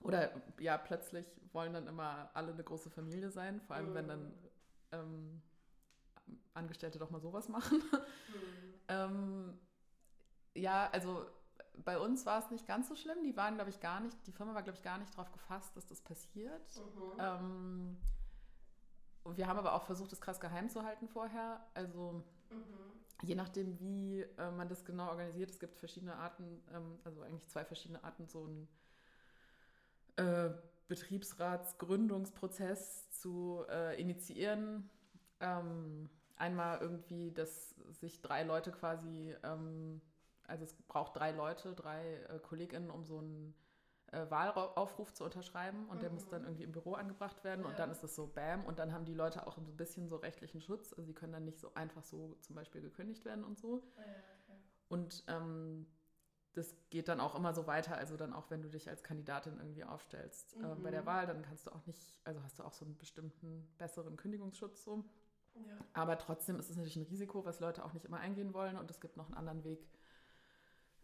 oder 0.00 0.30
ja, 0.58 0.78
plötzlich 0.78 1.26
wollen 1.52 1.74
dann 1.74 1.86
immer 1.86 2.30
alle 2.32 2.54
eine 2.54 2.64
große 2.64 2.88
Familie 2.88 3.30
sein, 3.30 3.60
vor 3.60 3.76
allem 3.76 3.90
mhm. 3.90 3.94
wenn 3.94 4.08
dann 4.08 4.32
ähm, 4.92 5.42
Angestellte 6.54 6.98
doch 6.98 7.10
mal 7.10 7.20
sowas 7.20 7.48
machen. 7.48 7.78
Mhm. 7.78 8.74
ähm, 8.88 9.58
ja, 10.54 10.88
also 10.90 11.26
bei 11.84 11.98
uns 11.98 12.26
war 12.26 12.42
es 12.42 12.50
nicht 12.50 12.66
ganz 12.66 12.88
so 12.88 12.94
schlimm. 12.94 13.22
Die 13.24 13.34
waren, 13.36 13.54
glaube 13.54 13.70
ich, 13.70 13.80
gar 13.80 14.00
nicht, 14.00 14.16
die 14.26 14.32
Firma 14.32 14.54
war, 14.54 14.62
glaube 14.62 14.76
ich, 14.76 14.82
gar 14.82 14.98
nicht 14.98 15.12
darauf 15.12 15.32
gefasst, 15.32 15.74
dass 15.76 15.86
das 15.86 16.00
passiert. 16.00 16.76
Mhm. 16.76 17.12
Ähm, 17.18 17.96
wir 19.36 19.46
haben 19.46 19.58
aber 19.58 19.74
auch 19.74 19.84
versucht, 19.84 20.12
das 20.12 20.20
krass 20.20 20.40
geheim 20.40 20.68
zu 20.68 20.84
halten 20.84 21.08
vorher. 21.08 21.64
Also 21.74 22.22
mhm. 22.50 22.92
je 23.22 23.34
nachdem, 23.34 23.80
wie 23.80 24.20
äh, 24.22 24.50
man 24.50 24.68
das 24.68 24.84
genau 24.84 25.08
organisiert, 25.08 25.50
es 25.50 25.58
gibt 25.58 25.78
verschiedene 25.78 26.16
Arten, 26.16 26.62
ähm, 26.72 26.98
also 27.04 27.22
eigentlich 27.22 27.48
zwei 27.48 27.64
verschiedene 27.64 28.04
Arten, 28.04 28.26
so 28.26 28.46
ein 28.46 28.68
äh, 30.16 30.50
Betriebsratsgründungsprozess 30.88 33.10
zu 33.12 33.64
äh, 33.68 34.00
initiieren. 34.00 34.90
Ähm, 35.40 36.10
einmal 36.40 36.80
irgendwie, 36.80 37.32
dass 37.32 37.70
sich 38.00 38.20
drei 38.22 38.42
Leute 38.42 38.72
quasi, 38.72 39.34
ähm, 39.42 40.00
also 40.46 40.64
es 40.64 40.74
braucht 40.88 41.16
drei 41.16 41.30
Leute, 41.32 41.74
drei 41.74 42.16
äh, 42.28 42.38
KollegInnen, 42.38 42.90
um 42.90 43.04
so 43.04 43.18
einen 43.18 43.54
äh, 44.12 44.28
Wahlaufruf 44.30 45.12
zu 45.12 45.24
unterschreiben 45.24 45.88
und 45.88 45.96
mhm. 45.96 46.00
der 46.00 46.10
muss 46.10 46.28
dann 46.28 46.44
irgendwie 46.44 46.64
im 46.64 46.72
Büro 46.72 46.94
angebracht 46.94 47.44
werden 47.44 47.62
ja. 47.62 47.68
und 47.68 47.78
dann 47.78 47.90
ist 47.90 48.02
das 48.02 48.14
so 48.16 48.26
Bam 48.26 48.64
und 48.64 48.78
dann 48.78 48.92
haben 48.92 49.04
die 49.04 49.14
Leute 49.14 49.46
auch 49.46 49.56
ein 49.58 49.76
bisschen 49.76 50.08
so 50.08 50.16
rechtlichen 50.16 50.60
Schutz, 50.60 50.92
also 50.92 51.04
sie 51.04 51.14
können 51.14 51.32
dann 51.32 51.44
nicht 51.44 51.60
so 51.60 51.74
einfach 51.74 52.02
so 52.02 52.36
zum 52.40 52.56
Beispiel 52.56 52.80
gekündigt 52.80 53.24
werden 53.24 53.44
und 53.44 53.58
so. 53.58 53.82
Ja, 53.96 54.02
okay. 54.42 54.58
Und 54.88 55.24
ähm, 55.28 55.86
das 56.54 56.74
geht 56.90 57.08
dann 57.08 57.20
auch 57.20 57.36
immer 57.36 57.54
so 57.54 57.66
weiter, 57.68 57.96
also 57.96 58.16
dann 58.16 58.32
auch, 58.32 58.50
wenn 58.50 58.62
du 58.62 58.68
dich 58.68 58.88
als 58.88 59.04
Kandidatin 59.04 59.58
irgendwie 59.58 59.84
aufstellst 59.84 60.56
mhm. 60.56 60.64
äh, 60.64 60.74
bei 60.76 60.90
der 60.90 61.02
mhm. 61.02 61.06
Wahl, 61.06 61.26
dann 61.26 61.42
kannst 61.42 61.66
du 61.66 61.70
auch 61.70 61.86
nicht, 61.86 62.18
also 62.24 62.42
hast 62.42 62.58
du 62.58 62.64
auch 62.64 62.72
so 62.72 62.84
einen 62.84 62.96
bestimmten 62.96 63.72
besseren 63.78 64.16
Kündigungsschutz 64.16 64.82
so. 64.82 65.04
Ja. 65.54 65.78
Aber 65.92 66.18
trotzdem 66.18 66.58
ist 66.58 66.70
es 66.70 66.76
natürlich 66.76 66.96
ein 66.96 67.04
Risiko, 67.04 67.44
was 67.44 67.60
Leute 67.60 67.84
auch 67.84 67.92
nicht 67.92 68.04
immer 68.04 68.18
eingehen 68.18 68.54
wollen 68.54 68.76
und 68.76 68.90
es 68.90 69.00
gibt 69.00 69.16
noch 69.16 69.26
einen 69.26 69.34
anderen 69.34 69.64
Weg, 69.64 69.86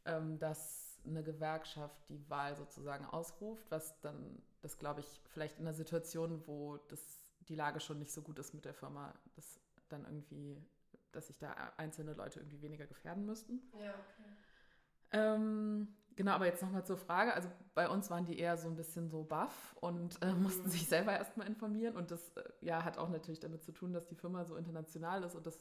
ähm, 0.04 0.38
dass 0.38 0.98
eine 1.04 1.22
Gewerkschaft 1.22 2.08
die 2.08 2.28
Wahl 2.28 2.56
sozusagen 2.56 3.04
ausruft, 3.04 3.70
was 3.70 4.00
dann, 4.00 4.42
das 4.60 4.78
glaube 4.78 5.00
ich, 5.00 5.20
vielleicht 5.28 5.58
in 5.58 5.66
einer 5.66 5.74
Situation, 5.74 6.46
wo 6.46 6.78
das, 6.88 7.24
die 7.48 7.54
Lage 7.54 7.80
schon 7.80 7.98
nicht 7.98 8.12
so 8.12 8.22
gut 8.22 8.38
ist 8.38 8.54
mit 8.54 8.64
der 8.64 8.74
Firma, 8.74 9.14
das 9.34 9.60
dann 9.88 10.04
irgendwie, 10.04 10.60
dass 11.12 11.28
sich 11.28 11.38
da 11.38 11.52
einzelne 11.76 12.14
Leute 12.14 12.40
irgendwie 12.40 12.60
weniger 12.62 12.86
gefährden 12.86 13.24
müssten. 13.24 13.62
Ja, 13.78 13.94
okay. 13.94 14.36
Ähm, 15.12 15.96
genau, 16.16 16.32
aber 16.32 16.46
jetzt 16.46 16.62
nochmal 16.62 16.84
zur 16.84 16.96
Frage. 16.96 17.34
Also 17.34 17.48
bei 17.74 17.88
uns 17.88 18.10
waren 18.10 18.24
die 18.24 18.38
eher 18.38 18.56
so 18.56 18.68
ein 18.68 18.76
bisschen 18.76 19.08
so 19.08 19.22
baff 19.22 19.76
und 19.80 20.20
äh, 20.22 20.32
mussten 20.32 20.66
mhm. 20.66 20.70
sich 20.70 20.88
selber 20.88 21.12
erstmal 21.12 21.46
informieren. 21.46 21.96
Und 21.96 22.10
das 22.10 22.30
äh, 22.30 22.42
ja, 22.60 22.84
hat 22.84 22.98
auch 22.98 23.08
natürlich 23.08 23.40
damit 23.40 23.62
zu 23.62 23.72
tun, 23.72 23.92
dass 23.92 24.06
die 24.06 24.16
Firma 24.16 24.44
so 24.44 24.56
international 24.56 25.22
ist 25.22 25.34
und 25.34 25.46
das 25.46 25.60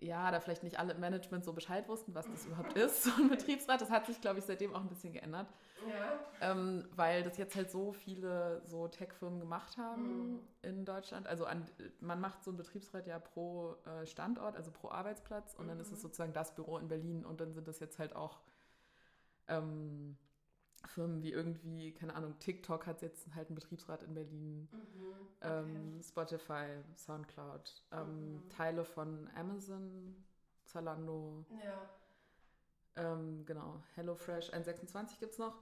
ja, 0.00 0.30
da 0.30 0.40
vielleicht 0.40 0.62
nicht 0.62 0.78
alle 0.78 0.92
im 0.92 1.00
Management 1.00 1.44
so 1.44 1.52
Bescheid 1.52 1.88
wussten, 1.88 2.14
was 2.14 2.26
das 2.30 2.46
überhaupt 2.46 2.72
ist, 2.76 3.04
so 3.04 3.10
ein 3.18 3.28
Betriebsrat. 3.28 3.80
Das 3.80 3.90
hat 3.90 4.06
sich, 4.06 4.20
glaube 4.20 4.38
ich, 4.38 4.44
seitdem 4.44 4.74
auch 4.74 4.80
ein 4.80 4.88
bisschen 4.88 5.12
geändert. 5.12 5.46
Ja. 5.88 6.52
Ähm, 6.52 6.88
weil 6.94 7.22
das 7.22 7.36
jetzt 7.36 7.54
halt 7.56 7.70
so 7.70 7.92
viele 7.92 8.62
so 8.64 8.88
Tech-Firmen 8.88 9.40
gemacht 9.40 9.76
haben 9.76 10.32
mhm. 10.32 10.40
in 10.62 10.84
Deutschland. 10.84 11.26
Also 11.26 11.44
an, 11.46 11.66
man 12.00 12.20
macht 12.20 12.42
so 12.42 12.50
einen 12.50 12.56
Betriebsrat 12.56 13.06
ja 13.06 13.18
pro 13.18 13.76
äh, 13.84 14.06
Standort, 14.06 14.56
also 14.56 14.70
pro 14.70 14.90
Arbeitsplatz 14.90 15.54
und 15.54 15.64
mhm. 15.64 15.70
dann 15.70 15.80
ist 15.80 15.92
es 15.92 15.98
mhm. 15.98 16.02
sozusagen 16.02 16.32
das 16.32 16.54
Büro 16.54 16.78
in 16.78 16.88
Berlin 16.88 17.24
und 17.24 17.40
dann 17.40 17.52
sind 17.52 17.68
das 17.68 17.80
jetzt 17.80 17.98
halt 17.98 18.16
auch 18.16 18.40
ähm, 19.48 20.16
Firmen 20.86 21.22
wie 21.22 21.32
irgendwie, 21.32 21.92
keine 21.92 22.14
Ahnung, 22.14 22.38
TikTok 22.40 22.86
hat 22.86 23.02
jetzt 23.02 23.34
halt 23.34 23.48
einen 23.48 23.54
Betriebsrat 23.54 24.02
in 24.02 24.14
Berlin, 24.14 24.68
mhm, 24.70 24.80
okay. 25.40 25.58
ähm, 25.58 26.00
Spotify, 26.02 26.66
Soundcloud, 26.96 27.82
ähm, 27.92 28.34
mhm. 28.34 28.48
Teile 28.50 28.84
von 28.84 29.28
Amazon, 29.34 30.24
Zalando. 30.64 31.44
Ja. 31.64 31.88
Ähm, 32.96 33.44
genau, 33.44 33.82
HelloFresh 33.94 34.52
126 34.52 35.18
gibt 35.18 35.32
es 35.32 35.38
noch. 35.38 35.56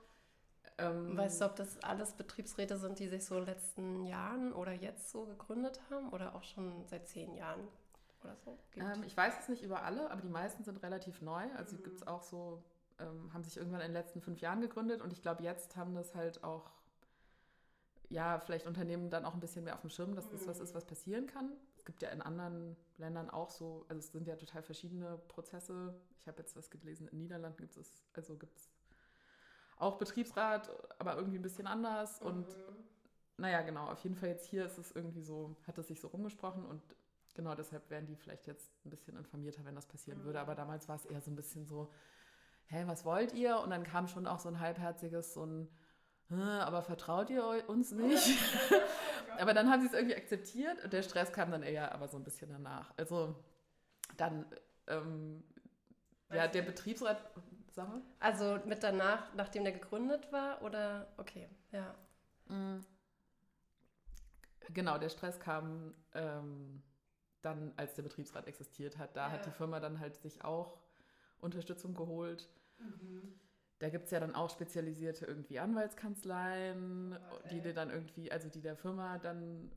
Ähm, 0.79 1.17
weißt 1.17 1.41
du, 1.41 1.47
ob 1.47 1.57
das 1.57 1.83
alles 1.83 2.13
Betriebsräte 2.13 2.77
sind, 2.77 2.99
die 2.99 3.09
sich 3.09 3.25
so 3.25 3.37
in 3.37 3.45
den 3.45 3.55
letzten 3.55 4.05
Jahren 4.05 4.53
oder 4.53 4.73
jetzt 4.73 5.11
so 5.11 5.25
gegründet 5.25 5.81
haben 5.91 6.11
oder 6.11 6.35
auch 6.35 6.43
schon 6.43 6.87
seit 6.87 7.09
zehn 7.09 7.35
Jahren 7.35 7.69
oder 8.23 8.37
so? 8.37 8.59
Ähm, 8.77 9.03
ich 9.05 9.17
weiß 9.17 9.35
es 9.41 9.49
nicht 9.49 9.63
über 9.63 9.83
alle, 9.83 10.11
aber 10.11 10.21
die 10.21 10.29
meisten 10.29 10.65
sind 10.65 10.83
relativ 10.83 11.21
neu. 11.21 11.45
Also 11.57 11.77
mhm. 11.77 11.83
gibt 11.83 11.97
es 11.97 12.07
auch 12.07 12.23
so 12.23 12.63
ähm, 12.99 13.33
haben 13.33 13.45
sich 13.45 13.57
irgendwann 13.57 13.81
in 13.81 13.89
den 13.89 13.95
letzten 13.95 14.21
fünf 14.21 14.41
Jahren 14.41 14.61
gegründet 14.61 15.01
und 15.01 15.13
ich 15.13 15.23
glaube, 15.23 15.43
jetzt 15.43 15.77
haben 15.77 15.95
das 15.95 16.15
halt 16.15 16.43
auch, 16.45 16.71
ja, 18.09 18.39
vielleicht 18.39 18.67
Unternehmen 18.67 19.11
dann 19.11 19.25
auch 19.25 19.35
ein 19.35 19.41
bisschen 19.41 19.65
mehr 19.65 19.75
auf 19.75 19.81
dem 19.81 19.91
Schirm, 19.91 20.15
dass 20.15 20.29
das 20.31 20.47
was 20.47 20.61
ist, 20.61 20.75
was 20.75 20.85
passieren 20.85 21.27
kann. 21.27 21.53
Es 21.77 21.85
gibt 21.85 22.03
ja 22.03 22.11
in 22.11 22.23
anderen 22.23 22.77
Ländern 22.99 23.31
auch 23.31 23.51
so, 23.51 23.85
also 23.89 23.99
es 23.99 24.13
sind 24.13 24.27
ja 24.27 24.37
total 24.37 24.63
verschiedene 24.63 25.19
Prozesse. 25.29 25.95
Ich 26.19 26.29
habe 26.29 26.39
jetzt 26.39 26.57
was 26.57 26.71
gelesen, 26.71 27.09
in 27.09 27.17
den 27.17 27.23
Niederlanden 27.23 27.59
gibt 27.59 27.77
es, 27.77 28.05
also 28.15 28.37
gibt 28.37 28.57
es 28.57 28.71
auch 29.79 29.99
Betriebsrat, 29.99 30.71
aber 30.99 31.17
irgendwie 31.17 31.39
ein 31.39 31.43
bisschen 31.43 31.67
anders. 31.67 32.21
Mhm. 32.21 32.27
Und 32.27 32.57
naja, 33.37 33.63
genau, 33.63 33.87
auf 33.87 34.01
jeden 34.01 34.15
Fall 34.15 34.29
jetzt 34.29 34.47
hier 34.47 34.65
ist 34.65 34.79
es 34.79 34.93
irgendwie 34.93 35.23
so, 35.23 35.57
hat 35.67 35.79
es 35.79 35.89
sich 35.89 36.01
so 36.01 36.09
rumgesprochen 36.09 36.65
und 36.65 36.83
genau 37.35 37.55
deshalb 37.55 37.91
wären 37.91 38.07
die 38.07 38.17
vielleicht 38.17 38.47
jetzt 38.47 38.71
ein 38.85 38.91
bisschen 38.91 39.17
informierter, 39.17 39.65
wenn 39.65 39.75
das 39.75 39.87
passieren 39.87 40.21
mhm. 40.21 40.25
würde. 40.25 40.41
Aber 40.41 40.55
damals 40.55 40.89
war 40.89 40.97
es 40.97 41.05
eher 41.07 41.21
so 41.21 41.31
ein 41.31 41.37
bisschen 41.37 41.67
so, 41.67 41.91
hä, 42.67 42.85
was 42.87 43.05
wollt 43.05 43.33
ihr? 43.35 43.59
Und 43.61 43.71
dann 43.71 43.85
kam 43.85 44.09
schon 44.09 44.27
auch 44.27 44.39
so 44.39 44.49
ein 44.49 44.61
halbherziges, 44.61 45.35
so 45.35 45.45
ein, 45.45 45.69
aber 46.31 46.83
vertraut 46.83 47.31
ihr 47.31 47.69
uns 47.69 47.93
nicht? 47.93 48.39
aber 49.39 49.55
dann 49.55 49.71
haben 49.71 49.83
sie 49.83 49.89
es 49.89 49.93
irgendwie 49.93 50.17
akzeptiert 50.17 50.83
und 50.83 50.93
der 50.93 51.03
Stress 51.03 51.33
kam 51.33 51.51
dann 51.51 51.63
eher 51.63 51.93
aber 51.93 52.09
so 52.09 52.17
ein 52.17 52.25
bisschen 52.25 52.51
danach. 52.51 52.93
Also 52.97 53.37
dann, 54.17 54.47
ähm, 54.87 55.45
ja, 56.33 56.49
der 56.49 56.63
Betriebsrat, 56.63 57.23
sag 57.71 57.89
mal. 57.89 58.01
Also 58.21 58.59
mit 58.65 58.83
danach, 58.83 59.35
nachdem 59.35 59.65
der 59.65 59.73
gegründet 59.73 60.33
war 60.33 60.63
oder, 60.63 61.13
okay, 61.19 61.49
ja. 61.71 61.95
Mm. 62.49 62.81
Genau, 64.73 64.97
der 64.97 65.09
Stress 65.09 65.39
kam 65.39 65.95
ähm, 66.15 66.83
dann, 67.43 67.73
als 67.77 67.95
der 67.95 68.03
Betriebsrat 68.03 68.47
existiert 68.47 68.97
hat. 68.99 69.17
Da 69.17 69.27
ja. 69.27 69.33
hat 69.33 69.47
die 69.47 69.51
Firma 69.51 69.81
dann 69.81 70.01
halt 70.01 70.17
sich 70.17 70.45
auch 70.45 70.82
Unterstützung 71.43 71.95
geholt. 71.95 72.49
Mhm. 72.79 73.35
Da 73.79 73.89
gibt 73.89 74.05
es 74.05 74.11
ja 74.13 74.21
dann 74.21 74.35
auch 74.35 74.49
spezialisierte 74.49 75.27
irgendwie 75.27 75.59
Anwaltskanzleien, 75.59 77.19
okay. 77.33 77.49
die 77.51 77.61
dir 77.61 77.75
dann 77.75 77.91
irgendwie, 77.91 78.31
also 78.31 78.49
die 78.49 78.61
der 78.61 78.77
Firma 78.77 79.19
dann 79.19 79.71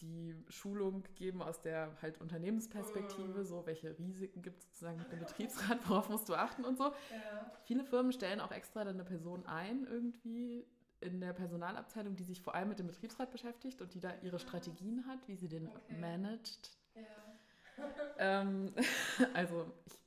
die 0.00 0.34
Schulung 0.48 1.04
geben 1.14 1.42
aus 1.42 1.60
der 1.60 1.90
halt 2.00 2.20
Unternehmensperspektive, 2.20 3.40
mhm. 3.40 3.44
so 3.44 3.66
welche 3.66 3.98
Risiken 3.98 4.42
gibt 4.42 4.60
es 4.60 4.68
sozusagen 4.68 4.98
mit 4.98 5.12
dem 5.12 5.18
Betriebsrat, 5.18 5.78
worauf 5.88 6.08
musst 6.08 6.28
du 6.28 6.34
achten 6.34 6.64
und 6.64 6.78
so. 6.78 6.84
Ja. 6.84 7.52
Viele 7.64 7.84
Firmen 7.84 8.12
stellen 8.12 8.40
auch 8.40 8.52
extra 8.52 8.84
dann 8.84 8.94
eine 8.94 9.04
Person 9.04 9.44
ein 9.46 9.84
irgendwie 9.84 10.64
in 11.00 11.20
der 11.20 11.32
Personalabteilung, 11.32 12.16
die 12.16 12.24
sich 12.24 12.40
vor 12.40 12.54
allem 12.54 12.68
mit 12.68 12.78
dem 12.78 12.86
Betriebsrat 12.86 13.30
beschäftigt 13.30 13.80
und 13.82 13.94
die 13.94 14.00
da 14.00 14.14
ihre 14.22 14.38
Strategien 14.38 15.06
hat, 15.06 15.26
wie 15.28 15.36
sie 15.36 15.48
den 15.48 15.68
okay. 15.68 15.98
managt. 16.00 16.78
Ja. 16.94 17.02
ähm, 18.18 18.72
also 19.34 19.66
ich 19.86 20.03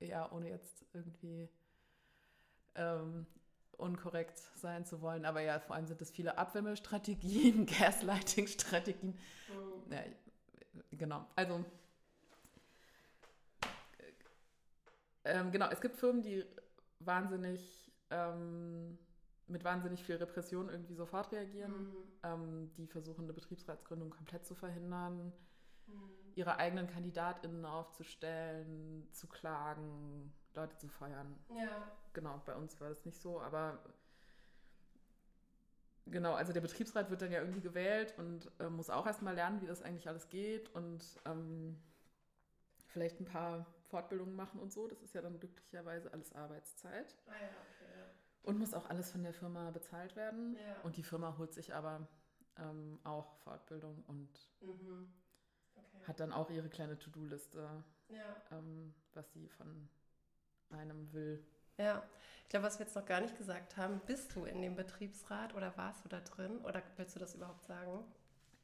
ja, 0.00 0.30
ohne 0.32 0.50
jetzt 0.50 0.84
irgendwie 0.92 1.48
ähm, 2.74 3.26
unkorrekt 3.72 4.38
sein 4.56 4.84
zu 4.84 5.00
wollen, 5.00 5.24
aber 5.24 5.40
ja, 5.40 5.60
vor 5.60 5.76
allem 5.76 5.86
sind 5.86 6.00
es 6.00 6.10
viele 6.10 6.38
Abwärmestrategien, 6.38 7.66
Gaslighting-Strategien. 7.78 9.18
Mhm. 9.48 9.92
Ja, 9.92 10.02
genau, 10.92 11.26
also 11.34 11.64
ähm, 15.24 15.50
genau, 15.50 15.68
es 15.70 15.80
gibt 15.80 15.96
Firmen, 15.96 16.22
die 16.22 16.44
wahnsinnig 17.00 17.90
ähm, 18.10 18.98
mit 19.48 19.64
wahnsinnig 19.64 20.02
viel 20.02 20.16
Repression 20.16 20.68
irgendwie 20.68 20.94
sofort 20.94 21.32
reagieren, 21.32 21.72
mhm. 21.72 21.96
ähm, 22.22 22.70
die 22.76 22.86
versuchen, 22.86 23.24
eine 23.24 23.32
Betriebsratsgründung 23.32 24.10
komplett 24.10 24.44
zu 24.44 24.54
verhindern 24.54 25.32
ihre 26.36 26.58
eigenen 26.58 26.86
KandidatInnen 26.86 27.64
aufzustellen, 27.64 29.08
zu 29.10 29.26
klagen, 29.26 30.32
Leute 30.54 30.76
zu 30.76 30.86
feiern. 30.86 31.34
Ja. 31.48 31.90
Genau, 32.12 32.40
bei 32.44 32.54
uns 32.54 32.78
war 32.80 32.90
das 32.90 33.04
nicht 33.06 33.20
so, 33.20 33.40
aber 33.40 33.82
genau, 36.04 36.34
also 36.34 36.52
der 36.52 36.60
Betriebsrat 36.60 37.10
wird 37.10 37.22
dann 37.22 37.32
ja 37.32 37.40
irgendwie 37.40 37.62
gewählt 37.62 38.14
und 38.18 38.50
äh, 38.60 38.68
muss 38.68 38.90
auch 38.90 39.06
erstmal 39.06 39.34
lernen, 39.34 39.62
wie 39.62 39.66
das 39.66 39.82
eigentlich 39.82 40.08
alles 40.08 40.28
geht 40.28 40.68
und 40.74 41.02
ähm, 41.24 41.82
vielleicht 42.86 43.18
ein 43.18 43.24
paar 43.24 43.66
Fortbildungen 43.88 44.36
machen 44.36 44.60
und 44.60 44.72
so. 44.72 44.88
Das 44.88 45.00
ist 45.02 45.14
ja 45.14 45.22
dann 45.22 45.40
glücklicherweise 45.40 46.12
alles 46.12 46.34
Arbeitszeit. 46.34 47.16
Ah 47.26 47.32
ja, 47.32 47.48
okay, 47.48 47.98
ja. 47.98 48.04
Und 48.42 48.58
muss 48.58 48.74
auch 48.74 48.90
alles 48.90 49.10
von 49.10 49.22
der 49.22 49.32
Firma 49.32 49.70
bezahlt 49.70 50.16
werden. 50.16 50.54
Ja. 50.54 50.82
Und 50.82 50.98
die 50.98 51.02
Firma 51.02 51.36
holt 51.38 51.54
sich 51.54 51.74
aber 51.74 52.06
ähm, 52.58 53.00
auch 53.04 53.36
Fortbildung 53.38 54.04
und 54.06 54.50
mhm 54.60 55.10
hat 56.06 56.20
dann 56.20 56.32
auch 56.32 56.50
ihre 56.50 56.68
kleine 56.68 56.98
To-Do-Liste, 56.98 57.68
ja. 58.08 58.36
ähm, 58.52 58.94
was 59.14 59.32
sie 59.32 59.48
von 59.48 59.88
einem 60.70 61.12
will. 61.12 61.44
Ja, 61.78 62.02
ich 62.44 62.48
glaube, 62.48 62.66
was 62.66 62.78
wir 62.78 62.86
jetzt 62.86 62.94
noch 62.94 63.04
gar 63.04 63.20
nicht 63.20 63.36
gesagt 63.36 63.76
haben, 63.76 64.00
bist 64.06 64.34
du 64.34 64.44
in 64.44 64.62
dem 64.62 64.76
Betriebsrat 64.76 65.54
oder 65.54 65.76
warst 65.76 66.04
du 66.04 66.08
da 66.08 66.20
drin 66.20 66.58
oder 66.58 66.82
willst 66.96 67.14
du 67.16 67.20
das 67.20 67.34
überhaupt 67.34 67.66
sagen? 67.66 68.04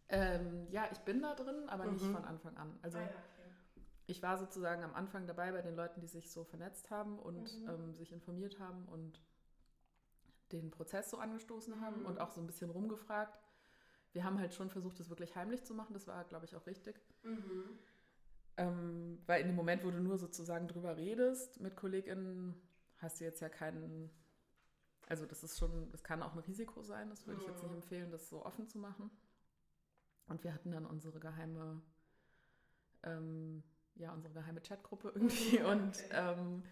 Ähm, 0.08 0.66
ja, 0.70 0.88
ich 0.92 0.98
bin 1.00 1.20
da 1.20 1.34
drin, 1.34 1.68
aber 1.68 1.84
mhm. 1.84 1.92
nicht 1.94 2.06
von 2.06 2.24
Anfang 2.24 2.56
an. 2.56 2.78
Also 2.82 2.98
ah, 2.98 3.02
ja, 3.02 3.06
okay. 3.08 3.82
ich 4.06 4.22
war 4.22 4.38
sozusagen 4.38 4.82
am 4.82 4.94
Anfang 4.94 5.26
dabei 5.26 5.52
bei 5.52 5.62
den 5.62 5.74
Leuten, 5.74 6.00
die 6.00 6.06
sich 6.06 6.30
so 6.30 6.44
vernetzt 6.44 6.90
haben 6.90 7.18
und 7.18 7.60
mhm. 7.60 7.68
ähm, 7.68 7.94
sich 7.94 8.12
informiert 8.12 8.58
haben 8.58 8.86
und 8.86 9.20
den 10.52 10.70
Prozess 10.70 11.10
so 11.10 11.18
angestoßen 11.18 11.76
mhm. 11.76 11.80
haben 11.80 12.04
und 12.04 12.20
auch 12.20 12.30
so 12.30 12.40
ein 12.40 12.46
bisschen 12.46 12.70
rumgefragt 12.70 13.41
wir 14.12 14.24
haben 14.24 14.38
halt 14.38 14.54
schon 14.54 14.70
versucht, 14.70 15.00
das 15.00 15.08
wirklich 15.08 15.34
heimlich 15.36 15.64
zu 15.64 15.74
machen. 15.74 15.94
Das 15.94 16.06
war, 16.06 16.24
glaube 16.24 16.44
ich, 16.44 16.54
auch 16.54 16.66
richtig. 16.66 17.00
Mhm. 17.22 17.78
Ähm, 18.58 19.18
weil 19.26 19.40
in 19.40 19.46
dem 19.48 19.56
Moment, 19.56 19.84
wo 19.84 19.90
du 19.90 19.98
nur 19.98 20.18
sozusagen 20.18 20.68
drüber 20.68 20.96
redest 20.96 21.60
mit 21.60 21.76
KollegInnen, 21.76 22.54
hast 22.98 23.20
du 23.20 23.24
jetzt 23.24 23.40
ja 23.40 23.48
keinen. 23.48 24.10
also 25.08 25.26
das 25.26 25.42
ist 25.42 25.58
schon, 25.58 25.90
es 25.92 26.02
kann 26.02 26.22
auch 26.22 26.34
ein 26.34 26.38
Risiko 26.40 26.82
sein, 26.82 27.08
das 27.10 27.26
würde 27.26 27.40
ich 27.40 27.48
jetzt 27.48 27.62
nicht 27.62 27.72
empfehlen, 27.72 28.10
das 28.10 28.28
so 28.28 28.44
offen 28.44 28.68
zu 28.68 28.78
machen. 28.78 29.10
Und 30.28 30.44
wir 30.44 30.52
hatten 30.54 30.70
dann 30.70 30.86
unsere 30.86 31.18
geheime, 31.18 31.82
ähm, 33.02 33.62
ja, 33.94 34.12
unsere 34.12 34.34
geheime 34.34 34.60
Chatgruppe 34.60 35.08
irgendwie 35.14 35.60
okay. 35.60 35.64
und 35.64 36.04
ähm, 36.10 36.62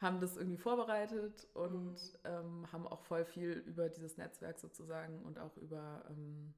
haben 0.00 0.20
das 0.20 0.36
irgendwie 0.36 0.56
vorbereitet 0.56 1.46
und 1.54 1.92
mhm. 1.92 2.18
ähm, 2.24 2.72
haben 2.72 2.86
auch 2.86 3.02
voll 3.02 3.24
viel 3.24 3.50
über 3.50 3.88
dieses 3.88 4.16
Netzwerk 4.16 4.58
sozusagen 4.58 5.22
und 5.22 5.38
auch 5.38 5.56
über 5.58 6.04
ähm, 6.08 6.54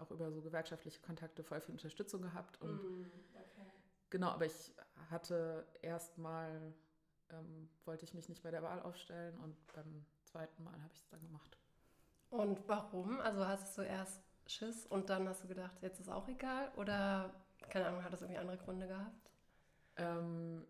auch 0.00 0.10
über 0.10 0.30
so 0.30 0.42
gewerkschaftliche 0.42 1.00
Kontakte 1.00 1.42
voll 1.42 1.60
viel 1.60 1.72
Unterstützung 1.72 2.22
gehabt. 2.22 2.60
Und 2.60 2.82
mm, 2.82 3.10
okay. 3.34 3.70
genau, 4.10 4.28
aber 4.28 4.46
ich 4.46 4.72
hatte 5.10 5.66
erstmal, 5.82 6.74
ähm, 7.30 7.68
wollte 7.84 8.04
ich 8.04 8.14
mich 8.14 8.28
nicht 8.28 8.42
bei 8.42 8.50
der 8.50 8.62
Wahl 8.62 8.80
aufstellen 8.82 9.38
und 9.38 9.56
beim 9.72 10.04
zweiten 10.24 10.64
Mal 10.64 10.74
habe 10.82 10.92
ich 10.92 11.00
es 11.00 11.08
dann 11.08 11.20
gemacht. 11.22 11.56
Und 12.30 12.66
warum? 12.68 13.20
Also 13.20 13.46
hast 13.46 13.78
du 13.78 13.82
erst 13.82 14.20
Schiss 14.46 14.86
und 14.86 15.10
dann 15.10 15.28
hast 15.28 15.44
du 15.44 15.48
gedacht, 15.48 15.76
jetzt 15.80 16.00
ist 16.00 16.08
auch 16.08 16.28
egal? 16.28 16.70
Oder, 16.76 17.32
keine 17.68 17.86
Ahnung, 17.86 18.04
hat 18.04 18.12
das 18.12 18.22
irgendwie 18.22 18.38
andere 18.38 18.58
Gründe 18.58 18.86
gehabt? 18.86 19.30
Ähm, 19.96 20.66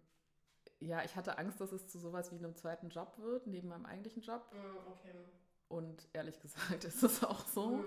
ja, 0.81 1.03
ich 1.05 1.17
hatte 1.17 1.39
Angst, 1.39 1.61
dass 1.61 1.73
es 1.73 1.89
zu 1.89 1.99
sowas 1.99 2.33
wie 2.33 2.37
einem 2.37 2.55
zweiten 2.55 2.89
Job 2.89 3.17
wird, 3.19 3.47
neben 3.47 3.69
meinem 3.69 3.87
eigentlichen 3.87 4.23
Job. 4.23 4.43
Mm, 4.53 4.91
okay. 4.91 5.15
Und 5.69 6.09
ehrlich 6.13 6.41
gesagt 6.41 6.85
ist 6.85 7.03
es 7.03 7.25
auch 7.25 7.47
so. 7.47 7.79
Mm. 7.79 7.85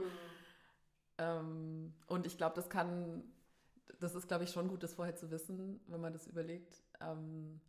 Ähm, 1.20 1.94
und 2.08 2.26
ich 2.26 2.38
glaube, 2.38 2.56
das 2.56 2.70
kann, 2.70 3.24
das 4.00 4.16
ist, 4.16 4.28
glaube 4.28 4.46
ich, 4.46 4.52
schon 4.52 4.68
gut, 4.68 4.84
das 4.84 4.94
vorher 4.94 5.16
zu 5.16 5.30
wissen, 5.32 5.82
wenn 5.88 6.02
man 6.02 6.14
das 6.14 6.28
überlegt. 6.28 6.82
Ähm, 7.02 7.62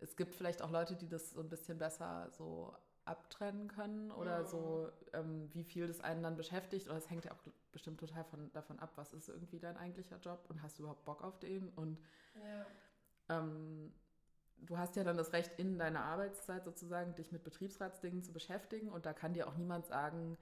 es 0.00 0.16
gibt 0.16 0.34
vielleicht 0.34 0.62
auch 0.62 0.70
Leute, 0.70 0.96
die 0.96 1.08
das 1.08 1.32
so 1.32 1.40
ein 1.40 1.48
bisschen 1.48 1.78
besser 1.78 2.30
so 2.32 2.74
abtrennen 3.04 3.68
können 3.68 4.10
oder 4.10 4.40
mhm. 4.40 4.46
so, 4.46 4.90
ähm, 5.12 5.50
wie 5.52 5.64
viel 5.64 5.86
das 5.86 6.00
einen 6.00 6.22
dann 6.22 6.36
beschäftigt. 6.36 6.88
Oder 6.88 6.96
es 6.96 7.10
hängt 7.10 7.24
ja 7.24 7.32
auch 7.32 7.42
bestimmt 7.72 8.00
total 8.00 8.24
von, 8.24 8.50
davon 8.52 8.78
ab, 8.78 8.92
was 8.96 9.12
ist 9.12 9.28
irgendwie 9.28 9.58
dein 9.58 9.76
eigentlicher 9.76 10.18
Job 10.18 10.46
und 10.48 10.62
hast 10.62 10.78
du 10.78 10.84
überhaupt 10.84 11.04
Bock 11.04 11.22
auf 11.22 11.38
den? 11.38 11.68
Und 11.70 11.98
ja. 12.36 12.66
ähm, 13.38 13.92
du 14.58 14.78
hast 14.78 14.96
ja 14.96 15.04
dann 15.04 15.16
das 15.16 15.32
Recht, 15.32 15.52
in 15.58 15.78
deiner 15.78 16.04
Arbeitszeit 16.04 16.64
sozusagen 16.64 17.14
dich 17.14 17.32
mit 17.32 17.44
Betriebsratsdingen 17.44 18.22
zu 18.22 18.32
beschäftigen 18.32 18.88
und 18.88 19.06
da 19.06 19.12
kann 19.12 19.34
dir 19.34 19.48
auch 19.48 19.56
niemand 19.56 19.86
sagen, 19.86 20.36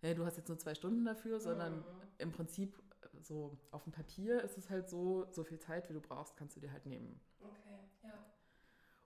hey, 0.00 0.14
du 0.14 0.24
hast 0.24 0.36
jetzt 0.36 0.48
nur 0.48 0.58
zwei 0.58 0.74
Stunden 0.74 1.04
dafür, 1.04 1.40
sondern 1.40 1.78
mhm. 1.78 1.84
im 2.18 2.32
Prinzip 2.32 2.82
so 3.20 3.58
auf 3.70 3.84
dem 3.84 3.92
Papier 3.92 4.42
ist 4.42 4.58
es 4.58 4.70
halt 4.70 4.88
so, 4.88 5.26
so 5.30 5.44
viel 5.44 5.58
Zeit, 5.58 5.88
wie 5.88 5.94
du 5.94 6.00
brauchst, 6.00 6.36
kannst 6.36 6.56
du 6.56 6.60
dir 6.60 6.72
halt 6.72 6.86
nehmen. 6.86 7.20
Okay, 7.40 7.78
ja. 8.02 8.12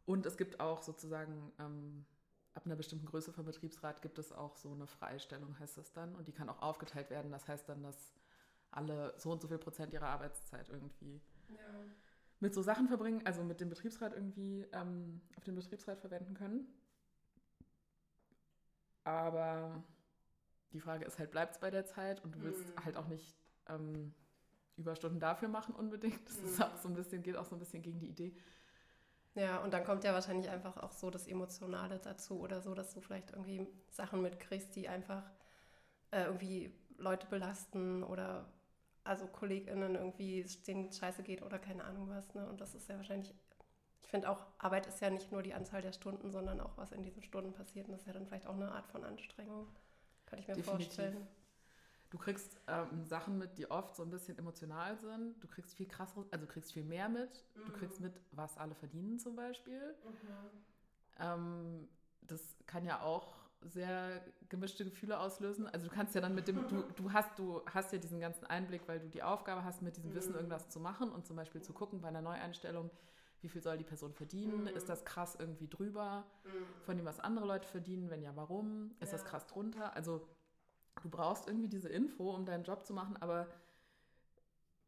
Und 0.07 0.27
es 0.27 0.37
gibt 0.37 0.61
auch 0.61 0.83
sozusagen, 0.83 1.53
ähm, 1.59 2.05
ab 2.55 2.67
einer 2.67 2.77
bestimmten 2.77 3.07
Größe 3.07 3.33
vom 3.33 3.45
Betriebsrat 3.45 4.03
gibt 4.03 4.19
es 4.19 4.33
auch 4.33 4.57
so 4.57 4.73
eine 4.73 4.87
Freistellung, 4.87 5.59
heißt 5.59 5.79
das 5.79 5.93
dann. 5.93 6.15
Und 6.17 6.27
die 6.27 6.33
kann 6.33 6.49
auch 6.49 6.63
aufgeteilt 6.63 7.11
werden. 7.11 7.31
Das 7.31 7.47
heißt 7.47 7.69
dann, 7.69 7.83
dass 7.83 8.15
alle 8.71 9.15
so 9.19 9.31
und 9.31 9.41
so 9.41 9.49
viel 9.49 9.59
Prozent 9.59 9.93
ihrer 9.93 10.09
Arbeitszeit 10.09 10.69
irgendwie 10.69 11.21
ja. 11.49 11.57
Mit 12.41 12.55
so 12.55 12.63
Sachen 12.63 12.89
verbringen, 12.89 13.21
also 13.25 13.45
mit 13.45 13.61
dem 13.61 13.69
Betriebsrat 13.69 14.15
irgendwie 14.15 14.67
ähm, 14.73 15.21
auf 15.37 15.45
den 15.45 15.55
Betriebsrat 15.55 16.01
verwenden 16.01 16.35
können. 16.35 16.67
Aber 19.05 19.83
die 20.73 20.81
Frage 20.81 21.05
ist 21.05 21.19
halt, 21.19 21.31
bleibt 21.31 21.55
es 21.55 21.61
bei 21.61 21.71
der 21.71 21.85
Zeit 21.85 22.23
und 22.25 22.35
du 22.35 22.43
willst 22.43 22.65
mhm. 22.65 22.85
halt 22.85 22.97
auch 22.97 23.09
nicht 23.09 23.37
ähm, 23.69 24.15
Überstunden 24.77 25.21
dafür 25.21 25.49
machen 25.49 25.75
unbedingt. 25.75 26.27
Das 26.29 26.39
mhm. 26.39 26.47
ist 26.47 26.63
auch 26.63 26.77
so 26.77 26.89
ein 26.89 26.95
bisschen, 26.95 27.23
geht 27.23 27.37
auch 27.37 27.45
so 27.45 27.57
ein 27.57 27.59
bisschen 27.59 27.83
gegen 27.83 28.01
die 28.01 28.09
Idee. 28.09 28.35
Ja, 29.35 29.59
und 29.59 29.73
dann 29.73 29.85
kommt 29.85 30.03
ja 30.05 30.13
wahrscheinlich 30.13 30.49
einfach 30.51 30.77
auch 30.79 30.93
so 30.93 31.11
das 31.11 31.27
Emotionale 31.27 31.99
dazu 31.99 32.41
oder 32.41 32.61
so, 32.61 32.75
dass 32.75 32.93
du 32.95 33.01
vielleicht 33.01 33.31
irgendwie 33.31 33.67
Sachen 33.91 34.23
mitkriegst, 34.23 34.75
die 34.75 34.89
einfach 34.89 35.31
äh, 36.11 36.25
irgendwie 36.25 36.75
Leute 36.97 37.27
belasten 37.29 38.03
oder 38.03 38.53
also 39.05 39.27
KollegInnen 39.27 39.95
irgendwie 39.95 40.45
denen 40.67 40.93
scheiße 40.93 41.23
geht 41.23 41.43
oder 41.43 41.59
keine 41.59 41.85
Ahnung 41.85 42.09
was. 42.09 42.35
Ne? 42.35 42.47
Und 42.49 42.61
das 42.61 42.75
ist 42.75 42.89
ja 42.89 42.97
wahrscheinlich, 42.97 43.35
ich 44.03 44.09
finde 44.09 44.29
auch, 44.31 44.47
Arbeit 44.59 44.87
ist 44.87 45.01
ja 45.01 45.11
nicht 45.11 45.33
nur 45.33 45.43
die 45.43 45.55
Anzahl 45.55 45.83
der 45.83 45.93
Stunden, 45.93 46.31
sondern 46.31 46.61
auch, 46.61 46.77
was 46.77 46.93
in 46.93 47.03
diesen 47.03 47.23
Stunden 47.23 47.53
passiert. 47.53 47.87
Und 47.87 47.93
das 47.93 48.03
ist 48.03 48.07
ja 48.07 48.13
dann 48.13 48.27
vielleicht 48.27 48.47
auch 48.47 48.55
eine 48.55 48.73
Art 48.73 48.87
von 48.87 49.05
Anstrengung. 49.05 49.67
Kann 50.27 50.39
ich 50.39 50.49
mir 50.49 50.55
Definitiv. 50.55 50.87
vorstellen. 50.87 51.27
Du 52.11 52.19
kriegst 52.19 52.61
ähm, 52.67 53.05
Sachen 53.05 53.39
mit, 53.39 53.57
die 53.57 53.71
oft 53.71 53.95
so 53.95 54.03
ein 54.03 54.11
bisschen 54.11 54.37
emotional 54.37 54.99
sind. 54.99 55.41
Du 55.43 55.47
kriegst 55.47 55.75
viel 55.75 55.87
krasseres, 55.87 56.31
also 56.33 56.45
du 56.45 56.53
kriegst 56.53 56.73
viel 56.73 56.85
mehr 56.85 57.09
mit. 57.09 57.45
Mhm. 57.55 57.67
Du 57.67 57.73
kriegst 57.73 58.01
mit, 58.01 58.21
was 58.33 58.59
alle 58.59 58.75
verdienen 58.75 59.19
zum 59.19 59.37
Beispiel. 59.37 59.95
Mhm. 60.05 60.65
Ähm, 61.21 61.89
das 62.23 62.57
kann 62.67 62.85
ja 62.85 63.01
auch 63.01 63.40
sehr 63.63 64.23
gemischte 64.49 64.85
Gefühle 64.85 65.19
auslösen. 65.19 65.67
Also 65.69 65.87
du 65.87 65.95
kannst 65.95 66.15
ja 66.15 66.21
dann 66.21 66.35
mit 66.35 66.49
dem, 66.49 66.67
du, 66.69 66.83
du 66.97 67.13
hast, 67.13 67.39
du 67.39 67.61
hast 67.67 67.93
ja 67.93 67.99
diesen 67.99 68.21
ganzen 68.21 68.47
Einblick, 68.47 68.83
weil 68.87 69.01
du 69.01 69.09
die 69.09 69.23
Aufgabe 69.23 69.65
hast, 69.65 69.83
mit 69.83 69.97
diesem 69.97 70.11
mhm. 70.11 70.15
Wissen 70.15 70.35
irgendwas 70.35 70.69
zu 70.71 70.81
machen 70.81 71.11
und 71.11 71.27
zum 71.27 71.37
Beispiel 71.37 71.61
zu 71.61 71.73
gucken 71.73 72.01
bei 72.01 72.09
einer 72.09 72.23
Neueinstellung, 72.23 72.91
wie 73.43 73.49
viel 73.49 73.63
soll 73.63 73.79
die 73.79 73.85
Person 73.85 74.13
verdienen? 74.13 74.63
Mhm. 74.63 74.69
Ist 74.69 74.89
das 74.89 75.05
krass 75.05 75.37
irgendwie 75.39 75.69
drüber 75.69 76.25
mhm. 76.45 76.83
von 76.85 76.97
dem, 76.97 77.07
was 77.07 77.21
andere 77.21 77.47
Leute 77.47 77.69
verdienen? 77.69 78.11
Wenn 78.11 78.23
ja, 78.23 78.35
warum? 78.35 78.93
Ist 79.01 79.13
ja. 79.13 79.19
das 79.19 79.25
krass 79.25 79.47
drunter? 79.47 79.95
Also 79.95 80.27
du 81.03 81.09
brauchst 81.09 81.47
irgendwie 81.47 81.69
diese 81.69 81.89
Info, 81.89 82.31
um 82.35 82.45
deinen 82.45 82.65
Job 82.65 82.85
zu 82.85 82.95
machen, 82.95 83.17
aber 83.19 83.47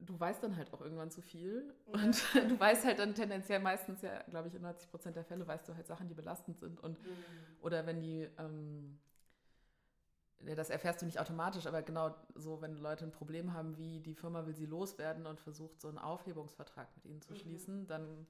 du 0.07 0.19
weißt 0.19 0.43
dann 0.43 0.57
halt 0.57 0.73
auch 0.73 0.81
irgendwann 0.81 1.11
zu 1.11 1.23
viel. 1.23 1.73
Ja. 1.87 2.03
Und 2.03 2.23
du 2.51 2.59
weißt 2.59 2.85
halt 2.85 2.99
dann 2.99 3.15
tendenziell 3.15 3.61
meistens 3.61 4.03
ja, 4.03 4.23
glaube 4.25 4.49
ich, 4.49 4.55
in 4.55 4.63
90 4.63 4.91
Prozent 4.91 5.17
der 5.17 5.25
Fälle 5.25 5.47
weißt 5.47 5.69
du 5.69 5.75
halt 5.75 5.87
Sachen, 5.87 6.09
die 6.09 6.15
belastend 6.15 6.59
sind. 6.59 6.81
Und, 6.81 7.01
mhm. 7.03 7.17
Oder 7.61 7.87
wenn 7.87 8.01
die, 8.01 8.29
ähm, 8.39 8.99
das 10.41 10.71
erfährst 10.71 11.03
du 11.03 11.07
nicht 11.07 11.21
automatisch, 11.21 11.67
aber 11.67 11.83
genau 11.83 12.15
so, 12.35 12.61
wenn 12.61 12.77
Leute 12.77 13.05
ein 13.05 13.13
Problem 13.13 13.53
haben, 13.53 13.77
wie 13.79 14.01
die 14.01 14.15
Firma 14.15 14.47
will 14.47 14.55
sie 14.55 14.67
loswerden 14.67 15.27
und 15.27 15.41
versucht, 15.41 15.81
so 15.81 15.89
einen 15.89 15.99
Aufhebungsvertrag 15.99 16.89
mit 16.97 17.07
ihnen 17.07 17.23
zu 17.23 17.33
mhm. 17.33 17.39
schließen, 17.39 17.87
dann 17.87 18.27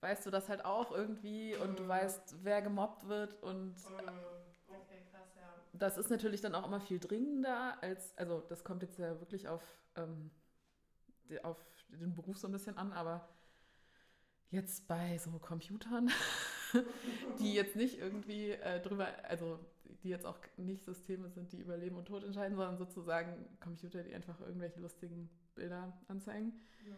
weißt 0.00 0.24
du 0.26 0.30
das 0.30 0.48
halt 0.48 0.64
auch 0.64 0.92
irgendwie 0.92 1.56
und 1.56 1.78
du 1.78 1.84
mhm. 1.84 1.88
weißt, 1.88 2.36
wer 2.44 2.62
gemobbt 2.62 3.08
wird 3.08 3.34
und 3.42 3.74
mhm. 3.74 4.08
okay, 4.68 5.02
krass, 5.10 5.34
ja. 5.36 5.52
das 5.72 5.98
ist 5.98 6.10
natürlich 6.10 6.40
dann 6.40 6.54
auch 6.54 6.66
immer 6.66 6.80
viel 6.80 7.00
dringender 7.00 7.82
als, 7.82 8.16
also 8.16 8.40
das 8.48 8.62
kommt 8.62 8.82
jetzt 8.82 8.98
ja 8.98 9.18
wirklich 9.18 9.48
auf, 9.48 9.62
ähm, 9.98 10.30
auf 11.42 11.58
den 11.88 12.14
Beruf 12.14 12.38
so 12.38 12.48
ein 12.48 12.52
bisschen 12.52 12.76
an, 12.76 12.92
aber 12.92 13.28
jetzt 14.50 14.88
bei 14.88 15.18
so 15.18 15.30
Computern, 15.38 16.10
die 17.38 17.54
jetzt 17.54 17.76
nicht 17.76 17.98
irgendwie 17.98 18.52
äh, 18.52 18.80
drüber, 18.80 19.08
also 19.24 19.58
die 20.02 20.08
jetzt 20.08 20.26
auch 20.26 20.38
nicht 20.56 20.84
Systeme 20.84 21.28
sind, 21.30 21.52
die 21.52 21.58
über 21.58 21.76
Leben 21.76 21.96
und 21.96 22.06
Tod 22.06 22.24
entscheiden, 22.24 22.56
sondern 22.56 22.78
sozusagen 22.78 23.46
Computer, 23.60 24.02
die 24.02 24.14
einfach 24.14 24.40
irgendwelche 24.40 24.80
lustigen 24.80 25.28
Bilder 25.54 25.92
anzeigen. 26.08 26.52
Ja 26.86 26.94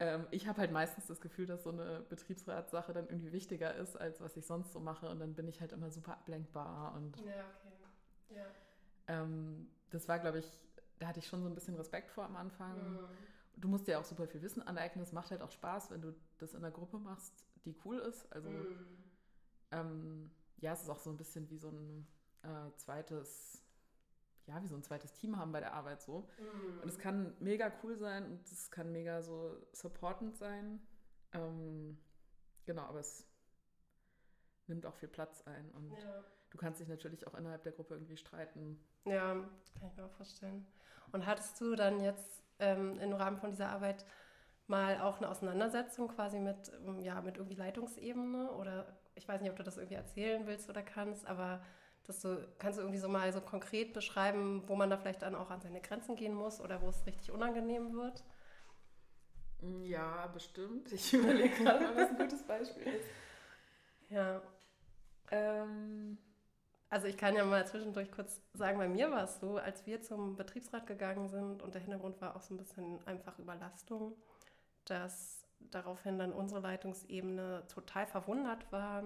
ähm, 0.00 0.26
ich 0.30 0.46
habe 0.46 0.60
halt 0.60 0.70
meistens 0.70 1.06
das 1.06 1.20
Gefühl, 1.20 1.46
dass 1.46 1.64
so 1.64 1.70
eine 1.70 2.00
Betriebsratssache 2.08 2.92
dann 2.92 3.08
irgendwie 3.08 3.32
wichtiger 3.32 3.74
ist, 3.74 3.96
als 3.96 4.20
was 4.20 4.36
ich 4.36 4.46
sonst 4.46 4.72
so 4.72 4.80
mache. 4.80 5.08
Und 5.08 5.18
dann 5.18 5.34
bin 5.34 5.48
ich 5.48 5.60
halt 5.60 5.72
immer 5.72 5.90
super 5.90 6.12
ablenkbar. 6.12 6.94
Und 6.94 7.16
ja, 7.18 7.44
okay. 7.56 8.36
Ja. 8.36 8.44
Ähm, 9.08 9.68
das 9.90 10.06
war, 10.06 10.18
glaube 10.18 10.38
ich, 10.38 10.67
da 10.98 11.08
hatte 11.08 11.20
ich 11.20 11.26
schon 11.26 11.42
so 11.42 11.48
ein 11.48 11.54
bisschen 11.54 11.76
Respekt 11.76 12.10
vor 12.10 12.24
am 12.24 12.36
Anfang. 12.36 12.92
Mhm. 12.92 13.08
Du 13.56 13.68
musst 13.68 13.86
dir 13.86 13.98
auch 13.98 14.04
super 14.04 14.26
viel 14.26 14.42
Wissen 14.42 14.62
aneignen. 14.62 15.02
Es 15.02 15.12
macht 15.12 15.30
halt 15.30 15.42
auch 15.42 15.50
Spaß, 15.50 15.90
wenn 15.90 16.00
du 16.00 16.14
das 16.38 16.52
in 16.52 16.58
einer 16.58 16.70
Gruppe 16.70 16.98
machst, 16.98 17.44
die 17.64 17.76
cool 17.84 17.98
ist. 17.98 18.30
Also 18.32 18.50
mhm. 18.50 18.88
ähm, 19.72 20.30
ja, 20.58 20.72
es 20.72 20.82
ist 20.82 20.88
auch 20.88 20.98
so 20.98 21.10
ein 21.10 21.16
bisschen 21.16 21.48
wie 21.50 21.58
so 21.58 21.70
ein 21.70 22.06
äh, 22.42 22.76
zweites 22.76 23.64
ja, 24.48 24.62
wie 24.62 24.68
so 24.68 24.76
ein 24.76 24.82
zweites 24.82 25.12
Team 25.12 25.36
haben 25.36 25.52
bei 25.52 25.60
der 25.60 25.74
Arbeit 25.74 26.00
so. 26.00 26.28
Mhm. 26.38 26.80
Und 26.80 26.88
es 26.88 26.98
kann 26.98 27.34
mega 27.38 27.70
cool 27.82 27.96
sein 27.96 28.24
und 28.24 28.50
es 28.50 28.70
kann 28.70 28.90
mega 28.90 29.22
so 29.22 29.54
supportend 29.72 30.36
sein. 30.36 30.80
Ähm, 31.32 31.98
genau, 32.64 32.82
aber 32.82 33.00
es 33.00 33.26
nimmt 34.66 34.86
auch 34.86 34.94
viel 34.94 35.08
Platz 35.08 35.42
ein 35.46 35.70
und 35.72 35.92
ja. 35.92 36.24
du 36.50 36.58
kannst 36.58 36.80
dich 36.80 36.88
natürlich 36.88 37.26
auch 37.26 37.34
innerhalb 37.34 37.62
der 37.62 37.72
Gruppe 37.72 37.94
irgendwie 37.94 38.16
streiten. 38.16 38.82
Ja, 39.04 39.34
kann 39.78 39.88
ich 39.88 39.96
mir 39.96 40.06
auch 40.06 40.12
vorstellen. 40.12 40.66
Und 41.12 41.26
hattest 41.26 41.60
du 41.60 41.74
dann 41.74 42.00
jetzt 42.00 42.42
ähm, 42.58 42.98
im 43.00 43.12
Rahmen 43.12 43.38
von 43.38 43.50
dieser 43.50 43.70
Arbeit 43.70 44.04
mal 44.66 45.00
auch 45.00 45.18
eine 45.18 45.28
Auseinandersetzung 45.28 46.08
quasi 46.08 46.38
mit, 46.38 46.70
ja, 47.02 47.20
mit 47.22 47.38
irgendwie 47.38 47.56
Leitungsebene 47.56 48.50
oder 48.52 48.98
ich 49.14 49.26
weiß 49.26 49.40
nicht, 49.40 49.50
ob 49.50 49.56
du 49.56 49.62
das 49.62 49.78
irgendwie 49.78 49.96
erzählen 49.96 50.46
willst 50.46 50.68
oder 50.68 50.82
kannst, 50.82 51.26
aber 51.26 51.60
dass 52.04 52.20
du, 52.20 52.46
kannst 52.58 52.78
du 52.78 52.82
irgendwie 52.82 52.98
so 52.98 53.08
mal 53.08 53.32
so 53.32 53.40
konkret 53.40 53.92
beschreiben, 53.92 54.62
wo 54.66 54.76
man 54.76 54.90
da 54.90 54.96
vielleicht 54.96 55.22
dann 55.22 55.34
auch 55.34 55.50
an 55.50 55.60
seine 55.60 55.80
Grenzen 55.80 56.16
gehen 56.16 56.34
muss 56.34 56.60
oder 56.60 56.80
wo 56.80 56.88
es 56.88 57.04
richtig 57.06 57.32
unangenehm 57.32 57.92
wird? 57.94 58.24
Ja, 59.60 60.26
bestimmt. 60.28 60.92
Ich 60.92 61.12
überlege 61.14 61.64
gerade 61.64 61.84
mal, 61.84 61.96
was 61.96 62.10
ein 62.10 62.18
gutes 62.18 62.46
Beispiel 62.46 62.82
ist. 62.84 63.08
Ja. 64.08 64.40
Ähm, 65.30 66.16
also 66.90 67.06
ich 67.06 67.16
kann 67.16 67.36
ja 67.36 67.44
mal 67.44 67.66
zwischendurch 67.66 68.10
kurz 68.10 68.40
sagen, 68.54 68.78
bei 68.78 68.88
mir 68.88 69.10
war 69.10 69.24
es 69.24 69.40
so, 69.40 69.58
als 69.58 69.86
wir 69.86 70.00
zum 70.02 70.36
Betriebsrat 70.36 70.86
gegangen 70.86 71.28
sind 71.28 71.62
und 71.62 71.74
der 71.74 71.82
Hintergrund 71.82 72.20
war 72.20 72.36
auch 72.36 72.42
so 72.42 72.54
ein 72.54 72.58
bisschen 72.58 73.06
einfach 73.06 73.38
Überlastung, 73.38 74.16
dass 74.84 75.44
daraufhin 75.60 76.18
dann 76.18 76.32
unsere 76.32 76.60
Leitungsebene 76.60 77.64
total 77.68 78.06
verwundert 78.06 78.70
war, 78.72 79.04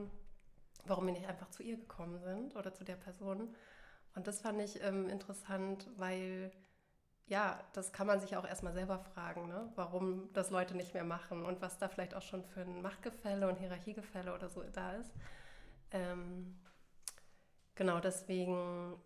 warum 0.85 1.07
wir 1.07 1.13
nicht 1.13 1.27
einfach 1.27 1.51
zu 1.51 1.63
ihr 1.63 1.77
gekommen 1.77 2.19
sind 2.21 2.55
oder 2.57 2.73
zu 2.73 2.85
der 2.85 2.97
Person. 2.97 3.55
Und 4.15 4.27
das 4.27 4.41
fand 4.41 4.61
ich 4.61 4.83
ähm, 4.83 5.09
interessant, 5.09 5.89
weil 5.97 6.53
ja, 7.27 7.59
das 7.73 7.93
kann 7.93 8.07
man 8.07 8.21
sich 8.21 8.37
auch 8.37 8.47
erstmal 8.47 8.75
selber 8.75 8.99
fragen, 8.99 9.49
ne? 9.49 9.73
warum 9.75 10.33
das 10.35 10.51
Leute 10.51 10.77
nicht 10.77 10.93
mehr 10.93 11.05
machen 11.05 11.45
und 11.45 11.63
was 11.63 11.79
da 11.79 11.89
vielleicht 11.89 12.15
auch 12.15 12.23
schon 12.23 12.45
für 12.45 12.61
ein 12.61 12.83
Machtgefälle 12.83 13.49
und 13.49 13.59
Hierarchiegefälle 13.59 14.35
oder 14.35 14.51
so 14.51 14.63
da 14.73 14.93
ist. 14.95 15.11
Ähm, 15.93 16.59
genau, 17.75 18.01
deswegen 18.01 18.97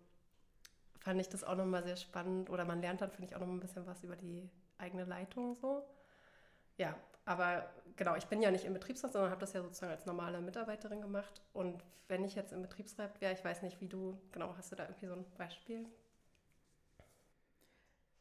fand 0.99 1.21
ich 1.21 1.29
das 1.29 1.43
auch 1.43 1.55
nochmal 1.55 1.83
sehr 1.83 1.95
spannend 1.95 2.49
oder 2.49 2.65
man 2.65 2.81
lernt 2.81 3.01
dann, 3.01 3.11
finde 3.11 3.29
ich, 3.29 3.35
auch 3.35 3.39
noch 3.39 3.47
ein 3.47 3.59
bisschen 3.59 3.85
was 3.87 4.03
über 4.03 4.15
die 4.15 4.49
eigene 4.77 5.05
Leitung 5.05 5.55
so. 5.55 5.83
Ja, 6.77 6.95
aber 7.25 7.69
genau, 7.95 8.15
ich 8.15 8.27
bin 8.27 8.41
ja 8.41 8.51
nicht 8.51 8.65
im 8.65 8.73
Betriebsrat, 8.73 9.13
sondern 9.13 9.31
habe 9.31 9.41
das 9.41 9.53
ja 9.53 9.61
sozusagen 9.61 9.91
als 9.93 10.05
normale 10.05 10.41
Mitarbeiterin 10.41 11.01
gemacht. 11.01 11.41
Und 11.53 11.83
wenn 12.07 12.23
ich 12.25 12.35
jetzt 12.35 12.53
im 12.53 12.61
Betriebsrat 12.61 13.21
wäre, 13.21 13.33
ich 13.33 13.43
weiß 13.43 13.61
nicht, 13.63 13.81
wie 13.81 13.87
du, 13.87 14.19
genau, 14.31 14.55
hast 14.57 14.71
du 14.71 14.75
da 14.75 14.85
irgendwie 14.85 15.07
so 15.07 15.13
ein 15.13 15.25
Beispiel? 15.37 15.85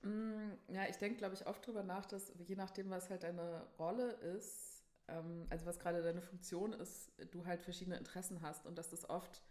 Mm, 0.03 0.53
ja, 0.69 0.87
ich 0.89 0.97
denke, 0.97 1.19
glaube 1.19 1.35
ich, 1.35 1.47
oft 1.47 1.67
drüber 1.67 1.83
nach, 1.83 2.07
dass 2.07 2.33
je 2.39 2.57
nachdem, 2.57 2.91
was 2.91 3.11
halt 3.11 3.23
deine 3.25 3.67
Rolle 3.79 4.13
ist, 4.13 4.85
ähm, 5.09 5.47
also 5.51 5.67
was 5.67 5.79
gerade 5.79 6.03
deine 6.03 6.23
Funktion 6.23 6.73
ist, 6.73 7.11
du 7.33 7.47
halt 7.47 7.63
verschiedene 7.63 7.97
Interessen 7.97 8.43
hast 8.43 8.67
und 8.67 8.77
dass 8.79 8.91
das 8.91 9.09
oft, 9.09 9.43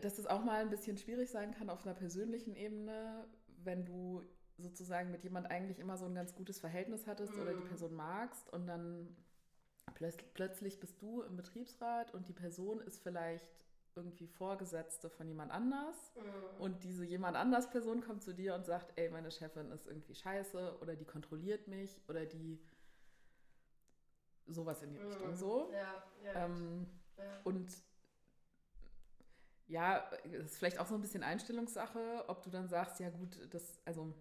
dass 0.00 0.16
das 0.16 0.26
auch 0.26 0.42
mal 0.42 0.60
ein 0.60 0.70
bisschen 0.70 0.96
schwierig 0.96 1.30
sein 1.30 1.52
kann 1.52 1.70
auf 1.70 1.84
einer 1.84 1.94
persönlichen 1.94 2.54
Ebene, 2.56 3.26
wenn 3.64 3.84
du 3.84 4.22
sozusagen 4.58 5.10
mit 5.10 5.24
jemand 5.24 5.50
eigentlich 5.50 5.78
immer 5.78 5.96
so 5.96 6.06
ein 6.06 6.14
ganz 6.14 6.34
gutes 6.34 6.58
Verhältnis 6.58 7.06
hattest 7.06 7.34
mhm. 7.34 7.42
oder 7.42 7.54
die 7.54 7.62
mhm. 7.62 7.68
Person 7.68 7.94
magst 7.94 8.52
und 8.52 8.66
dann 8.66 9.16
plötzlich 10.34 10.80
bist 10.80 11.00
du 11.02 11.22
im 11.22 11.36
Betriebsrat 11.36 12.14
und 12.14 12.28
die 12.28 12.32
Person 12.32 12.80
ist 12.80 13.02
vielleicht 13.02 13.66
irgendwie 13.94 14.26
Vorgesetzte 14.26 15.10
von 15.10 15.28
jemand 15.28 15.52
anders 15.52 16.14
mhm. 16.16 16.60
und 16.60 16.84
diese 16.84 17.04
jemand 17.04 17.36
anders 17.36 17.68
Person 17.70 18.00
kommt 18.00 18.22
zu 18.22 18.32
dir 18.32 18.54
und 18.54 18.64
sagt, 18.64 18.98
ey, 18.98 19.10
meine 19.10 19.30
Chefin 19.30 19.70
ist 19.70 19.86
irgendwie 19.86 20.14
scheiße 20.14 20.78
oder 20.80 20.96
die 20.96 21.04
kontrolliert 21.04 21.68
mich 21.68 22.00
oder 22.08 22.24
die 22.24 22.58
sowas 24.46 24.82
in 24.82 24.92
die 24.92 24.98
mhm. 24.98 25.06
Richtung 25.06 25.34
so. 25.34 25.70
Ja, 25.72 26.02
ja, 26.24 26.44
ähm, 26.46 26.86
ja. 27.18 27.40
Und 27.44 27.70
ja, 29.72 30.04
es 30.24 30.52
ist 30.52 30.58
vielleicht 30.58 30.78
auch 30.78 30.86
so 30.86 30.94
ein 30.94 31.00
bisschen 31.00 31.22
Einstellungssache, 31.22 32.24
ob 32.28 32.42
du 32.42 32.50
dann 32.50 32.68
sagst, 32.68 33.00
ja 33.00 33.08
gut, 33.08 33.38
das, 33.50 33.80
also 33.86 34.12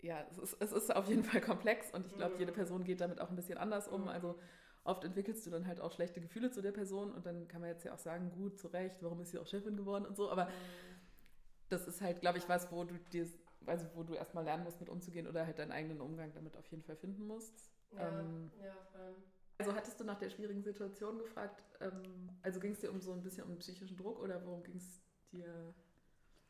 ja, 0.00 0.24
es 0.30 0.38
ist, 0.38 0.56
es 0.58 0.72
ist 0.72 0.96
auf 0.96 1.06
jeden 1.06 1.22
Fall 1.22 1.42
komplex 1.42 1.90
und 1.92 2.06
ich 2.06 2.14
glaube, 2.16 2.36
jede 2.38 2.50
mhm. 2.50 2.56
Person 2.56 2.84
geht 2.84 3.02
damit 3.02 3.20
auch 3.20 3.28
ein 3.28 3.36
bisschen 3.36 3.58
anders 3.58 3.86
um. 3.86 4.08
Also 4.08 4.38
oft 4.84 5.04
entwickelst 5.04 5.46
du 5.46 5.50
dann 5.50 5.66
halt 5.66 5.80
auch 5.80 5.92
schlechte 5.92 6.22
Gefühle 6.22 6.50
zu 6.50 6.62
der 6.62 6.72
Person 6.72 7.12
und 7.12 7.26
dann 7.26 7.46
kann 7.46 7.60
man 7.60 7.68
jetzt 7.68 7.84
ja 7.84 7.92
auch 7.92 7.98
sagen, 7.98 8.30
gut, 8.30 8.58
zu 8.58 8.68
Recht, 8.68 9.02
warum 9.02 9.20
ist 9.20 9.32
sie 9.32 9.38
auch 9.38 9.46
Chefin 9.46 9.76
geworden 9.76 10.06
und 10.06 10.16
so, 10.16 10.30
aber 10.30 10.46
mhm. 10.46 10.50
das 11.68 11.86
ist 11.86 12.00
halt, 12.00 12.22
glaube 12.22 12.38
ich, 12.38 12.48
was, 12.48 12.72
wo 12.72 12.84
du 12.84 12.94
dir, 13.12 13.28
also 13.66 13.86
wo 13.94 14.02
du 14.02 14.14
erstmal 14.14 14.44
lernen 14.44 14.64
musst, 14.64 14.80
mit 14.80 14.88
umzugehen 14.88 15.26
oder 15.26 15.44
halt 15.44 15.58
deinen 15.58 15.72
eigenen 15.72 16.00
Umgang 16.00 16.32
damit 16.32 16.56
auf 16.56 16.66
jeden 16.68 16.82
Fall 16.82 16.96
finden 16.96 17.26
musst. 17.26 17.70
Ja, 17.92 18.18
ähm, 18.18 18.50
ja, 18.62 18.74
voll. 18.92 19.14
Also 19.58 19.74
hattest 19.74 20.00
du 20.00 20.04
nach 20.04 20.18
der 20.18 20.30
schwierigen 20.30 20.62
Situation 20.62 21.18
gefragt, 21.18 21.64
ähm, 21.80 22.28
also 22.42 22.58
ging 22.60 22.72
es 22.72 22.80
dir 22.80 22.90
um 22.90 23.00
so 23.00 23.12
ein 23.12 23.22
bisschen 23.22 23.44
um 23.44 23.56
psychischen 23.58 23.96
Druck 23.96 24.20
oder 24.20 24.44
worum 24.44 24.62
ging 24.64 24.76
es 24.76 25.00
dir? 25.30 25.74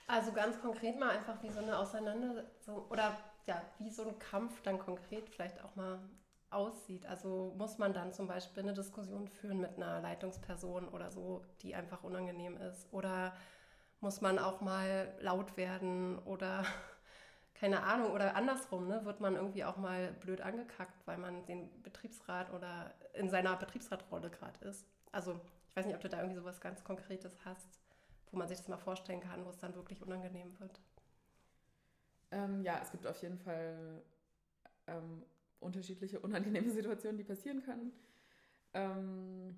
Also 0.06 0.32
ganz 0.32 0.60
konkret 0.60 0.98
mal 0.98 1.10
einfach 1.10 1.42
wie 1.42 1.50
so 1.50 1.60
eine 1.60 1.78
Auseinandersetzung 1.78 2.86
oder 2.88 3.16
ja, 3.46 3.62
wie 3.78 3.90
so 3.90 4.06
ein 4.06 4.18
Kampf 4.18 4.62
dann 4.62 4.78
konkret 4.78 5.28
vielleicht 5.28 5.62
auch 5.62 5.76
mal 5.76 5.98
aussieht. 6.50 7.04
Also 7.06 7.52
muss 7.58 7.78
man 7.78 7.92
dann 7.92 8.12
zum 8.12 8.26
Beispiel 8.26 8.62
eine 8.62 8.74
Diskussion 8.74 9.28
führen 9.28 9.60
mit 9.60 9.76
einer 9.76 10.00
Leitungsperson 10.00 10.88
oder 10.88 11.10
so, 11.10 11.44
die 11.62 11.74
einfach 11.74 12.04
unangenehm 12.04 12.56
ist? 12.56 12.86
Oder 12.92 13.34
muss 14.00 14.20
man 14.20 14.38
auch 14.38 14.60
mal 14.60 15.12
laut 15.20 15.56
werden 15.56 16.18
oder 16.20 16.64
keine 17.64 17.82
Ahnung, 17.82 18.12
oder 18.12 18.36
andersrum, 18.36 18.88
ne, 18.88 19.06
wird 19.06 19.20
man 19.20 19.36
irgendwie 19.36 19.64
auch 19.64 19.78
mal 19.78 20.12
blöd 20.20 20.42
angekackt, 20.42 21.06
weil 21.06 21.16
man 21.16 21.46
den 21.46 21.70
Betriebsrat 21.82 22.52
oder 22.52 22.92
in 23.14 23.30
seiner 23.30 23.56
Betriebsratrolle 23.56 24.28
gerade 24.28 24.62
ist. 24.68 24.84
Also 25.12 25.40
ich 25.70 25.74
weiß 25.74 25.86
nicht, 25.86 25.94
ob 25.94 26.02
du 26.02 26.10
da 26.10 26.18
irgendwie 26.18 26.36
sowas 26.36 26.60
ganz 26.60 26.84
Konkretes 26.84 27.34
hast, 27.46 27.66
wo 28.30 28.36
man 28.36 28.48
sich 28.48 28.58
das 28.58 28.68
mal 28.68 28.76
vorstellen 28.76 29.20
kann, 29.20 29.46
wo 29.46 29.48
es 29.48 29.56
dann 29.56 29.74
wirklich 29.74 30.02
unangenehm 30.02 30.60
wird. 30.60 30.78
Ähm, 32.32 32.60
ja, 32.60 32.78
es 32.82 32.90
gibt 32.90 33.06
auf 33.06 33.22
jeden 33.22 33.38
Fall 33.38 34.02
ähm, 34.86 35.24
unterschiedliche 35.58 36.20
unangenehme 36.20 36.70
Situationen, 36.74 37.16
die 37.16 37.24
passieren 37.24 37.62
können. 37.62 37.92
Ähm, 38.74 39.56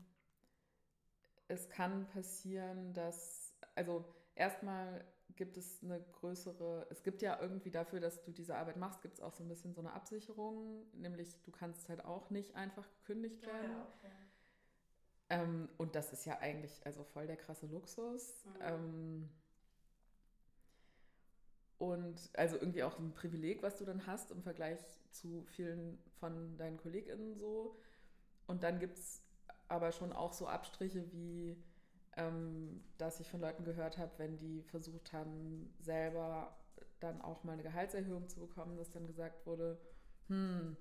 es 1.49 1.69
kann 1.71 2.07
passieren, 2.07 2.95
dass, 2.95 3.53
also 3.75 4.05
erstmal 4.37 5.05
gibt 5.37 5.57
es 5.57 5.83
eine 5.83 6.01
größere, 6.21 6.87
es 6.91 7.03
gibt 7.03 7.23
ja 7.23 7.41
irgendwie 7.41 7.71
dafür, 7.71 8.01
dass 8.01 8.23
du 8.23 8.33
diese 8.33 8.57
Arbeit 8.57 8.77
machst, 8.77 9.03
gibt 9.03 9.15
es 9.15 9.21
auch 9.21 9.33
so 9.33 9.45
ein 9.45 9.49
bisschen 9.49 9.75
so 9.75 9.81
eine 9.81 9.93
Absicherung, 9.93 10.87
nämlich 10.93 11.43
du 11.43 11.51
kannst 11.51 11.89
halt 11.89 12.05
auch 12.05 12.31
nicht 12.31 12.55
einfach 12.55 12.89
gekündigt 12.99 13.45
werden. 13.47 13.73
Ja, 13.73 13.87
okay. 13.97 14.13
ähm, 15.31 15.69
und 15.77 15.95
das 15.95 16.13
ist 16.13 16.25
ja 16.25 16.39
eigentlich 16.39 16.85
also 16.85 17.05
voll 17.05 17.27
der 17.27 17.37
krasse 17.37 17.67
Luxus. 17.67 18.45
Mhm. 18.45 18.53
Ähm, 18.61 19.29
und 21.79 22.31
also 22.35 22.57
irgendwie 22.57 22.83
auch 22.83 22.99
ein 22.99 23.13
Privileg, 23.13 23.63
was 23.63 23.77
du 23.77 23.85
dann 23.85 24.07
hast 24.07 24.31
im 24.31 24.43
Vergleich 24.43 24.81
zu 25.11 25.45
vielen 25.45 25.99
von 26.21 26.57
deinen 26.57 26.79
KollegInnen 26.79 27.37
so. 27.37 27.77
Und 28.47 28.63
dann 28.63 28.79
gibt 28.79 28.99
es 28.99 29.23
aber 29.69 29.93
schon 29.93 30.13
auch 30.13 30.33
so 30.33 30.47
Abstriche 30.47 31.13
wie, 31.13 31.57
ähm, 32.17 32.85
dass 32.99 33.21
ich 33.21 33.31
von 33.31 33.41
Leuten 33.41 33.65
gehört 33.65 33.99
habe, 33.99 34.13
wenn 34.19 34.39
die 34.39 34.63
versucht 34.63 35.13
haben, 35.13 35.75
selber 35.81 36.57
dann 37.01 37.21
auch 37.21 37.45
mal 37.45 37.53
eine 37.53 37.63
Gehaltserhöhung 37.63 38.29
zu 38.29 38.41
bekommen, 38.41 38.77
dass 38.77 38.91
dann 38.91 39.07
gesagt 39.07 39.47
wurde, 39.47 39.79
hm, 40.29 40.77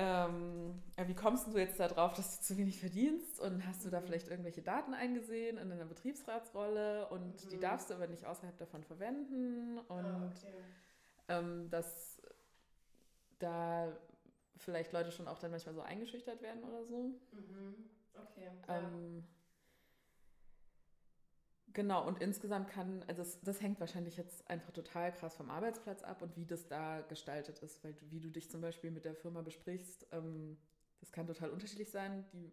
ähm, 0.00 0.80
wie 1.06 1.14
kommst 1.14 1.48
du 1.48 1.58
jetzt 1.58 1.80
darauf, 1.80 2.14
dass 2.14 2.38
du 2.38 2.44
zu 2.44 2.56
wenig 2.56 2.78
verdienst? 2.78 3.40
Und 3.40 3.66
hast 3.66 3.84
du 3.84 3.90
da 3.90 4.00
mhm. 4.00 4.04
vielleicht 4.04 4.28
irgendwelche 4.28 4.62
Daten 4.62 4.94
eingesehen 4.94 5.58
in 5.58 5.70
deiner 5.70 5.86
Betriebsratsrolle 5.86 7.08
und 7.08 7.44
mhm. 7.44 7.48
die 7.48 7.58
darfst 7.58 7.90
du 7.90 7.94
aber 7.94 8.06
nicht 8.06 8.24
außerhalb 8.24 8.56
davon 8.58 8.84
verwenden? 8.84 9.78
Und 9.78 10.04
oh, 10.04 10.26
okay. 10.26 10.54
ähm, 11.28 11.68
dass 11.70 12.22
da 13.40 13.92
vielleicht 14.56 14.92
Leute 14.92 15.10
schon 15.10 15.26
auch 15.26 15.38
dann 15.40 15.50
manchmal 15.50 15.74
so 15.74 15.80
eingeschüchtert 15.80 16.42
werden 16.42 16.62
oder 16.62 16.84
so. 16.84 17.14
Mhm. 17.32 17.90
Okay. 18.14 18.50
Ähm, 18.68 19.24
Genau, 21.74 22.06
und 22.06 22.20
insgesamt 22.20 22.68
kann, 22.68 23.04
also 23.06 23.22
das, 23.22 23.40
das, 23.42 23.60
hängt 23.60 23.78
wahrscheinlich 23.78 24.16
jetzt 24.16 24.48
einfach 24.48 24.72
total 24.72 25.12
krass 25.12 25.36
vom 25.36 25.50
Arbeitsplatz 25.50 26.02
ab 26.02 26.22
und 26.22 26.36
wie 26.36 26.46
das 26.46 26.66
da 26.66 27.02
gestaltet 27.02 27.58
ist, 27.60 27.84
weil 27.84 27.94
wie 28.08 28.20
du 28.20 28.30
dich 28.30 28.50
zum 28.50 28.60
Beispiel 28.60 28.90
mit 28.90 29.04
der 29.04 29.14
Firma 29.14 29.42
besprichst, 29.42 30.06
ähm, 30.12 30.56
das 31.00 31.12
kann 31.12 31.26
total 31.26 31.50
unterschiedlich 31.50 31.90
sein. 31.90 32.24
Die, 32.32 32.52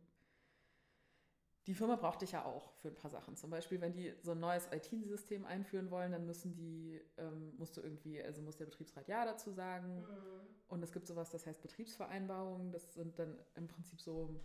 die 1.68 1.74
Firma 1.74 1.96
braucht 1.96 2.22
dich 2.22 2.34
ja 2.34 2.46
auch 2.46 2.74
für 2.74 2.90
ein 2.90 2.96
paar 2.96 3.10
Sachen. 3.10 3.36
Zum 3.36 3.50
Beispiel, 3.50 3.82
wenn 3.82 3.94
die 3.94 4.14
so 4.22 4.32
ein 4.32 4.40
neues 4.40 4.70
IT-System 4.72 5.46
einführen 5.46 5.90
wollen, 5.90 6.12
dann 6.12 6.26
müssen 6.26 6.54
die, 6.54 7.02
ähm, 7.18 7.56
musst 7.58 7.76
du 7.78 7.82
irgendwie, 7.82 8.22
also 8.22 8.42
muss 8.42 8.58
der 8.58 8.66
Betriebsrat 8.66 9.08
Ja 9.08 9.26
dazu 9.26 9.52
sagen. 9.52 10.02
Mhm. 10.02 10.48
Und 10.68 10.84
es 10.84 10.92
gibt 10.92 11.08
sowas, 11.08 11.32
das 11.32 11.48
heißt 11.48 11.62
Betriebsvereinbarungen. 11.62 12.72
Das 12.72 12.94
sind 12.94 13.18
dann 13.18 13.40
im 13.56 13.68
Prinzip 13.68 14.00
so 14.02 14.40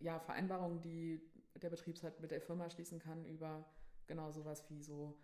ja, 0.00 0.18
Vereinbarungen, 0.18 0.80
die 0.80 1.22
der 1.54 1.70
Betriebsrat 1.70 2.20
mit 2.20 2.30
der 2.30 2.40
Firma 2.40 2.68
schließen 2.70 2.98
kann 2.98 3.24
über 3.26 3.64
Genau 4.12 4.30
sowas 4.30 4.62
wie 4.68 4.82
so 4.82 5.14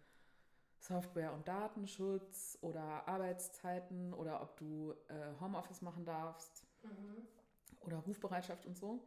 Software- 0.79 1.35
und 1.35 1.47
Datenschutz 1.47 2.57
oder 2.63 3.07
Arbeitszeiten 3.07 4.15
oder 4.15 4.41
ob 4.41 4.57
du 4.57 4.95
äh, 5.09 5.39
Homeoffice 5.39 5.83
machen 5.83 6.07
darfst 6.07 6.67
mhm. 6.83 7.27
oder 7.83 7.99
Rufbereitschaft 7.99 8.65
und 8.65 8.79
so. 8.79 9.05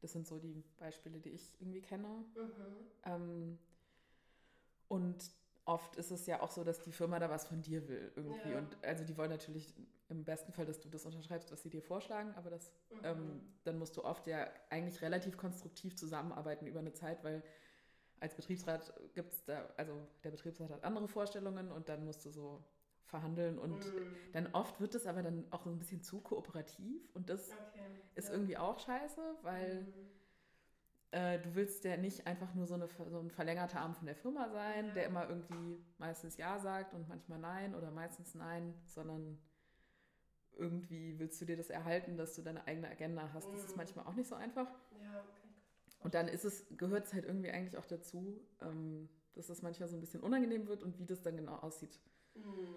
Das 0.00 0.12
sind 0.12 0.28
so 0.28 0.38
die 0.38 0.62
Beispiele, 0.78 1.18
die 1.18 1.30
ich 1.30 1.60
irgendwie 1.60 1.82
kenne. 1.82 2.06
Mhm. 2.06 2.76
Ähm, 3.04 3.58
und 4.86 5.32
oft 5.64 5.96
ist 5.96 6.12
es 6.12 6.26
ja 6.26 6.40
auch 6.40 6.52
so, 6.52 6.62
dass 6.62 6.80
die 6.82 6.92
Firma 6.92 7.18
da 7.18 7.28
was 7.28 7.48
von 7.48 7.60
dir 7.62 7.88
will 7.88 8.12
irgendwie. 8.14 8.50
Ja. 8.50 8.58
Und 8.58 8.76
also 8.84 9.02
die 9.02 9.16
wollen 9.16 9.30
natürlich 9.30 9.74
im 10.08 10.22
besten 10.22 10.52
Fall, 10.52 10.66
dass 10.66 10.78
du 10.78 10.88
das 10.88 11.04
unterschreibst, 11.04 11.50
was 11.50 11.64
sie 11.64 11.70
dir 11.70 11.82
vorschlagen, 11.82 12.32
aber 12.36 12.50
das, 12.50 12.70
mhm. 12.90 13.00
ähm, 13.02 13.40
dann 13.64 13.76
musst 13.80 13.96
du 13.96 14.04
oft 14.04 14.28
ja 14.28 14.46
eigentlich 14.70 15.02
relativ 15.02 15.36
konstruktiv 15.36 15.96
zusammenarbeiten 15.96 16.68
über 16.68 16.78
eine 16.78 16.92
Zeit, 16.92 17.24
weil 17.24 17.42
als 18.20 18.34
Betriebsrat 18.34 18.92
gibt 19.14 19.32
es 19.32 19.44
da, 19.44 19.68
also 19.76 20.06
der 20.24 20.30
Betriebsrat 20.30 20.70
hat 20.70 20.84
andere 20.84 21.08
Vorstellungen 21.08 21.70
und 21.70 21.88
dann 21.88 22.04
musst 22.04 22.24
du 22.24 22.30
so 22.30 22.64
verhandeln 23.04 23.58
und 23.58 23.78
mm. 23.78 24.32
dann 24.32 24.48
oft 24.52 24.80
wird 24.80 24.94
es 24.94 25.06
aber 25.06 25.22
dann 25.22 25.46
auch 25.50 25.62
so 25.62 25.70
ein 25.70 25.78
bisschen 25.78 26.02
zu 26.02 26.20
kooperativ 26.20 27.08
und 27.14 27.30
das 27.30 27.50
okay. 27.50 27.80
ist 28.14 28.28
ja. 28.28 28.34
irgendwie 28.34 28.56
auch 28.56 28.78
scheiße, 28.80 29.20
weil 29.42 29.82
mm. 29.82 31.14
äh, 31.14 31.38
du 31.38 31.54
willst 31.54 31.84
ja 31.84 31.96
nicht 31.96 32.26
einfach 32.26 32.52
nur 32.54 32.66
so, 32.66 32.74
eine, 32.74 32.88
so 32.88 33.20
ein 33.20 33.30
verlängerter 33.30 33.80
Arm 33.80 33.94
von 33.94 34.06
der 34.06 34.16
Firma 34.16 34.48
sein, 34.48 34.86
ja. 34.88 34.94
der 34.94 35.06
immer 35.06 35.28
irgendwie 35.28 35.84
meistens 35.98 36.36
Ja 36.36 36.58
sagt 36.58 36.94
und 36.94 37.08
manchmal 37.08 37.38
Nein 37.38 37.74
oder 37.74 37.90
meistens 37.90 38.34
Nein, 38.34 38.74
sondern 38.86 39.38
irgendwie 40.56 41.18
willst 41.18 41.40
du 41.40 41.44
dir 41.44 41.56
das 41.56 41.70
erhalten, 41.70 42.16
dass 42.16 42.34
du 42.34 42.42
deine 42.42 42.66
eigene 42.66 42.88
Agenda 42.88 43.30
hast. 43.32 43.46
Das 43.52 43.64
ist 43.64 43.70
Mhm. 43.72 43.76
manchmal 43.76 44.06
auch 44.06 44.14
nicht 44.14 44.28
so 44.28 44.34
einfach. 44.34 44.68
Ja, 45.00 45.20
okay. 45.20 45.45
Und 46.06 46.14
dann 46.14 46.28
ist 46.28 46.44
es, 46.44 46.64
gehört 46.76 47.06
es 47.06 47.14
halt 47.14 47.24
irgendwie 47.24 47.50
eigentlich 47.50 47.76
auch 47.76 47.84
dazu, 47.84 48.40
ähm, 48.62 49.08
dass 49.34 49.48
es 49.48 49.62
manchmal 49.62 49.88
so 49.88 49.96
ein 49.96 50.00
bisschen 50.00 50.20
unangenehm 50.20 50.68
wird 50.68 50.84
und 50.84 51.00
wie 51.00 51.04
das 51.04 51.20
dann 51.20 51.36
genau 51.36 51.56
aussieht. 51.56 51.98
Mhm. 52.36 52.76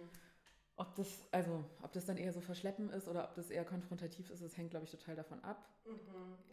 Ob 0.78 0.96
das, 0.96 1.28
also, 1.30 1.64
ob 1.84 1.94
das 1.94 2.08
dann 2.08 2.18
eher 2.18 2.34
so 2.34 2.42
verschleppen 2.42 2.90
ist 2.90 3.08
oder 3.08 3.26
ob 3.26 3.36
das 3.36 3.52
eher 3.52 3.66
konfrontativ 3.66 4.32
ist, 4.32 4.42
das 4.42 4.58
hängt, 4.58 4.72
glaube 4.72 4.86
ich, 4.86 4.92
total 4.92 5.16
davon 5.16 5.44
ab. 5.44 5.64
Mhm. 5.86 5.94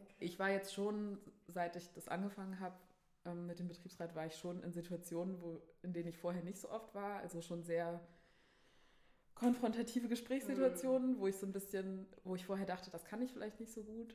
Okay. 0.03 0.17
Ich 0.19 0.39
war 0.39 0.51
jetzt 0.51 0.75
schon, 0.75 1.19
seit 1.47 1.77
ich 1.77 1.91
das 1.95 2.09
angefangen 2.09 2.61
habe 2.61 2.77
ähm, 3.25 3.47
mit 3.47 3.59
dem 3.59 3.69
Betriebsrat, 3.69 4.15
war 4.15 4.27
ich 4.27 4.37
schon 4.37 4.63
in 4.63 4.75
Situationen, 4.75 5.41
wo, 5.41 5.63
in 5.81 5.95
denen 5.95 6.11
ich 6.11 6.19
vorher 6.19 6.45
nicht 6.45 6.59
so 6.59 6.69
oft 6.69 6.95
war. 6.95 7.21
Also 7.21 7.41
schon 7.41 7.63
sehr 7.63 8.07
konfrontative 9.35 10.09
Gesprächssituationen, 10.09 11.19
wo 11.21 11.27
ich 11.27 11.39
so 11.39 11.47
ein 11.47 11.53
bisschen, 11.53 12.07
wo 12.23 12.35
ich 12.35 12.45
vorher 12.45 12.67
dachte, 12.67 12.91
das 12.91 13.07
kann 13.07 13.23
ich 13.23 13.33
vielleicht 13.33 13.61
nicht 13.61 13.73
so 13.73 13.83
gut. 13.83 14.15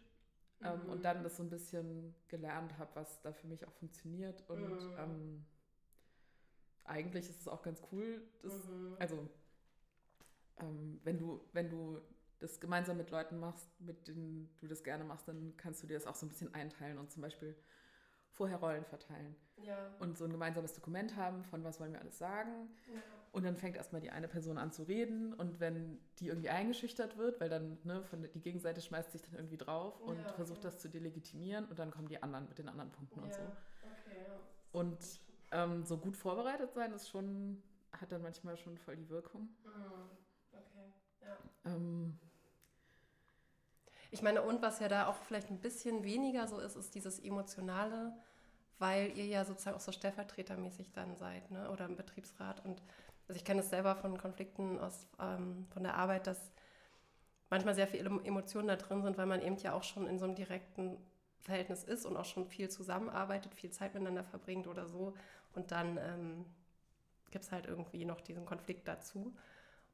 Ähm, 0.64 0.84
Mhm. 0.84 0.90
und 0.90 1.04
dann 1.06 1.24
das 1.24 1.38
so 1.38 1.44
ein 1.44 1.50
bisschen 1.50 2.14
gelernt 2.28 2.78
habe, 2.78 2.92
was 2.96 3.22
da 3.22 3.34
für 3.34 3.48
mich 3.48 3.68
auch 3.68 3.74
funktioniert. 3.74 4.44
Und 4.50 4.60
Mhm. 4.60 4.96
ähm, 4.98 5.46
eigentlich 6.84 7.30
ist 7.30 7.42
es 7.42 7.48
auch 7.48 7.62
ganz 7.64 7.82
cool, 7.92 8.22
das, 8.44 8.54
Mhm. 8.54 8.96
also 9.00 9.30
ähm, 10.60 11.00
wenn 11.04 11.18
du, 11.18 11.42
wenn 11.54 11.70
du 11.70 12.00
das 12.40 12.60
gemeinsam 12.60 12.98
mit 12.98 13.12
Leuten 13.12 13.40
machst, 13.40 13.68
mit 13.80 14.08
denen 14.08 14.50
du 14.60 14.68
das 14.68 14.84
gerne 14.84 15.04
machst, 15.04 15.28
dann 15.28 15.56
kannst 15.58 15.84
du 15.84 15.88
dir 15.88 15.94
das 15.96 16.08
auch 16.08 16.16
so 16.16 16.26
ein 16.26 16.30
bisschen 16.30 16.54
einteilen 16.54 16.98
und 16.98 17.12
zum 17.12 17.22
Beispiel 17.22 17.56
vorher 18.32 18.58
Rollen 18.58 18.86
verteilen 18.86 19.36
ja. 19.58 19.92
und 20.00 20.18
so 20.18 20.26
ein 20.26 20.32
gemeinsames 20.32 20.74
Dokument 20.74 21.16
haben, 21.16 21.44
von 21.46 21.64
was 21.64 21.80
wollen 21.80 21.94
wir 21.94 22.02
alles 22.02 22.18
sagen. 22.18 22.70
ja. 22.88 23.02
Und 23.32 23.44
dann 23.44 23.56
fängt 23.56 23.78
erstmal 23.78 24.02
die 24.02 24.10
eine 24.10 24.28
Person 24.28 24.58
an 24.58 24.72
zu 24.74 24.84
reden 24.84 25.34
und 25.34 25.62
wenn 25.62 26.00
die 26.20 26.28
irgendwie 26.28 26.50
eingeschüchtert 26.50 27.18
wird, 27.18 27.40
weil 27.40 27.48
dann 27.50 27.78
ne, 27.86 28.04
von, 28.04 28.22
die 28.34 28.42
Gegenseite 28.42 28.82
schmeißt 28.82 29.14
sich 29.14 29.22
dann 29.22 29.36
irgendwie 29.36 29.56
drauf 29.58 30.02
und 30.02 30.18
Ja, 30.18 30.34
versucht 30.34 30.60
okay. 30.60 30.68
das 30.68 30.80
zu 30.80 30.90
delegitimieren 30.90 31.66
und 31.66 31.80
dann 31.80 31.92
kommen 31.92 32.10
die 32.10 32.22
anderen 32.22 32.50
mit 32.50 32.58
den 32.60 32.68
anderen 32.68 32.92
Punkten 32.92 33.22
und 33.22 33.30
ja. 33.30 33.36
so. 33.36 33.42
Okay, 33.44 34.18
ja. 34.28 34.40
Und 34.74 34.98
ähm, 35.52 35.86
so 35.86 35.98
gut 35.98 36.18
vorbereitet 36.18 36.74
sein 36.74 36.92
ist 36.92 37.08
schon, 37.10 37.64
hat 37.94 38.12
dann 38.12 38.22
manchmal 38.22 38.58
schon 38.58 38.78
voll 38.78 38.98
die 38.98 39.10
Wirkung. 39.10 39.44
Mhm. 39.64 40.10
Okay, 40.52 40.94
ja. 41.22 41.38
Ähm, 41.66 42.20
Ich 44.12 44.22
meine, 44.22 44.42
und 44.42 44.62
was 44.62 44.80
ja 44.80 44.90
da 44.90 45.08
auch 45.08 45.16
vielleicht 45.16 45.50
ein 45.50 45.62
bisschen 45.62 46.04
weniger 46.04 46.48
so 46.48 46.60
ist, 46.60 46.76
ist 46.76 46.96
dieses 46.96 47.20
Emotionale, 47.20 48.14
weil 48.80 49.18
ihr 49.18 49.26
ja 49.26 49.46
sozusagen 49.46 49.78
auch 49.78 49.82
so 49.82 49.92
stellvertretermäßig 49.92 50.92
dann 50.92 51.16
seid, 51.16 51.50
ne? 51.52 51.70
oder 51.72 51.86
im 51.86 51.96
Betriebsrat. 51.96 52.66
Und 52.66 52.82
also 53.32 53.38
ich 53.38 53.46
kenne 53.46 53.62
es 53.62 53.70
selber 53.70 53.96
von 53.96 54.18
Konflikten 54.18 54.78
aus, 54.78 55.08
ähm, 55.18 55.66
von 55.70 55.84
der 55.84 55.96
Arbeit, 55.96 56.28
dass 56.28 56.52
manchmal 57.50 57.74
sehr 57.76 57.88
viele 57.88 58.10
Emotionen 58.26 58.68
da 58.68 58.76
drin 58.76 59.04
sind, 59.04 59.18
weil 59.18 59.26
man 59.26 59.42
eben 59.42 59.56
ja 59.56 59.72
auch 59.72 59.84
schon 59.84 60.06
in 60.06 60.20
so 60.20 60.26
einem 60.26 60.36
direkten 60.36 60.98
Verhältnis 61.40 61.86
ist 61.86 62.06
und 62.06 62.18
auch 62.18 62.26
schon 62.26 62.46
viel 62.46 62.70
zusammenarbeitet, 62.70 63.56
viel 63.56 63.70
Zeit 63.70 63.94
miteinander 63.94 64.26
verbringt 64.26 64.68
oder 64.68 64.86
so. 64.86 65.14
Und 65.54 65.72
dann 65.72 65.98
ähm, 65.98 66.46
gibt 67.30 67.46
es 67.46 67.54
halt 67.54 67.68
irgendwie 67.68 68.04
noch 68.04 68.20
diesen 68.20 68.46
Konflikt 68.46 68.86
dazu. 68.86 69.34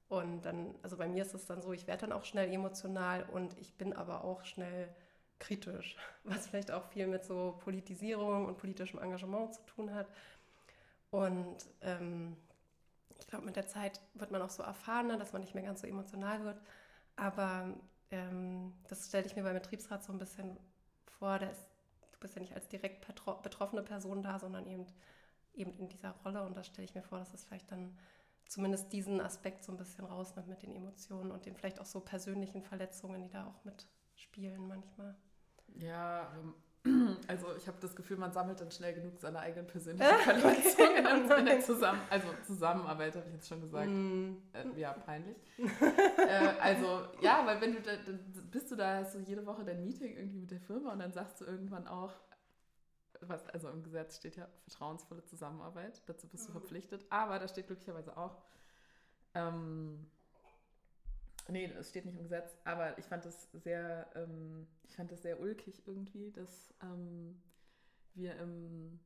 Und 0.09 0.41
dann, 0.41 0.73
also 0.81 0.97
bei 0.97 1.07
mir 1.07 1.21
ist 1.21 1.35
es 1.35 1.45
dann 1.45 1.61
so, 1.61 1.73
ich 1.73 1.85
werde 1.85 2.07
dann 2.07 2.13
auch 2.13 2.25
schnell 2.25 2.51
emotional 2.51 3.23
und 3.31 3.55
ich 3.59 3.75
bin 3.75 3.93
aber 3.93 4.23
auch 4.23 4.45
schnell 4.45 4.89
kritisch, 5.37 5.95
was 6.23 6.47
vielleicht 6.47 6.71
auch 6.71 6.85
viel 6.85 7.05
mit 7.05 7.23
so 7.23 7.59
Politisierung 7.59 8.47
und 8.47 8.57
politischem 8.57 8.97
Engagement 8.97 9.53
zu 9.53 9.63
tun 9.67 9.93
hat. 9.93 10.07
Und 11.11 11.57
ähm, 11.81 12.35
ich 13.19 13.27
glaube, 13.27 13.45
mit 13.45 13.55
der 13.55 13.67
Zeit 13.67 14.01
wird 14.13 14.31
man 14.31 14.41
auch 14.41 14.49
so 14.49 14.63
erfahrener, 14.63 15.17
dass 15.17 15.33
man 15.33 15.41
nicht 15.41 15.55
mehr 15.55 15.63
ganz 15.63 15.81
so 15.81 15.87
emotional 15.87 16.43
wird. 16.43 16.61
Aber 17.15 17.73
ähm, 18.11 18.73
das 18.87 19.07
stelle 19.07 19.25
ich 19.25 19.35
mir 19.35 19.43
beim 19.43 19.55
Betriebsrat 19.55 20.03
so 20.03 20.11
ein 20.11 20.19
bisschen 20.19 20.57
vor, 21.19 21.41
ist, 21.41 21.67
du 22.11 22.19
bist 22.19 22.35
ja 22.35 22.41
nicht 22.41 22.53
als 22.53 22.67
direkt 22.67 23.05
betro 23.05 23.35
betroffene 23.41 23.83
Person 23.83 24.21
da, 24.21 24.39
sondern 24.39 24.67
eben, 24.67 24.85
eben 25.53 25.73
in 25.73 25.89
dieser 25.89 26.11
Rolle. 26.23 26.43
Und 26.43 26.55
da 26.55 26.63
stelle 26.63 26.85
ich 26.85 26.95
mir 26.95 27.03
vor, 27.03 27.19
dass 27.19 27.33
es 27.33 27.43
vielleicht 27.43 27.71
dann 27.71 27.97
zumindest 28.47 28.93
diesen 28.93 29.19
Aspekt 29.19 29.63
so 29.63 29.71
ein 29.71 29.77
bisschen 29.77 30.05
rausnimmt 30.05 30.47
mit 30.47 30.63
den 30.63 30.71
Emotionen 30.71 31.31
und 31.31 31.45
den 31.45 31.55
vielleicht 31.55 31.79
auch 31.79 31.85
so 31.85 31.99
persönlichen 31.99 32.61
Verletzungen, 32.61 33.21
die 33.21 33.29
da 33.29 33.47
auch 33.47 33.63
mitspielen 33.65 34.67
manchmal. 34.67 35.15
Ja, 35.75 36.33
ähm, 36.37 36.53
also 37.27 37.55
ich 37.57 37.67
habe 37.67 37.77
das 37.81 37.95
Gefühl, 37.95 38.17
man 38.17 38.31
sammelt 38.31 38.59
dann 38.61 38.71
schnell 38.71 38.93
genug 38.93 39.19
seine 39.19 39.39
eigenen 39.39 39.67
persönlichen 39.67 40.05
Verletzungen 40.17 41.05
in, 41.05 41.31
in 41.31 41.45
der 41.45 41.61
Zusammen 41.61 42.01
also 42.09 42.27
Zusammenarbeit, 42.45 43.15
habe 43.15 43.25
ich 43.27 43.33
jetzt 43.33 43.47
schon 43.47 43.61
gesagt. 43.61 43.87
Mm. 43.89 44.35
Äh, 44.53 44.79
ja, 44.79 44.93
peinlich. 44.93 45.37
äh, 45.57 46.31
also 46.59 47.03
ja, 47.21 47.45
weil 47.45 47.59
wenn 47.61 47.73
du 47.73 47.81
da, 47.81 47.91
bist 48.51 48.71
du 48.71 48.75
da, 48.75 48.97
hast 48.97 49.15
du 49.15 49.19
jede 49.19 49.45
Woche 49.45 49.63
dein 49.63 49.83
Meeting 49.83 50.15
irgendwie 50.15 50.39
mit 50.39 50.51
der 50.51 50.59
Firma 50.61 50.93
und 50.93 50.99
dann 50.99 51.11
sagst 51.13 51.41
du 51.41 51.45
irgendwann 51.45 51.87
auch, 51.87 52.13
was, 53.21 53.47
also 53.49 53.69
im 53.69 53.83
Gesetz 53.83 54.17
steht 54.17 54.35
ja 54.35 54.47
vertrauensvolle 54.67 55.23
Zusammenarbeit, 55.25 56.01
dazu 56.05 56.27
bist 56.27 56.47
du 56.47 56.51
Mhm. 56.51 56.59
verpflichtet, 56.59 57.05
aber 57.09 57.39
da 57.39 57.47
steht 57.47 57.67
glücklicherweise 57.67 58.15
auch, 58.15 58.37
ähm, 59.33 60.09
nee, 61.49 61.65
es 61.79 61.89
steht 61.89 62.05
nicht 62.05 62.15
im 62.15 62.23
Gesetz, 62.23 62.57
aber 62.65 62.97
ich 62.97 63.05
fand 63.05 63.25
es 63.25 63.49
sehr, 63.53 64.07
ähm, 64.15 64.67
ich 64.83 64.95
fand 64.95 65.11
es 65.11 65.21
sehr 65.21 65.39
ulkig 65.39 65.83
irgendwie, 65.87 66.31
dass 66.31 66.73
ähm, 66.81 67.41
wir 68.13 68.35
im 68.37 68.99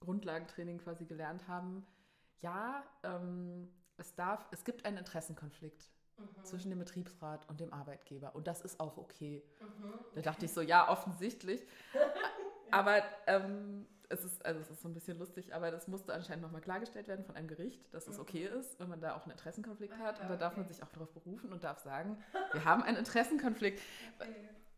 Grundlagentraining 0.00 0.78
quasi 0.78 1.04
gelernt 1.06 1.48
haben, 1.48 1.86
ja, 2.40 2.84
ähm, 3.02 3.68
es 3.96 4.14
darf, 4.14 4.46
es 4.52 4.64
gibt 4.64 4.84
einen 4.84 4.98
Interessenkonflikt 4.98 5.90
Mhm. 6.18 6.44
zwischen 6.44 6.70
dem 6.70 6.78
Betriebsrat 6.78 7.46
und 7.50 7.60
dem 7.60 7.72
Arbeitgeber 7.74 8.34
und 8.34 8.46
das 8.46 8.62
ist 8.62 8.80
auch 8.80 8.96
okay. 8.96 9.42
Mhm. 9.60 9.98
Da 10.14 10.22
dachte 10.22 10.46
ich 10.46 10.52
so, 10.52 10.62
ja, 10.62 10.88
offensichtlich. 10.88 11.66
Aber 12.70 13.02
ähm, 13.26 13.86
es 14.08 14.24
ist, 14.24 14.44
also 14.46 14.60
es 14.60 14.70
ist 14.70 14.82
so 14.82 14.88
ein 14.88 14.94
bisschen 14.94 15.18
lustig, 15.18 15.54
aber 15.54 15.70
das 15.70 15.88
musste 15.88 16.12
anscheinend 16.14 16.42
nochmal 16.42 16.60
klargestellt 16.60 17.08
werden 17.08 17.24
von 17.24 17.34
einem 17.36 17.48
Gericht, 17.48 17.92
dass 17.94 18.06
es 18.06 18.16
Mhm. 18.16 18.22
okay 18.22 18.44
ist, 18.46 18.78
wenn 18.80 18.88
man 18.88 19.00
da 19.00 19.16
auch 19.16 19.22
einen 19.22 19.32
Interessenkonflikt 19.32 19.94
Ah, 19.94 20.04
hat. 20.04 20.20
Und 20.20 20.28
da 20.28 20.36
darf 20.36 20.56
man 20.56 20.66
sich 20.66 20.82
auch 20.82 20.88
darauf 20.88 21.10
berufen 21.12 21.52
und 21.52 21.64
darf 21.64 21.78
sagen, 21.80 22.18
wir 22.52 22.64
haben 22.64 22.82
einen 22.82 22.96
Interessenkonflikt. 22.98 23.80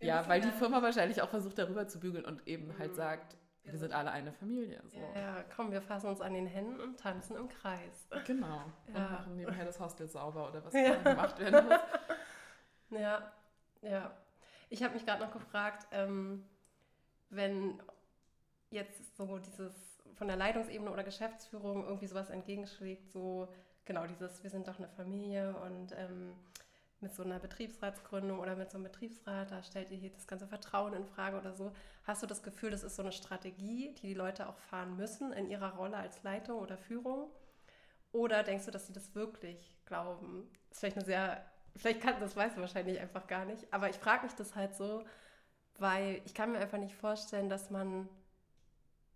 Ja, 0.01 0.29
weil 0.29 0.41
die 0.41 0.53
Firma 0.53 0.81
wahrscheinlich 0.81 1.21
auch 1.23 1.29
versucht, 1.29 1.59
darüber 1.59 1.89
zu 1.89 1.99
bügeln 1.99 2.25
und 2.25 2.47
eben 2.47 2.73
halt 2.79 2.93
Mhm. 2.93 2.97
sagt, 2.97 3.37
Wir 3.65 3.79
sind- 3.81 3.93
alle 3.93 4.13
eine 4.13 4.33
Familie. 4.33 4.81
So. 4.87 4.97
Ja, 5.15 5.45
komm, 5.55 5.73
wir 5.73 5.83
fassen 5.83 6.07
uns 6.07 6.21
an 6.21 6.33
den 6.35 6.47
Händen 6.47 6.81
und 6.81 6.99
tanzen 7.01 7.37
im 7.37 7.49
Kreis. 7.49 8.07
Genau. 8.27 8.47
Ja. 8.47 8.95
Und 8.95 9.11
machen 9.13 9.37
nebenher 9.37 9.65
das 9.65 9.79
Hostel 9.81 10.07
sauber 10.09 10.49
oder 10.51 10.65
was 10.65 10.73
Ja. 10.75 10.95
gemacht 11.03 11.39
werden 11.41 11.67
muss. 11.69 11.81
Ja, 13.01 13.33
ja. 13.83 14.17
Ich 14.71 14.83
habe 14.85 14.95
mich 14.95 15.05
gerade 15.05 15.23
noch 15.25 15.33
gefragt, 15.33 15.87
ähm, 15.91 16.45
wenn 17.31 17.83
jetzt 18.71 19.17
so 19.17 19.39
dieses 19.39 19.73
von 20.15 20.27
der 20.27 20.37
Leitungsebene 20.37 20.91
oder 20.91 21.05
Geschäftsführung 21.05 21.85
irgendwie 21.85 22.07
sowas 22.07 22.31
entgegenschlägt, 22.31 23.11
so 23.13 23.49
genau 23.85 24.07
dieses, 24.07 24.43
wir 24.43 24.51
sind 24.51 24.67
doch 24.67 24.79
eine 24.79 24.89
Familie 24.89 25.55
und 25.57 25.93
ähm, 25.97 26.35
mit 27.01 27.15
so 27.15 27.23
einer 27.23 27.39
Betriebsratsgründung 27.39 28.41
oder 28.41 28.57
mit 28.57 28.71
so 28.71 28.77
einem 28.77 28.85
Betriebsrat, 28.85 29.53
da 29.53 29.63
stellt 29.63 29.91
ihr 29.91 29.97
hier 29.97 30.11
das 30.11 30.27
ganze 30.27 30.49
Vertrauen 30.49 30.95
in 30.95 31.07
Frage 31.07 31.39
oder 31.39 31.55
so. 31.55 31.73
Hast 32.03 32.23
du 32.23 32.27
das 32.27 32.43
Gefühl, 32.43 32.71
das 32.71 32.83
ist 32.83 32.97
so 32.97 33.03
eine 33.03 33.13
Strategie, 33.13 33.95
die 33.95 34.09
die 34.09 34.15
Leute 34.15 34.49
auch 34.49 34.59
fahren 34.59 34.97
müssen 34.97 35.33
in 35.33 35.49
ihrer 35.49 35.75
Rolle 35.77 35.97
als 35.97 36.23
Leitung 36.25 36.59
oder 36.59 36.77
Führung? 36.77 37.31
Oder 38.11 38.43
denkst 38.43 38.65
du, 38.65 38.71
dass 38.73 38.89
sie 38.89 38.93
das 38.93 39.15
wirklich 39.15 39.77
glauben? 39.85 40.51
Das 40.69 40.79
ist 40.79 40.81
vielleicht 40.81 40.97
eine 40.97 41.07
sehr, 41.07 41.45
vielleicht 41.77 42.01
kann, 42.01 42.19
das 42.19 42.35
weißt 42.35 42.57
du 42.57 42.61
wahrscheinlich 42.61 42.99
einfach 42.99 43.29
gar 43.29 43.45
nicht, 43.45 43.73
aber 43.73 43.89
ich 43.89 43.97
frage 43.97 44.25
mich 44.25 44.35
das 44.35 44.57
halt 44.57 44.75
so, 44.75 45.05
weil 45.79 46.21
ich 46.25 46.35
kann 46.35 46.51
mir 46.51 46.59
einfach 46.59 46.79
nicht 46.79 46.97
vorstellen, 46.97 47.49
dass 47.49 47.71
man 47.71 48.09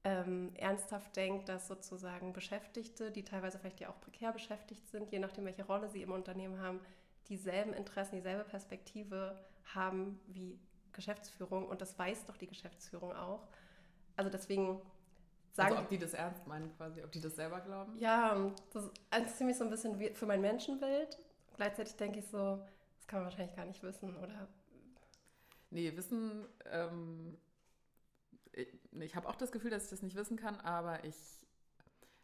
ähm, 0.05 0.53
ernsthaft 0.57 1.15
denkt, 1.17 1.49
dass 1.49 1.69
sozusagen 1.69 2.33
Beschäftigte, 2.33 3.11
die 3.11 3.25
teilweise 3.25 3.59
vielleicht 3.59 3.81
ja 3.81 3.89
auch 3.89 4.01
prekär 4.01 4.33
beschäftigt 4.33 4.89
sind, 4.89 5.11
je 5.13 5.19
nachdem, 5.19 5.45
welche 5.45 5.65
Rolle 5.65 5.89
sie 5.91 6.03
im 6.03 6.13
Unternehmen 6.13 6.61
haben, 6.61 6.81
dieselben 7.29 7.73
Interessen, 7.73 8.17
dieselbe 8.17 8.45
Perspektive 8.45 9.39
haben 9.75 10.21
wie 10.27 10.59
Geschäftsführung 10.93 11.67
und 11.69 11.81
das 11.81 11.99
weiß 11.99 12.27
doch 12.27 12.37
die 12.37 12.47
Geschäftsführung 12.49 13.13
auch. 13.15 13.49
Also 14.17 14.31
deswegen 14.31 14.81
sagen 15.53 15.77
Also 15.77 15.83
ob 15.85 15.89
die 15.89 15.99
das 15.99 16.15
ernst 16.15 16.47
meinen 16.47 16.75
quasi, 16.77 17.03
ob 17.03 17.13
die 17.13 17.21
das 17.21 17.37
selber 17.37 17.61
glauben? 17.61 17.99
ja, 17.99 18.53
das 18.73 18.85
ist 19.27 19.39
ziemlich 19.39 19.57
so 19.57 19.65
ein 19.65 19.71
bisschen 19.71 19.99
wie 19.99 20.11
für 20.11 20.27
mein 20.27 20.41
Menschenbild. 20.41 21.19
Gleichzeitig 21.57 21.97
denke 21.97 22.19
ich 22.21 22.27
so, 22.29 22.59
das 22.97 23.07
kann 23.07 23.21
man 23.21 23.27
wahrscheinlich 23.27 23.57
gar 23.57 23.67
nicht 23.67 23.83
wissen, 23.83 24.17
oder? 24.17 24.49
Nee, 25.71 25.97
Wissen, 25.97 26.47
ähm, 26.67 27.39
ich, 28.53 29.17
habe 29.17 29.29
auch 29.29 29.37
das 29.37 29.53
Gefühl, 29.53 29.71
dass 29.71 29.85
ich 29.85 29.91
das 29.91 30.03
nicht 30.03 30.17
wissen 30.17 30.37
kann, 30.37 30.61
aber 30.61 31.05
ich, 31.05 31.17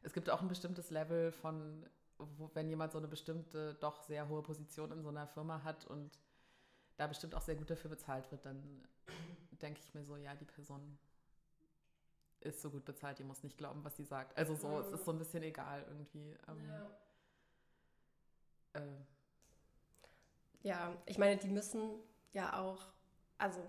es 0.02 0.12
gibt 0.12 0.30
auch 0.30 0.42
ein 0.42 0.48
bestimmtes 0.48 0.90
Level 0.90 1.32
von, 1.32 1.86
wo, 2.18 2.50
wenn 2.54 2.68
jemand 2.68 2.92
so 2.92 2.98
eine 2.98 3.08
bestimmte, 3.08 3.74
doch 3.74 4.02
sehr 4.02 4.28
hohe 4.28 4.42
Position 4.42 4.92
in 4.92 5.02
so 5.02 5.08
einer 5.08 5.26
Firma 5.26 5.62
hat 5.64 5.86
und 5.86 6.18
da 6.96 7.06
bestimmt 7.06 7.34
auch 7.34 7.42
sehr 7.42 7.56
gut 7.56 7.70
dafür 7.70 7.90
bezahlt 7.90 8.30
wird, 8.30 8.44
dann 8.44 8.82
denke 9.62 9.80
ich 9.80 9.94
mir 9.94 10.04
so, 10.04 10.16
ja, 10.16 10.34
die 10.34 10.44
Person 10.44 10.98
ist 12.40 12.60
so 12.60 12.70
gut 12.70 12.84
bezahlt, 12.84 13.18
die 13.18 13.24
muss 13.24 13.42
nicht 13.42 13.56
glauben, 13.56 13.82
was 13.84 13.96
sie 13.96 14.04
sagt. 14.04 14.36
Also 14.36 14.54
so, 14.54 14.78
es 14.80 14.92
ist 14.92 15.04
so 15.04 15.12
ein 15.12 15.18
bisschen 15.18 15.42
egal 15.42 15.84
irgendwie. 15.88 16.36
Ähm, 16.46 16.70
äh, 18.74 18.80
Ja, 20.62 20.96
ich 21.06 21.18
meine, 21.18 21.36
die 21.36 21.48
müssen 21.48 22.00
ja 22.32 22.58
auch, 22.60 22.86
also 23.38 23.60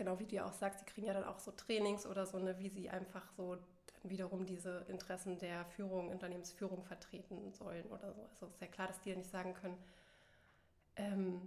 genau 0.00 0.18
wie 0.18 0.24
du 0.24 0.36
ja 0.36 0.46
auch 0.46 0.54
sagst, 0.54 0.80
die 0.80 0.86
kriegen 0.86 1.06
ja 1.06 1.12
dann 1.12 1.24
auch 1.24 1.38
so 1.38 1.52
Trainings 1.52 2.06
oder 2.06 2.24
so, 2.24 2.38
ne, 2.38 2.58
wie 2.58 2.70
sie 2.70 2.88
einfach 2.88 3.30
so 3.36 3.58
wiederum 4.02 4.46
diese 4.46 4.86
Interessen 4.88 5.38
der 5.38 5.66
Führung, 5.66 6.08
Unternehmensführung 6.08 6.82
vertreten 6.84 7.52
sollen 7.52 7.84
oder 7.86 8.14
so. 8.14 8.22
Also 8.30 8.46
ist 8.46 8.62
ja 8.62 8.66
klar, 8.66 8.88
dass 8.88 9.02
die 9.02 9.10
ja 9.10 9.16
nicht 9.16 9.28
sagen 9.28 9.52
können, 9.52 9.76
ähm, 10.96 11.46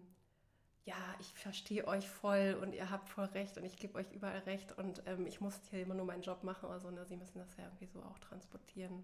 ja, 0.86 1.16
ich 1.20 1.34
verstehe 1.34 1.88
euch 1.88 2.08
voll 2.08 2.60
und 2.62 2.74
ihr 2.74 2.92
habt 2.92 3.10
voll 3.10 3.26
recht 3.26 3.58
und 3.58 3.64
ich 3.64 3.78
gebe 3.78 3.98
euch 3.98 4.12
überall 4.12 4.40
recht 4.40 4.78
und 4.78 5.02
ähm, 5.08 5.26
ich 5.26 5.42
muss 5.42 5.60
hier 5.72 5.82
immer 5.82 5.96
nur 5.96 6.06
meinen 6.06 6.22
Job 6.22 6.44
machen 6.44 6.70
oder 6.70 6.80
so. 6.80 6.92
Ne? 6.92 7.06
Sie 7.06 7.18
müssen 7.18 7.40
das 7.40 7.58
ja 7.58 7.64
irgendwie 7.64 7.88
so 7.88 8.04
auch 8.04 8.20
transportieren 8.20 9.04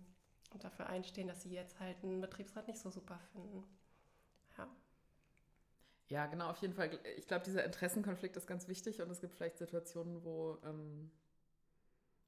und 0.53 0.63
dafür 0.63 0.87
einstehen, 0.87 1.27
dass 1.27 1.41
sie 1.41 1.53
jetzt 1.53 1.79
halt 1.79 2.03
einen 2.03 2.21
Betriebsrat 2.21 2.67
nicht 2.67 2.79
so 2.79 2.91
super 2.91 3.17
finden. 3.31 3.63
Ja. 6.10 6.26
Genau, 6.26 6.49
auf 6.49 6.57
jeden 6.57 6.74
Fall. 6.74 6.99
Ich 7.18 7.28
glaube, 7.28 7.45
dieser 7.45 7.64
Interessenkonflikt 7.64 8.36
ist 8.36 8.47
ganz 8.47 8.68
wichtig 8.68 9.01
und 9.01 9.10
es 9.10 9.22
gibt 9.22 9.34
vielleicht 9.36 9.57
Situationen, 9.57 10.24
wo, 10.24 10.57
ähm, 10.66 11.12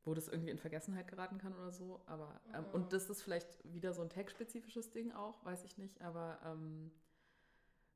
wo 0.04 0.14
das 0.14 0.28
irgendwie 0.28 0.52
in 0.52 0.60
Vergessenheit 0.60 1.08
geraten 1.08 1.40
kann 1.40 1.54
oder 1.56 1.72
so. 1.72 2.02
Aber 2.06 2.40
ähm, 2.54 2.64
mhm. 2.64 2.74
und 2.74 2.94
das 2.94 3.10
ist 3.10 3.24
vielleicht 3.24 3.48
wieder 3.74 3.94
so 3.94 4.02
ein 4.04 4.10
tag-spezifisches 4.10 4.92
Ding 4.92 5.12
auch, 5.12 5.44
weiß 5.46 5.64
ich 5.64 5.78
nicht. 5.78 6.02
Aber 6.02 6.40
ähm, 6.46 6.92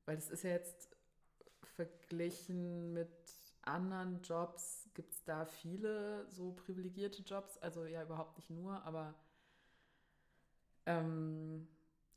weil 0.06 0.18
es 0.18 0.30
ist 0.30 0.44
ja 0.44 0.52
jetzt 0.52 0.96
verglichen 1.76 2.94
mit 2.94 3.10
anderen 3.62 4.22
Jobs, 4.22 4.90
gibt 4.94 5.14
es 5.14 5.24
da 5.24 5.46
viele 5.46 6.30
so 6.30 6.52
privilegierte 6.54 7.22
Jobs. 7.24 7.58
Also 7.60 7.86
ja, 7.86 8.04
überhaupt 8.04 8.38
nicht 8.38 8.50
nur, 8.50 8.84
aber 8.84 9.14
ähm, 10.86 11.68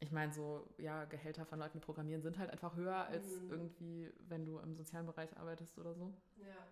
ich 0.01 0.13
meine, 0.13 0.33
so, 0.33 0.67
ja, 0.79 1.05
Gehälter 1.07 1.45
von 1.45 1.59
Leuten, 1.59 1.79
die 1.79 1.85
programmieren, 1.85 2.23
sind 2.23 2.39
halt 2.39 2.51
einfach 2.51 2.77
höher 2.77 3.07
als 3.07 3.41
mhm. 3.41 3.51
irgendwie, 3.51 4.13
wenn 4.29 4.45
du 4.45 4.59
im 4.59 4.77
sozialen 4.77 5.07
Bereich 5.07 5.37
arbeitest 5.37 5.77
oder 5.79 5.95
so. 5.95 6.13
Ja. 6.37 6.67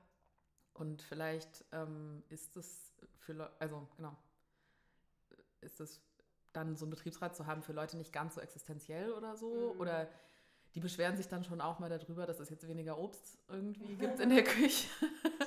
Und 0.74 1.03
vielleicht 1.03 1.64
ähm, 1.72 2.22
ist 2.29 2.57
es 2.57 2.95
für 3.18 3.33
Leute, 3.33 3.53
also 3.59 3.89
genau, 3.97 4.16
ist 5.61 5.81
es 5.81 6.01
dann 6.53 6.77
so 6.77 6.85
einen 6.85 6.91
Betriebsrat 6.91 7.37
zu 7.37 7.47
haben 7.47 7.62
für 7.62 7.72
Leute 7.72 7.97
nicht 7.97 8.12
ganz 8.12 8.37
so 8.37 8.41
existenziell 8.41 9.12
oder 9.12 9.37
so. 9.37 9.74
Mhm. 9.74 9.81
Oder 9.81 10.09
die 10.74 10.81
beschweren 10.81 11.16
sich 11.16 11.29
dann 11.29 11.45
schon 11.45 11.61
auch 11.61 11.79
mal 11.79 11.89
darüber, 11.89 12.27
dass 12.27 12.39
es 12.39 12.51
jetzt 12.51 12.68
weniger 12.68 12.99
Obst 12.99 13.39
irgendwie 13.49 13.97
gibt 13.97 14.20
in 14.20 14.31
der 14.31 14.45
Küche. 14.45 14.89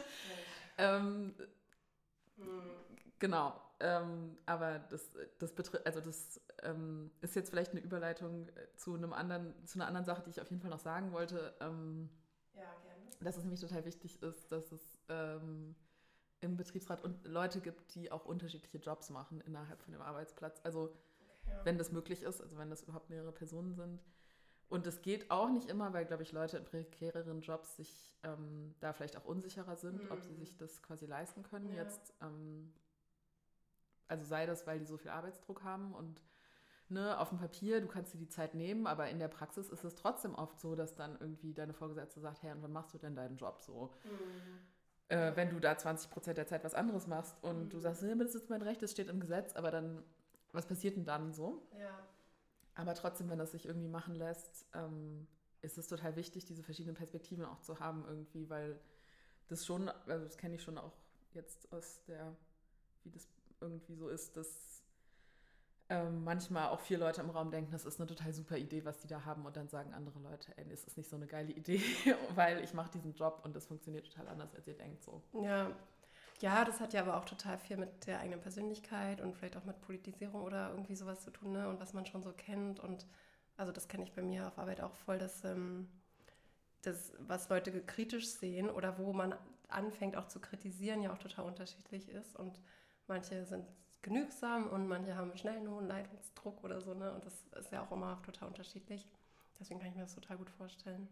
ähm, 0.78 1.36
mhm. 2.38 2.72
Genau. 3.20 3.60
Ähm, 3.82 4.38
aber 4.46 4.80
das, 4.80 5.10
das 5.38 5.54
betrifft, 5.54 5.86
also 5.86 6.02
das 6.02 6.42
ähm, 6.64 7.12
ist 7.22 7.36
jetzt 7.36 7.50
vielleicht 7.50 7.72
eine 7.72 7.80
Überleitung 7.80 8.50
äh, 8.50 8.76
zu 8.76 8.94
einem 8.94 9.14
anderen, 9.14 9.54
zu 9.66 9.78
einer 9.78 9.88
anderen 9.88 10.06
Sache, 10.06 10.22
die 10.24 10.32
ich 10.32 10.42
auf 10.42 10.50
jeden 10.50 10.62
Fall 10.62 10.72
noch 10.72 10.80
sagen 10.80 11.14
wollte. 11.14 11.54
Ähm, 11.62 12.10
ja, 12.54 12.74
gerne. 12.84 13.04
Dass 13.22 13.38
es 13.38 13.44
nämlich 13.44 13.62
total 13.62 13.86
wichtig 13.86 14.22
ist, 14.22 14.52
dass 14.52 14.72
es 14.74 15.00
ähm, 15.08 15.76
im 16.42 16.58
Betriebsrat 16.58 17.04
und 17.04 17.26
Leute 17.26 17.62
gibt, 17.62 17.96
die 17.96 18.12
auch 18.12 18.26
unterschiedliche 18.26 18.80
Jobs 18.80 19.10
machen 19.10 19.42
innerhalb 19.42 19.82
von 19.82 19.94
dem 19.94 20.02
Arbeitsplatz. 20.02 20.60
Also 20.64 20.94
okay. 21.44 21.60
wenn 21.64 21.78
das 21.78 21.92
möglich 21.94 22.24
ist, 22.24 22.42
also 22.42 22.58
wenn 22.58 22.70
das 22.70 22.84
überhaupt 22.84 23.10
mehrere 23.10 23.32
Personen 23.32 23.76
sind. 23.76 24.02
Und 24.68 24.86
es 24.86 25.02
geht 25.02 25.32
auch 25.32 25.50
nicht 25.50 25.68
immer, 25.68 25.94
weil, 25.94 26.06
glaube 26.06 26.24
ich, 26.24 26.32
Leute 26.32 26.58
in 26.58 26.66
prekäreren 26.66 27.42
Jobs 27.42 27.78
sich 27.78 28.16
ähm, 28.24 28.76
da 28.82 28.94
vielleicht 28.94 29.18
auch 29.18 29.26
unsicherer 29.26 29.76
sind, 29.76 30.04
mhm. 30.04 30.12
ob 30.12 30.22
sie 30.22 30.34
mhm. 30.34 30.38
sich 30.38 30.58
das 30.58 30.84
quasi 30.84 31.06
leisten 31.06 31.44
können. 31.44 31.70
Ja. 31.70 31.84
Jetzt 31.84 32.14
ähm, 32.22 32.72
also 34.10 34.26
sei 34.26 34.46
das, 34.46 34.68
weil 34.68 34.80
die 34.80 34.86
so 34.86 34.98
viel 34.98 35.12
Arbeitsdruck 35.12 35.64
haben 35.64 35.94
und 35.94 36.22
ne, 36.90 37.18
auf 37.20 37.30
dem 37.30 37.38
Papier, 37.38 37.82
du 37.82 37.88
kannst 37.88 38.14
dir 38.14 38.18
die 38.18 38.30
Zeit 38.30 38.56
nehmen, 38.56 38.88
aber 38.88 39.10
in 39.10 39.20
der 39.20 39.28
Praxis 39.28 39.70
ist 39.70 39.84
es 39.84 39.96
trotzdem 39.96 40.36
oft 40.36 40.60
so, 40.60 40.76
dass 40.76 40.96
dann 40.96 41.18
irgendwie 41.20 41.54
deine 41.54 41.74
Vorgesetzte 41.74 42.20
sagt, 42.20 42.42
hey, 42.44 42.52
und 42.52 42.64
wann 42.64 42.74
machst 42.74 42.94
du 42.94 42.98
denn 42.98 43.16
deinen 43.16 43.38
Job 43.38 43.62
so? 43.62 43.94
Mhm. 44.04 44.60
Äh, 45.10 45.36
wenn 45.36 45.50
du 45.50 45.60
da 45.60 45.78
20 45.78 46.12
Prozent 46.12 46.38
der 46.38 46.48
Zeit 46.48 46.64
was 46.64 46.74
anderes 46.74 47.08
machst 47.08 47.36
und 47.44 47.66
mhm. 47.66 47.70
du 47.70 47.80
sagst, 47.80 48.04
nee, 48.04 48.16
das 48.16 48.36
ist 48.36 48.50
mein 48.50 48.62
Recht, 48.62 48.82
das 48.82 48.92
steht 48.92 49.10
im 49.10 49.20
Gesetz, 49.20 49.56
aber 49.56 49.72
dann, 49.72 50.04
was 50.52 50.66
passiert 50.66 50.96
denn 50.96 51.06
dann 51.06 51.34
so? 51.34 51.68
Ja. 51.80 52.00
Aber 52.76 52.94
trotzdem, 52.96 53.30
wenn 53.30 53.40
das 53.40 53.52
sich 53.52 53.66
irgendwie 53.66 53.88
machen 53.88 54.16
lässt, 54.16 54.66
ähm, 54.74 55.28
ist 55.62 55.78
es 55.78 55.88
total 55.88 56.16
wichtig, 56.16 56.46
diese 56.46 56.64
verschiedenen 56.64 56.96
Perspektiven 56.96 57.46
auch 57.46 57.60
zu 57.60 57.80
haben 57.80 58.06
irgendwie, 58.08 58.50
weil 58.50 58.80
das 59.48 59.66
schon, 59.66 59.90
also 59.90 60.24
das 60.24 60.38
kenne 60.38 60.56
ich 60.56 60.64
schon 60.64 60.78
auch 60.78 60.94
jetzt 61.34 61.72
aus 61.74 62.04
der, 62.06 62.36
wie 63.04 63.12
das 63.12 63.28
irgendwie 63.62 63.96
so 63.96 64.10
ist, 64.10 64.38
dass 64.38 64.84
ähm, 65.90 66.24
manchmal 66.24 66.70
auch 66.70 66.80
vier 66.80 67.00
Leute 67.00 67.22
im 67.22 67.32
Raum 67.32 67.50
denken, 67.50 67.72
das 67.72 67.86
ist 67.86 68.00
eine 68.00 68.08
total 68.08 68.32
super 68.32 68.58
Idee, 68.58 68.86
was 68.86 69.00
die 69.00 69.08
da 69.08 69.26
haben 69.26 69.46
und 69.46 69.58
dann 69.58 69.68
sagen 69.68 69.94
andere 69.94 70.20
Leute, 70.20 70.56
ey, 70.58 70.72
ist 70.72 70.86
das 70.86 70.98
nicht 70.98 71.10
so 71.10 71.16
eine 71.16 71.26
geile 71.26 71.52
Idee, 71.52 71.82
weil 72.36 72.64
ich 72.64 72.74
mache 72.74 72.92
diesen 72.92 73.14
Job 73.16 73.42
und 73.44 73.56
das 73.56 73.66
funktioniert 73.66 74.06
total 74.06 74.28
anders, 74.28 74.54
als 74.54 74.68
ihr 74.68 74.76
denkt 74.76 75.04
so. 75.04 75.22
Ja. 75.42 75.72
Ja, 76.42 76.64
das 76.64 76.80
hat 76.80 76.94
ja 76.94 77.02
aber 77.02 77.18
auch 77.18 77.26
total 77.26 77.58
viel 77.58 77.76
mit 77.76 78.08
der 78.08 78.22
eigenen 78.22 78.40
Persönlichkeit 78.40 79.20
und 79.20 79.36
vielleicht 79.36 79.58
auch 79.58 79.66
mit 79.66 79.82
Politisierung 79.82 80.44
oder 80.44 80.70
irgendwie 80.70 80.96
sowas 80.96 81.22
zu 81.22 81.32
tun, 81.32 81.52
ne? 81.52 81.68
Und 81.68 81.82
was 81.82 81.92
man 81.92 82.06
schon 82.06 82.24
so 82.24 82.32
kennt. 82.32 82.80
Und 82.80 83.06
also 83.58 83.74
das 83.74 83.90
kenne 83.90 84.04
ich 84.04 84.14
bei 84.14 84.22
mir 84.22 84.48
auf 84.48 84.58
Arbeit 84.58 84.80
auch 84.80 84.96
voll, 84.96 85.18
dass 85.18 85.44
ähm, 85.44 85.90
das, 86.84 87.12
was 87.20 87.50
Leute 87.50 87.72
kritisch 87.84 88.30
sehen 88.30 88.70
oder 88.70 88.98
wo 88.98 89.12
man 89.12 89.36
anfängt 89.68 90.16
auch 90.16 90.28
zu 90.28 90.40
kritisieren, 90.40 91.02
ja 91.02 91.12
auch 91.12 91.18
total 91.18 91.44
unterschiedlich 91.44 92.08
ist. 92.08 92.38
Und 92.38 92.62
Manche 93.10 93.46
sind 93.46 93.66
genügsam 94.02 94.68
und 94.68 94.88
manche 94.88 95.16
haben 95.16 95.36
schnell 95.36 95.58
einen 95.58 95.70
hohen 95.70 95.88
Leidensdruck 95.88 96.64
oder 96.64 96.80
so. 96.80 96.94
Ne? 96.94 97.12
Und 97.14 97.26
das 97.26 97.44
ist 97.60 97.72
ja 97.72 97.84
auch 97.84 97.92
immer 97.92 98.22
total 98.22 98.48
unterschiedlich. 98.48 99.08
Deswegen 99.60 99.80
kann 99.80 99.90
ich 99.90 99.96
mir 99.96 100.04
das 100.04 100.16
total 100.16 100.38
gut 100.38 100.50
vorstellen. 100.50 101.10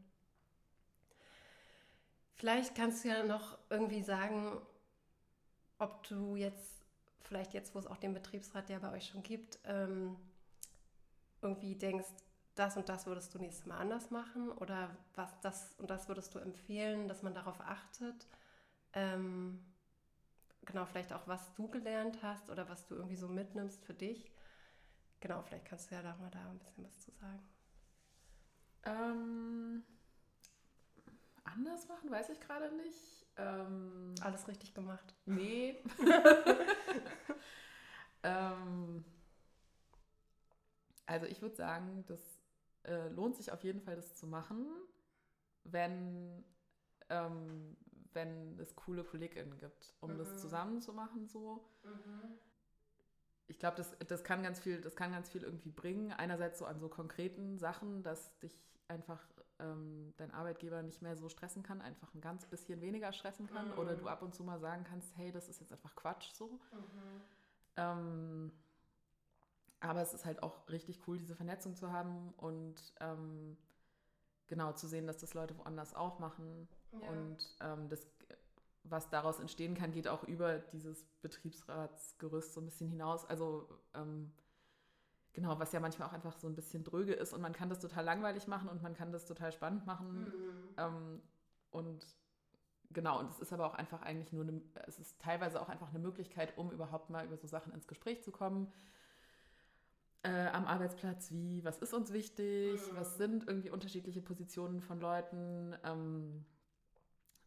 Vielleicht 2.36 2.76
kannst 2.76 3.04
du 3.04 3.10
ja 3.10 3.24
noch 3.24 3.58
irgendwie 3.70 4.04
sagen, 4.04 4.62
ob 5.80 6.08
du 6.08 6.36
jetzt, 6.36 6.86
vielleicht 7.24 7.54
jetzt, 7.54 7.76
wo 7.76 7.80
es 7.80 7.88
auch 7.88 7.98
den 7.98 8.14
Betriebsrat, 8.14 8.70
der 8.70 8.80
bei 8.80 8.92
euch 8.92 9.08
schon 9.08 9.24
gibt, 9.24 9.60
ähm, 9.66 10.16
irgendwie 11.42 11.76
denkst, 11.76 12.08
das 12.56 12.78
und 12.78 12.90
das 12.90 13.06
würdest 13.06 13.34
du 13.34 13.40
nächstes 13.40 13.66
Mal 13.66 13.78
anders 13.78 14.10
machen 14.12 14.52
oder 14.52 14.96
was 15.16 15.30
das 15.42 15.76
und 15.78 15.90
das 15.90 16.08
würdest 16.08 16.34
du 16.34 16.40
empfehlen, 16.40 17.08
dass 17.08 17.22
man 17.22 17.34
darauf 17.34 17.60
achtet. 17.62 18.28
Ähm, 18.94 19.64
genau, 20.68 20.86
vielleicht 20.86 21.14
auch, 21.14 21.28
was 21.28 21.54
du 21.56 21.68
gelernt 21.68 22.22
hast 22.22 22.50
oder 22.50 22.70
was 22.70 22.86
du 22.86 22.96
irgendwie 22.96 23.16
so 23.16 23.28
mitnimmst 23.28 23.84
für 23.84 23.96
dich. 23.96 24.32
Genau, 25.20 25.42
vielleicht 25.42 25.66
kannst 25.66 25.90
du 25.90 25.96
ja 25.96 26.04
da 26.04 26.16
mal 26.18 26.30
da 26.30 26.48
ein 26.50 26.60
bisschen 26.60 26.84
was 26.84 27.00
zu 27.00 27.12
sagen. 27.12 27.50
Ähm, 28.84 29.84
anders 31.44 31.88
machen, 31.88 32.12
weiß 32.12 32.30
ich 32.30 32.40
gerade 32.40 32.72
nicht. 32.76 33.26
Ähm, 33.38 34.14
Alles 34.22 34.48
richtig 34.48 34.76
gemacht. 34.76 35.16
Nee. 35.26 35.84
ähm, 38.24 39.04
also 41.08 41.26
ich 41.26 41.42
würde 41.42 41.56
sagen, 41.56 42.04
das 42.08 42.22
äh, 42.84 43.08
lohnt 43.10 43.36
sich 43.36 43.52
auf 43.52 43.64
jeden 43.64 43.82
Fall, 43.82 43.96
das 43.96 44.16
zu 44.16 44.28
machen, 44.28 44.68
wenn 45.64 46.46
ähm, 47.10 47.76
wenn 48.14 48.60
es 48.60 48.76
coole 48.76 49.04
KollegInnen 49.04 49.58
gibt, 49.58 49.96
um 50.00 50.14
mhm. 50.14 50.18
das 50.18 50.38
zusammen 50.38 50.82
zu 50.82 50.94
machen 50.94 51.28
so. 51.28 51.68
Mhm. 51.84 52.38
Ich 53.48 53.60
glaube, 53.60 53.78
das, 53.78 53.96
das 54.08 54.24
kann 54.24 54.44
ganz 54.44 54.60
viel, 54.60 54.82
das 54.82 54.96
kann 54.96 55.12
ganz 55.12 55.30
viel 55.30 55.44
irgendwie 55.44 55.72
bringen. 55.72 56.12
Einerseits 56.12 56.60
so 56.60 56.66
an 56.66 56.80
so 56.80 56.90
konkreten 56.90 57.58
Sachen, 57.58 58.04
dass 58.04 58.38
dich 58.40 58.60
einfach 58.90 59.22
ähm, 59.60 60.14
dein 60.18 60.32
Arbeitgeber 60.32 60.82
nicht 60.82 61.02
mehr 61.02 61.16
so 61.16 61.30
stressen 61.30 61.64
kann, 61.64 61.82
einfach 61.82 62.14
ein 62.14 62.22
ganz 62.22 62.46
bisschen 62.46 62.82
weniger 62.82 63.12
stressen 63.14 63.48
kann 63.48 63.72
mhm. 63.72 63.78
oder 63.78 63.96
du 63.96 64.08
ab 64.08 64.22
und 64.22 64.36
zu 64.36 64.44
mal 64.44 64.60
sagen 64.60 64.84
kannst, 64.84 65.16
hey, 65.18 65.32
das 65.32 65.48
ist 65.50 65.60
jetzt 65.60 65.72
einfach 65.72 65.96
Quatsch 65.96 66.32
so. 66.34 66.60
Mhm. 66.72 67.22
Ähm, 67.78 68.52
aber 69.80 70.02
es 70.02 70.14
ist 70.14 70.26
halt 70.26 70.42
auch 70.44 70.68
richtig 70.70 71.08
cool, 71.08 71.18
diese 71.18 71.36
Vernetzung 71.36 71.76
zu 71.76 71.92
haben 71.92 72.34
und 72.38 72.94
ähm, 73.00 73.58
genau 74.48 74.74
zu 74.74 74.88
sehen, 74.88 75.08
dass 75.08 75.18
das 75.18 75.34
Leute 75.34 75.58
woanders 75.58 75.94
auch 75.94 76.20
machen. 76.20 76.68
Ja. 76.92 77.10
Und 77.10 77.38
ähm, 77.62 77.90
das, 77.90 78.08
was 78.84 79.10
daraus 79.10 79.40
entstehen 79.40 79.76
kann, 79.76 79.92
geht 79.92 80.08
auch 80.08 80.24
über 80.24 80.60
dieses 80.60 81.06
Betriebsratsgerüst 81.22 82.54
so 82.54 82.62
ein 82.62 82.66
bisschen 82.66 82.90
hinaus. 82.90 83.26
Also 83.26 83.68
ähm, 83.94 84.32
genau, 85.34 85.60
was 85.60 85.72
ja 85.72 85.80
manchmal 85.80 86.08
auch 86.08 86.14
einfach 86.14 86.38
so 86.38 86.48
ein 86.48 86.56
bisschen 86.56 86.84
dröge 86.84 87.14
ist 87.14 87.34
und 87.34 87.42
man 87.42 87.54
kann 87.54 87.70
das 87.70 87.80
total 87.80 88.06
langweilig 88.06 88.48
machen 88.48 88.70
und 88.70 88.82
man 88.82 88.94
kann 88.94 89.12
das 89.12 89.26
total 89.26 89.52
spannend 89.52 89.86
machen. 89.86 90.22
Mhm. 90.22 90.74
Ähm, 90.78 91.22
und 91.72 92.06
genau, 92.92 93.20
und 93.20 93.30
es 93.30 93.40
ist 93.40 93.54
aber 93.54 93.66
auch 93.66 93.76
einfach 93.76 94.02
eigentlich 94.02 94.32
nur 94.32 94.44
eine, 94.44 94.62
es 94.88 95.00
ist 95.00 95.20
teilweise 95.20 95.62
auch 95.62 95.70
einfach 95.70 95.90
eine 95.90 96.00
Möglichkeit, 96.00 96.58
um 96.58 96.72
überhaupt 96.72 97.10
mal 97.10 97.26
über 97.26 97.38
so 97.38 97.48
Sachen 97.48 97.74
ins 97.74 97.88
Gespräch 97.88 98.24
zu 98.24 98.32
kommen 98.32 98.72
äh, 100.28 100.48
am 100.48 100.66
Arbeitsplatz 100.66 101.32
wie, 101.32 101.64
was 101.64 101.80
ist 101.80 101.94
uns 101.94 102.12
wichtig, 102.12 102.82
mhm. 102.82 102.96
was 102.96 103.18
sind 103.18 103.48
irgendwie 103.48 103.70
unterschiedliche 103.70 104.22
Positionen 104.22 104.82
von 104.82 105.00
Leuten, 105.00 105.76
ähm, 105.84 106.46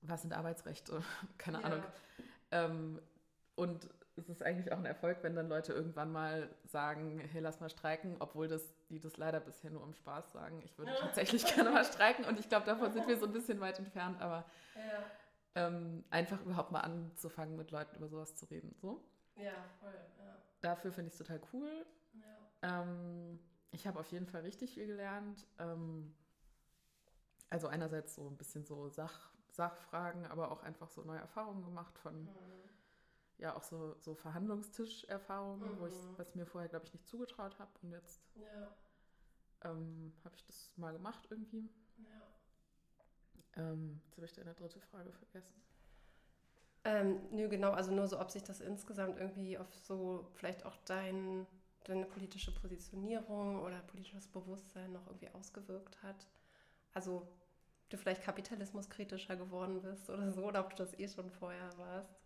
was 0.03 0.23
sind 0.23 0.33
Arbeitsrechte, 0.33 1.03
keine 1.39 1.61
ja. 1.61 1.65
Ahnung. 1.65 1.83
Ähm, 2.51 3.03
und 3.55 3.89
es 4.17 4.29
ist 4.29 4.43
eigentlich 4.43 4.73
auch 4.73 4.79
ein 4.79 4.87
Erfolg, 4.87 5.19
wenn 5.23 5.35
dann 5.35 5.49
Leute 5.49 5.73
irgendwann 5.73 6.13
mal 6.13 6.49
sagen, 6.65 7.21
hey, 7.33 7.41
lass 7.41 7.61
mal 7.61 7.71
streiken, 7.71 8.17
obwohl 8.19 8.49
das, 8.49 8.63
die 8.89 9.01
das 9.01 9.17
leider 9.17 9.41
bisher 9.41 9.71
nur 9.71 9.83
im 9.83 9.95
Spaß 9.95 10.33
sagen. 10.33 10.61
Ich 10.65 10.77
würde 10.79 10.93
tatsächlich 11.01 11.45
gerne 11.47 11.71
mal 11.71 11.85
streiken 11.85 12.25
und 12.25 12.39
ich 12.39 12.49
glaube, 12.49 12.67
davon 12.67 12.93
sind 12.93 13.09
wir 13.09 13.19
so 13.19 13.27
ein 13.27 13.33
bisschen 13.33 13.61
weit 13.61 13.79
entfernt, 13.79 14.21
aber 14.21 14.45
ja. 14.75 15.67
ähm, 15.67 16.05
einfach 16.11 16.41
überhaupt 16.43 16.73
mal 16.73 16.81
anzufangen, 16.81 17.57
mit 17.57 17.71
Leuten 17.71 17.97
über 17.97 18.09
sowas 18.09 18.37
zu 18.37 18.47
reden. 18.47 18.75
So. 18.81 19.03
Ja, 19.37 19.53
voll. 19.81 19.95
Ja. 20.19 20.37
Dafür 20.61 20.93
finde 20.93 21.09
ich 21.09 21.15
es 21.15 21.19
total 21.19 21.41
cool. 21.53 21.87
Ja. 22.63 22.83
Ähm, 22.83 23.39
ich 23.73 23.87
habe 23.87 23.99
auf 23.99 24.11
jeden 24.11 24.27
Fall 24.27 24.43
richtig 24.43 24.75
viel 24.75 24.87
gelernt. 24.87 25.47
Ähm, 25.59 26.15
also 27.49 27.69
einerseits 27.69 28.15
so 28.15 28.29
ein 28.29 28.37
bisschen 28.37 28.65
so 28.65 28.89
Sach, 28.89 29.30
Sachfragen, 29.61 30.25
aber 30.25 30.51
auch 30.51 30.63
einfach 30.63 30.89
so 30.89 31.03
neue 31.03 31.19
Erfahrungen 31.19 31.63
gemacht 31.63 31.99
von, 31.99 32.25
mhm. 32.25 32.31
ja, 33.37 33.55
auch 33.55 33.63
so, 33.63 33.95
so 33.99 34.15
Verhandlungstischerfahrungen, 34.15 35.75
mhm. 35.75 35.81
wo 35.81 35.87
ich, 35.87 35.95
was 36.17 36.35
mir 36.35 36.47
vorher, 36.47 36.71
glaube 36.71 36.87
ich, 36.87 36.95
nicht 36.95 37.07
zugetraut 37.07 37.59
habe. 37.59 37.71
Und 37.83 37.91
jetzt 37.91 38.23
ja. 38.37 38.75
ähm, 39.71 40.15
habe 40.25 40.35
ich 40.35 40.47
das 40.47 40.73
mal 40.77 40.95
gemacht 40.95 41.27
irgendwie. 41.29 41.69
Ja. 41.99 43.63
Ähm, 43.63 44.01
jetzt 44.07 44.17
habe 44.17 44.25
ich 44.25 44.33
deine 44.33 44.55
dritte 44.55 44.81
Frage 44.81 45.13
vergessen. 45.13 45.61
Ähm, 46.85 47.21
nö, 47.31 47.47
genau, 47.51 47.73
also 47.73 47.93
nur 47.93 48.09
so, 48.09 48.19
ob 48.19 48.31
sich 48.31 48.43
das 48.43 48.63
insgesamt 48.63 49.19
irgendwie 49.19 49.59
auf 49.59 49.69
so 49.75 50.27
vielleicht 50.37 50.65
auch 50.65 50.77
dein, 50.87 51.47
deine 51.85 52.07
politische 52.07 52.55
Positionierung 52.55 53.61
oder 53.61 53.81
politisches 53.81 54.27
Bewusstsein 54.27 54.91
noch 54.93 55.07
irgendwie 55.07 55.29
ausgewirkt 55.35 56.03
hat. 56.03 56.27
Also 56.95 57.29
du 57.91 57.99
vielleicht 57.99 58.23
kapitalismuskritischer 58.23 59.37
geworden 59.37 59.83
bist 59.83 60.09
oder 60.09 60.31
so, 60.33 60.45
oder 60.45 60.61
ob 60.61 60.71
du 60.71 60.77
das 60.77 60.99
eh 60.99 61.09
schon 61.09 61.31
vorher 61.31 61.71
warst? 61.77 62.21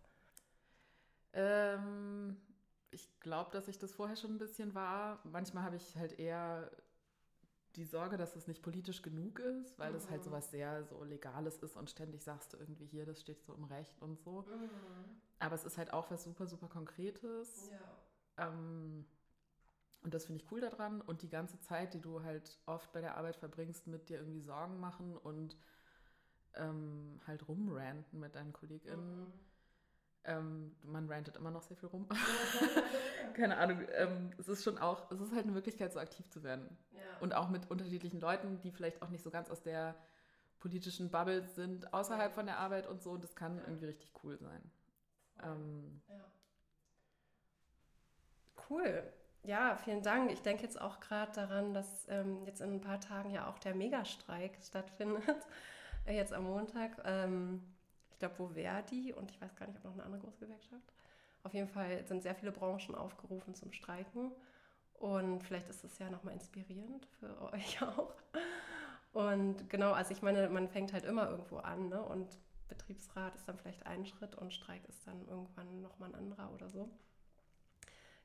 Ähm, 1.33 2.37
ich 2.91 3.19
glaube, 3.19 3.51
dass 3.51 3.67
ich 3.67 3.77
das 3.77 3.93
vorher 3.93 4.15
schon 4.15 4.35
ein 4.35 4.37
bisschen 4.37 4.73
war. 4.73 5.19
Manchmal 5.25 5.63
habe 5.63 5.75
ich 5.75 5.97
halt 5.97 6.17
eher 6.17 6.71
die 7.75 7.85
Sorge, 7.85 8.17
dass 8.17 8.35
es 8.35 8.47
nicht 8.47 8.61
politisch 8.61 9.01
genug 9.01 9.39
ist, 9.39 9.77
weil 9.77 9.89
mhm. 9.89 9.95
das 9.95 10.09
halt 10.09 10.23
so 10.23 10.31
was 10.31 10.49
sehr 10.49 10.85
so 10.85 11.03
Legales 11.03 11.57
ist 11.57 11.75
und 11.75 11.89
ständig 11.89 12.23
sagst 12.23 12.53
du 12.53 12.57
irgendwie 12.57 12.85
hier, 12.85 13.05
das 13.05 13.19
steht 13.19 13.43
so 13.43 13.53
im 13.53 13.65
Recht 13.65 14.01
und 14.01 14.17
so. 14.17 14.43
Mhm. 14.43 15.21
Aber 15.39 15.55
es 15.55 15.65
ist 15.65 15.77
halt 15.77 15.91
auch 15.91 16.09
was 16.09 16.23
super, 16.23 16.47
super 16.47 16.67
Konkretes. 16.69 17.69
Ja. 17.71 18.47
Ähm, 18.47 19.05
und 20.05 20.13
das 20.13 20.27
finde 20.27 20.43
ich 20.43 20.51
cool 20.51 20.61
daran. 20.61 21.01
Und 21.01 21.23
die 21.23 21.29
ganze 21.29 21.59
Zeit, 21.59 21.95
die 21.95 21.99
du 21.99 22.23
halt 22.23 22.59
oft 22.67 22.93
bei 22.93 23.01
der 23.01 23.17
Arbeit 23.17 23.35
verbringst, 23.37 23.87
mit 23.87 24.07
dir 24.07 24.19
irgendwie 24.19 24.39
Sorgen 24.39 24.79
machen 24.79 25.17
und 25.17 25.57
ähm, 26.53 27.19
halt 27.25 27.47
rumranten 27.47 28.19
mit 28.19 28.35
deinen 28.35 28.53
KollegInnen. 28.53 29.21
Mhm. 29.21 29.33
Ähm, 30.25 30.75
man 30.83 31.09
rantet 31.09 31.37
immer 31.37 31.49
noch 31.49 31.63
sehr 31.63 31.75
viel 31.75 31.89
rum. 31.89 32.07
Keine 33.33 33.57
Ahnung. 33.57 33.81
Ähm, 33.93 34.31
es 34.37 34.47
ist 34.47 34.63
schon 34.63 34.77
auch, 34.77 35.09
es 35.09 35.19
ist 35.19 35.31
halt 35.31 35.45
eine 35.45 35.53
Möglichkeit, 35.53 35.91
so 35.91 35.99
aktiv 35.99 36.29
zu 36.29 36.43
werden. 36.43 36.77
Ja. 36.91 36.99
Und 37.19 37.33
auch 37.33 37.49
mit 37.49 37.71
unterschiedlichen 37.71 38.19
Leuten, 38.19 38.61
die 38.61 38.71
vielleicht 38.71 39.01
auch 39.01 39.09
nicht 39.09 39.23
so 39.23 39.31
ganz 39.31 39.49
aus 39.49 39.63
der 39.63 39.95
politischen 40.59 41.09
Bubble 41.09 41.47
sind, 41.47 41.91
außerhalb 41.95 42.31
von 42.31 42.45
der 42.45 42.59
Arbeit 42.59 42.85
und 42.85 43.01
so. 43.01 43.09
Und 43.13 43.23
das 43.23 43.35
kann 43.35 43.57
ja. 43.57 43.63
irgendwie 43.63 43.85
richtig 43.85 44.11
cool 44.23 44.37
sein. 44.37 44.71
Ähm, 45.41 45.99
ja. 46.09 46.25
Cool. 48.69 49.11
Ja, 49.45 49.75
vielen 49.75 50.01
Dank. 50.01 50.31
Ich 50.31 50.41
denke 50.41 50.63
jetzt 50.63 50.81
auch 50.81 50.99
gerade 50.99 51.31
daran, 51.33 51.75
dass 51.75 52.07
ähm, 52.09 52.43
jetzt 52.45 52.61
in 52.61 52.73
ein 52.73 52.81
paar 52.81 52.99
Tagen 52.99 53.29
ja 53.29 53.47
auch 53.47 53.59
der 53.59 53.75
Megastreik 53.75 54.57
stattfindet. 54.63 55.23
jetzt 56.07 56.33
am 56.33 56.45
Montag. 56.45 56.97
Ähm, 57.05 57.61
ich 58.09 58.17
glaube, 58.17 58.39
wo 58.39 58.47
Verdi 58.47 59.13
und 59.13 59.29
ich 59.29 59.39
weiß 59.39 59.55
gar 59.55 59.67
nicht, 59.67 59.77
ob 59.77 59.83
noch 59.83 59.93
eine 59.93 60.03
andere 60.03 60.21
große 60.21 60.39
Gewerkschaft. 60.39 60.91
Auf 61.43 61.53
jeden 61.53 61.67
Fall 61.67 62.03
sind 62.07 62.23
sehr 62.23 62.33
viele 62.33 62.51
Branchen 62.51 62.95
aufgerufen 62.95 63.53
zum 63.53 63.71
Streiken. 63.71 64.31
Und 64.95 65.43
vielleicht 65.43 65.69
ist 65.69 65.83
es 65.83 65.99
ja 65.99 66.09
nochmal 66.09 66.33
inspirierend 66.33 67.05
für 67.19 67.39
euch 67.53 67.83
auch. 67.83 68.15
Und 69.13 69.69
genau, 69.69 69.91
also 69.91 70.11
ich 70.11 70.23
meine, 70.23 70.49
man 70.49 70.67
fängt 70.67 70.91
halt 70.91 71.05
immer 71.05 71.29
irgendwo 71.29 71.57
an, 71.57 71.89
ne? 71.89 72.01
Und 72.01 72.35
Betriebsrat 72.67 73.35
ist 73.35 73.47
dann 73.47 73.59
vielleicht 73.59 73.85
ein 73.85 74.07
Schritt 74.07 74.33
und 74.33 74.53
Streik 74.53 74.83
ist 74.89 75.05
dann 75.05 75.27
irgendwann 75.27 75.81
nochmal 75.81 76.09
ein 76.09 76.15
anderer 76.15 76.51
oder 76.51 76.67
so. 76.67 76.89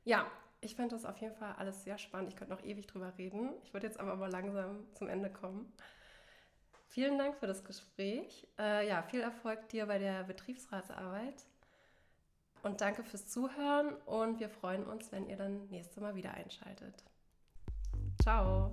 Ja, 0.02 0.26
ich 0.60 0.76
finde 0.76 0.94
das 0.94 1.04
auf 1.04 1.16
jeden 1.18 1.34
Fall 1.34 1.54
alles 1.56 1.84
sehr 1.84 1.98
spannend. 1.98 2.30
Ich 2.30 2.36
könnte 2.36 2.54
noch 2.54 2.62
ewig 2.62 2.86
drüber 2.86 3.12
reden. 3.16 3.50
Ich 3.64 3.72
würde 3.72 3.86
jetzt 3.86 3.98
aber 3.98 4.16
mal 4.16 4.30
langsam 4.30 4.84
zum 4.94 5.08
Ende 5.08 5.30
kommen. 5.30 5.72
Vielen 6.88 7.18
Dank 7.18 7.36
für 7.36 7.46
das 7.46 7.64
Gespräch. 7.64 8.46
Äh, 8.58 8.88
ja, 8.88 9.02
viel 9.02 9.20
Erfolg 9.20 9.68
dir 9.68 9.86
bei 9.86 9.98
der 9.98 10.24
Betriebsratsarbeit. 10.24 11.46
Und 12.62 12.80
danke 12.80 13.04
fürs 13.04 13.26
Zuhören 13.26 13.94
und 14.04 14.38
wir 14.38 14.50
freuen 14.50 14.84
uns, 14.84 15.10
wenn 15.12 15.26
ihr 15.26 15.36
dann 15.36 15.66
nächstes 15.68 15.98
Mal 15.98 16.14
wieder 16.14 16.34
einschaltet. 16.34 17.04
Ciao. 18.20 18.68